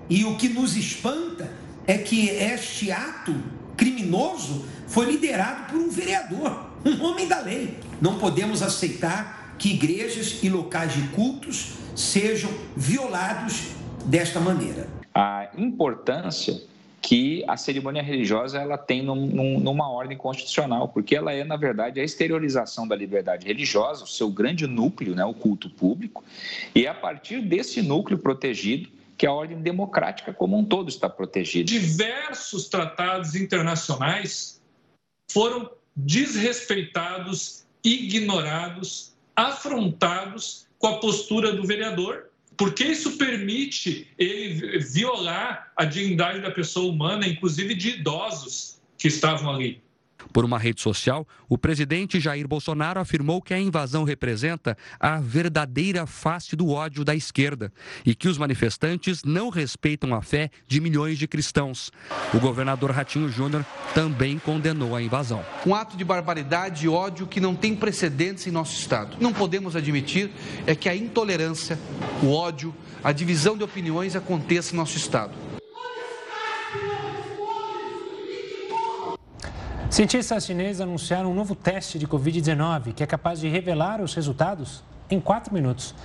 E 0.07 0.23
o 0.23 0.37
que 0.37 0.47
nos 0.47 0.77
espanta 0.77 1.51
é 1.85 1.97
que 1.97 2.29
este 2.29 2.91
ato 2.91 3.35
criminoso 3.75 4.65
foi 4.87 5.05
liderado 5.05 5.71
por 5.71 5.79
um 5.79 5.89
vereador, 5.89 6.65
um 6.85 7.03
homem 7.03 7.27
da 7.27 7.41
lei. 7.41 7.77
Não 8.01 8.17
podemos 8.17 8.61
aceitar 8.63 9.55
que 9.59 9.73
igrejas 9.73 10.43
e 10.43 10.49
locais 10.49 10.93
de 10.93 11.01
cultos 11.09 11.73
sejam 11.95 12.51
violados 12.75 13.71
desta 14.05 14.39
maneira. 14.39 14.87
A 15.13 15.49
importância 15.57 16.61
que 17.01 17.43
a 17.47 17.55
cerimônia 17.55 18.01
religiosa 18.01 18.59
ela 18.59 18.77
tem 18.77 19.01
num, 19.01 19.27
num, 19.27 19.59
numa 19.59 19.89
ordem 19.89 20.17
constitucional, 20.17 20.89
porque 20.89 21.15
ela 21.15 21.31
é, 21.31 21.43
na 21.43 21.55
verdade, 21.55 21.99
a 21.99 22.03
exteriorização 22.03 22.87
da 22.87 22.95
liberdade 22.95 23.47
religiosa, 23.47 24.03
o 24.03 24.07
seu 24.07 24.29
grande 24.29 24.67
núcleo, 24.67 25.15
né, 25.15 25.23
o 25.23 25.33
culto 25.33 25.69
público, 25.69 26.23
e 26.75 26.85
é 26.85 26.89
a 26.89 26.93
partir 26.93 27.41
desse 27.41 27.81
núcleo 27.81 28.17
protegido 28.17 28.89
que 29.17 29.25
a 29.25 29.31
ordem 29.31 29.57
democrática 29.59 30.33
como 30.33 30.57
um 30.57 30.65
todo 30.65 30.89
está 30.89 31.09
protegida. 31.09 31.65
Diversos 31.65 32.67
tratados 32.67 33.35
internacionais 33.35 34.56
foram 35.29 35.69
desrespeitados, 35.95 37.65
ignorados, 37.83 39.15
afrontados 39.35 40.67
com 40.79 40.87
a 40.87 40.99
postura 40.99 41.53
do 41.53 41.65
vereador 41.65 42.27
porque 42.57 42.83
isso 42.83 43.17
permite 43.17 44.07
ele 44.17 44.79
violar 44.79 45.71
a 45.77 45.85
dignidade 45.85 46.41
da 46.41 46.49
pessoa 46.49 46.91
humana, 46.91 47.27
inclusive 47.27 47.75
de 47.75 47.99
idosos 47.99 48.81
que 48.97 49.07
estavam 49.07 49.53
ali. 49.53 49.79
Por 50.31 50.45
uma 50.45 50.57
rede 50.57 50.81
social, 50.81 51.27
o 51.49 51.57
presidente 51.57 52.19
Jair 52.19 52.47
Bolsonaro 52.47 52.99
afirmou 52.99 53.41
que 53.41 53.53
a 53.53 53.59
invasão 53.59 54.03
representa 54.03 54.77
a 54.99 55.19
verdadeira 55.19 56.05
face 56.05 56.55
do 56.55 56.69
ódio 56.69 57.03
da 57.03 57.15
esquerda 57.15 57.71
e 58.05 58.13
que 58.13 58.27
os 58.27 58.37
manifestantes 58.37 59.23
não 59.23 59.49
respeitam 59.49 60.13
a 60.13 60.21
fé 60.21 60.49
de 60.67 60.79
milhões 60.79 61.17
de 61.17 61.27
cristãos. 61.27 61.91
O 62.33 62.39
governador 62.39 62.91
Ratinho 62.91 63.29
Júnior 63.29 63.65
também 63.93 64.37
condenou 64.37 64.95
a 64.95 65.01
invasão. 65.01 65.43
Um 65.65 65.73
ato 65.73 65.97
de 65.97 66.03
barbaridade 66.03 66.85
e 66.85 66.89
ódio 66.89 67.27
que 67.27 67.39
não 67.39 67.55
tem 67.55 67.75
precedentes 67.75 68.47
em 68.47 68.51
nosso 68.51 68.79
Estado. 68.79 69.17
Não 69.19 69.33
podemos 69.33 69.75
admitir 69.75 70.31
é 70.65 70.75
que 70.75 70.89
a 70.89 70.95
intolerância, 70.95 71.79
o 72.21 72.31
ódio, 72.31 72.73
a 73.03 73.11
divisão 73.11 73.57
de 73.57 73.63
opiniões 73.63 74.15
aconteça 74.15 74.73
em 74.73 74.77
nosso 74.77 74.97
Estado. 74.97 75.33
Cientistas 79.89 80.45
chineses 80.45 80.81
anunciaram 80.81 81.31
um 81.31 81.33
novo 81.33 81.55
teste 81.55 81.97
de 81.97 82.05
Covid-19 82.05 82.93
que 82.93 83.01
é 83.01 83.07
capaz 83.07 83.39
de 83.39 83.47
revelar 83.47 84.01
os 84.01 84.13
resultados 84.13 84.83
em 85.09 85.19
quatro 85.19 85.53
minutos. 85.53 85.95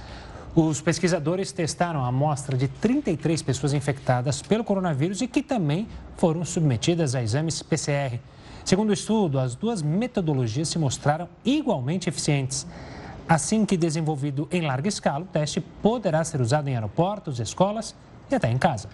Os 0.55 0.81
pesquisadores 0.81 1.51
testaram 1.51 2.05
a 2.05 2.07
amostra 2.07 2.57
de 2.57 2.69
33 2.69 3.43
pessoas 3.43 3.73
infectadas 3.75 4.41
pelo 4.41 4.63
coronavírus 4.63 5.21
e 5.21 5.27
que 5.27 5.43
também 5.43 5.89
foram 6.17 6.45
submetidas 6.45 7.17
a 7.17 7.23
exames 7.23 7.61
PCR. 7.61 8.21
Segundo 8.65 8.91
o 8.91 8.95
estudo, 8.95 9.41
as 9.41 9.57
duas 9.57 9.83
metodologias 9.83 10.69
se 10.69 10.79
mostraram 10.79 11.29
igualmente 11.45 12.09
eficientes. 12.09 12.65
Assim 13.29 13.65
que 13.65 13.77
desenvolvido 13.77 14.47
em 14.53 14.61
larga 14.61 14.89
escala, 14.89 15.25
o 15.25 15.29
teste 15.29 15.61
poderá 15.61 16.23
ser 16.23 16.41
usado 16.41 16.69
em 16.69 16.75
aeroportos, 16.77 17.41
escolas 17.41 17.97
e 18.31 18.35
até 18.35 18.49
em 18.49 18.59
casa. 18.59 18.89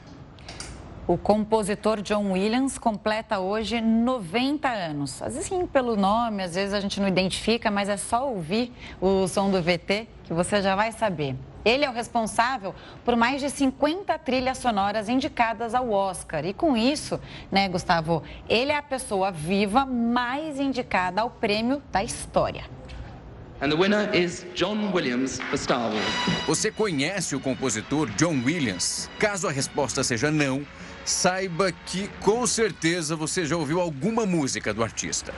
O 1.09 1.17
compositor 1.17 2.03
John 2.03 2.33
Williams 2.33 2.77
completa 2.77 3.39
hoje 3.39 3.81
90 3.81 4.69
anos. 4.69 5.23
Às 5.23 5.33
vezes, 5.33 5.49
sim, 5.49 5.67
pelo 5.67 5.97
nome, 5.97 6.43
às 6.43 6.55
vezes 6.55 6.75
a 6.75 6.81
gente 6.81 7.01
não 7.01 7.09
identifica, 7.09 7.71
mas 7.71 7.89
é 7.89 7.97
só 7.97 8.29
ouvir 8.29 8.71
o 9.01 9.27
som 9.27 9.51
do 9.51 9.63
VT 9.63 10.07
que 10.25 10.35
você 10.35 10.61
já 10.61 10.77
vai 10.77 10.93
saber. 10.93 11.35
Ele 11.65 11.83
é 11.83 11.89
o 11.89 11.95
responsável 11.95 12.75
por 13.07 13.17
mais 13.17 13.41
de 13.41 13.49
50 13.49 14.19
trilhas 14.19 14.59
sonoras 14.59 15.09
indicadas 15.09 15.75
ao 15.75 15.91
Oscar. 15.91 16.45
E 16.45 16.53
com 16.53 16.77
isso, 16.77 17.19
né, 17.51 17.71
Gustavo, 17.71 18.23
ele 18.47 18.71
é 18.71 18.77
a 18.77 18.83
pessoa 18.83 19.31
viva 19.31 19.87
mais 19.87 20.61
indicada 20.61 21.23
ao 21.23 21.31
prêmio 21.31 21.83
da 21.91 22.05
história. 22.05 22.65
And 23.63 23.71
the 23.71 23.77
winner 23.77 24.15
is 24.15 24.47
John 24.55 24.93
Williams 24.93 25.41
for 25.41 25.59
Star 25.59 25.81
Wars. 25.81 26.47
Você 26.47 26.71
conhece 26.71 27.35
o 27.35 27.41
compositor 27.41 28.09
John 28.11 28.43
Williams? 28.45 29.11
Caso 29.19 29.49
a 29.49 29.51
resposta 29.51 30.05
seja 30.05 30.31
não, 30.31 30.65
saiba 31.09 31.73
que 31.73 32.09
com 32.21 32.47
certeza 32.47 33.17
você 33.17 33.47
já 33.47 33.57
ouviu 33.57 33.81
alguma 33.81 34.27
música 34.27 34.75
do 34.75 34.83
artista. 34.83 35.33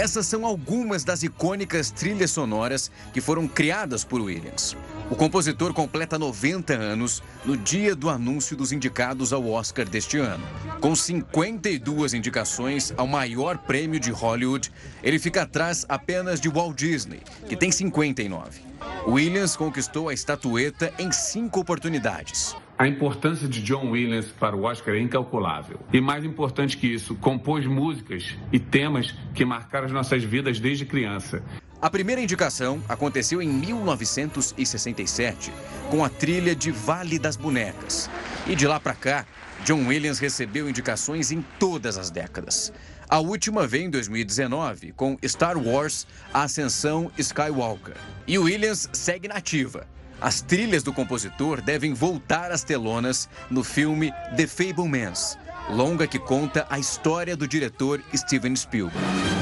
Essas 0.00 0.26
são 0.26 0.46
algumas 0.46 1.04
das 1.04 1.22
icônicas 1.22 1.90
trilhas 1.90 2.30
sonoras 2.30 2.90
que 3.12 3.20
foram 3.20 3.46
criadas 3.46 4.02
por 4.02 4.18
Williams. 4.18 4.74
O 5.10 5.14
compositor 5.14 5.74
completa 5.74 6.18
90 6.18 6.72
anos 6.72 7.22
no 7.44 7.54
dia 7.54 7.94
do 7.94 8.08
anúncio 8.08 8.56
dos 8.56 8.72
indicados 8.72 9.30
ao 9.30 9.46
Oscar 9.46 9.86
deste 9.86 10.16
ano. 10.16 10.42
Com 10.80 10.96
52 10.96 12.14
indicações 12.14 12.94
ao 12.96 13.06
maior 13.06 13.58
prêmio 13.58 14.00
de 14.00 14.10
Hollywood, 14.10 14.72
ele 15.02 15.18
fica 15.18 15.42
atrás 15.42 15.84
apenas 15.86 16.40
de 16.40 16.48
Walt 16.48 16.78
Disney, 16.78 17.20
que 17.46 17.54
tem 17.54 17.70
59. 17.70 18.58
Williams 19.06 19.54
conquistou 19.54 20.08
a 20.08 20.14
estatueta 20.14 20.94
em 20.98 21.12
cinco 21.12 21.60
oportunidades. 21.60 22.56
A 22.80 22.88
importância 22.88 23.46
de 23.46 23.60
John 23.60 23.90
Williams 23.90 24.28
para 24.40 24.56
o 24.56 24.62
Oscar 24.62 24.94
é 24.94 25.00
incalculável. 25.00 25.78
E 25.92 26.00
mais 26.00 26.24
importante 26.24 26.78
que 26.78 26.86
isso, 26.86 27.14
compôs 27.14 27.66
músicas 27.66 28.34
e 28.50 28.58
temas 28.58 29.14
que 29.34 29.44
marcaram 29.44 29.84
as 29.84 29.92
nossas 29.92 30.24
vidas 30.24 30.58
desde 30.58 30.86
criança. 30.86 31.42
A 31.78 31.90
primeira 31.90 32.22
indicação 32.22 32.82
aconteceu 32.88 33.42
em 33.42 33.48
1967, 33.50 35.52
com 35.90 36.02
a 36.02 36.08
trilha 36.08 36.56
de 36.56 36.70
Vale 36.70 37.18
das 37.18 37.36
Bonecas. 37.36 38.08
E 38.46 38.56
de 38.56 38.66
lá 38.66 38.80
para 38.80 38.94
cá, 38.94 39.26
John 39.62 39.86
Williams 39.86 40.18
recebeu 40.18 40.66
indicações 40.66 41.30
em 41.30 41.44
todas 41.58 41.98
as 41.98 42.10
décadas. 42.10 42.72
A 43.06 43.18
última 43.18 43.66
veio 43.66 43.88
em 43.88 43.90
2019, 43.90 44.92
com 44.92 45.18
Star 45.22 45.58
Wars 45.58 46.06
A 46.32 46.44
Ascensão 46.44 47.12
Skywalker. 47.18 47.96
E 48.26 48.38
Williams 48.38 48.88
segue 48.94 49.28
nativa. 49.28 49.86
As 50.20 50.42
trilhas 50.42 50.82
do 50.82 50.92
compositor 50.92 51.62
devem 51.62 51.94
voltar 51.94 52.52
às 52.52 52.62
telonas 52.62 53.26
no 53.50 53.64
filme 53.64 54.12
The 54.36 54.46
Fablemans, 54.46 55.38
longa 55.70 56.06
que 56.06 56.18
conta 56.18 56.66
a 56.68 56.78
história 56.78 57.34
do 57.34 57.48
diretor 57.48 58.02
Steven 58.14 58.54
Spielberg. 58.54 59.39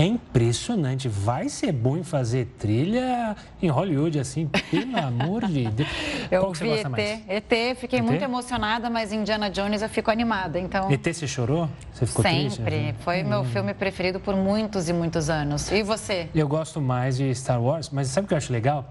É 0.00 0.04
impressionante. 0.06 1.08
Vai 1.10 1.50
ser 1.50 1.72
bom 1.72 1.94
em 1.94 2.02
fazer 2.02 2.46
trilha 2.58 3.36
em 3.60 3.68
Hollywood, 3.68 4.18
assim, 4.18 4.46
pelo 4.70 4.96
amor 4.96 5.44
de 5.44 5.68
Deus. 5.68 5.90
Eu 6.30 6.40
Qual 6.40 6.52
vi 6.54 6.70
ET, 6.70 6.88
mais? 6.88 7.20
ET, 7.28 7.76
fiquei 7.76 7.98
ET? 7.98 8.04
muito 8.06 8.24
emocionada, 8.24 8.88
mas 8.88 9.12
Indiana 9.12 9.50
Jones 9.50 9.82
eu 9.82 9.90
fico 9.90 10.10
animada, 10.10 10.58
então... 10.58 10.90
ET, 10.90 11.04
você 11.04 11.26
chorou? 11.26 11.68
Você 11.92 12.06
ficou 12.06 12.22
Sempre. 12.22 12.40
triste? 12.40 12.56
Sempre. 12.56 12.94
Foi 13.00 13.22
hum. 13.22 13.28
meu 13.28 13.44
filme 13.44 13.74
preferido 13.74 14.18
por 14.18 14.34
muitos 14.34 14.88
e 14.88 14.92
muitos 14.94 15.28
anos. 15.28 15.70
E 15.70 15.82
você? 15.82 16.30
Eu 16.34 16.48
gosto 16.48 16.80
mais 16.80 17.18
de 17.18 17.34
Star 17.34 17.62
Wars, 17.62 17.90
mas 17.90 18.08
sabe 18.08 18.24
o 18.24 18.28
que 18.28 18.32
eu 18.32 18.38
acho 18.38 18.54
legal? 18.54 18.90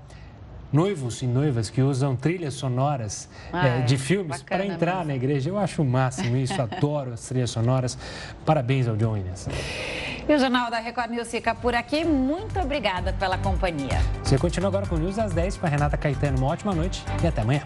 noivos 0.72 1.24
e 1.24 1.26
noivas 1.26 1.68
que 1.72 1.82
usam 1.82 2.16
trilhas 2.16 2.54
sonoras 2.54 3.28
é, 3.52 3.82
de 3.82 3.98
filmes 3.98 4.44
para 4.44 4.64
entrar 4.64 4.98
mesmo. 4.98 5.08
na 5.08 5.16
igreja. 5.16 5.50
Eu 5.50 5.58
acho 5.58 5.82
o 5.82 5.86
máximo 5.86 6.38
isso, 6.38 6.54
adoro 6.62 7.14
as 7.14 7.28
trilhas 7.28 7.50
sonoras. 7.50 7.98
Parabéns 8.46 8.88
ao 8.88 8.96
John 8.96 9.14
Williams. 9.14 9.48
E 10.30 10.36
o 10.36 10.38
Jornal 10.38 10.70
da 10.70 10.78
Record 10.78 11.10
News 11.10 11.32
fica 11.32 11.56
por 11.56 11.74
aqui. 11.74 12.06
Muito 12.06 12.60
obrigada 12.60 13.12
pela 13.14 13.36
companhia. 13.40 14.00
Você 14.24 14.38
continua 14.38 14.70
agora 14.70 14.86
com 14.86 14.94
o 14.94 15.00
News 15.00 15.18
às 15.18 15.34
10 15.34 15.58
com 15.58 15.66
a 15.66 15.70
Renata 15.70 15.98
Caetano. 15.98 16.38
Uma 16.38 16.50
ótima 16.50 16.72
noite 16.72 17.04
e 17.24 17.26
até 17.26 17.42
amanhã. 17.42 17.64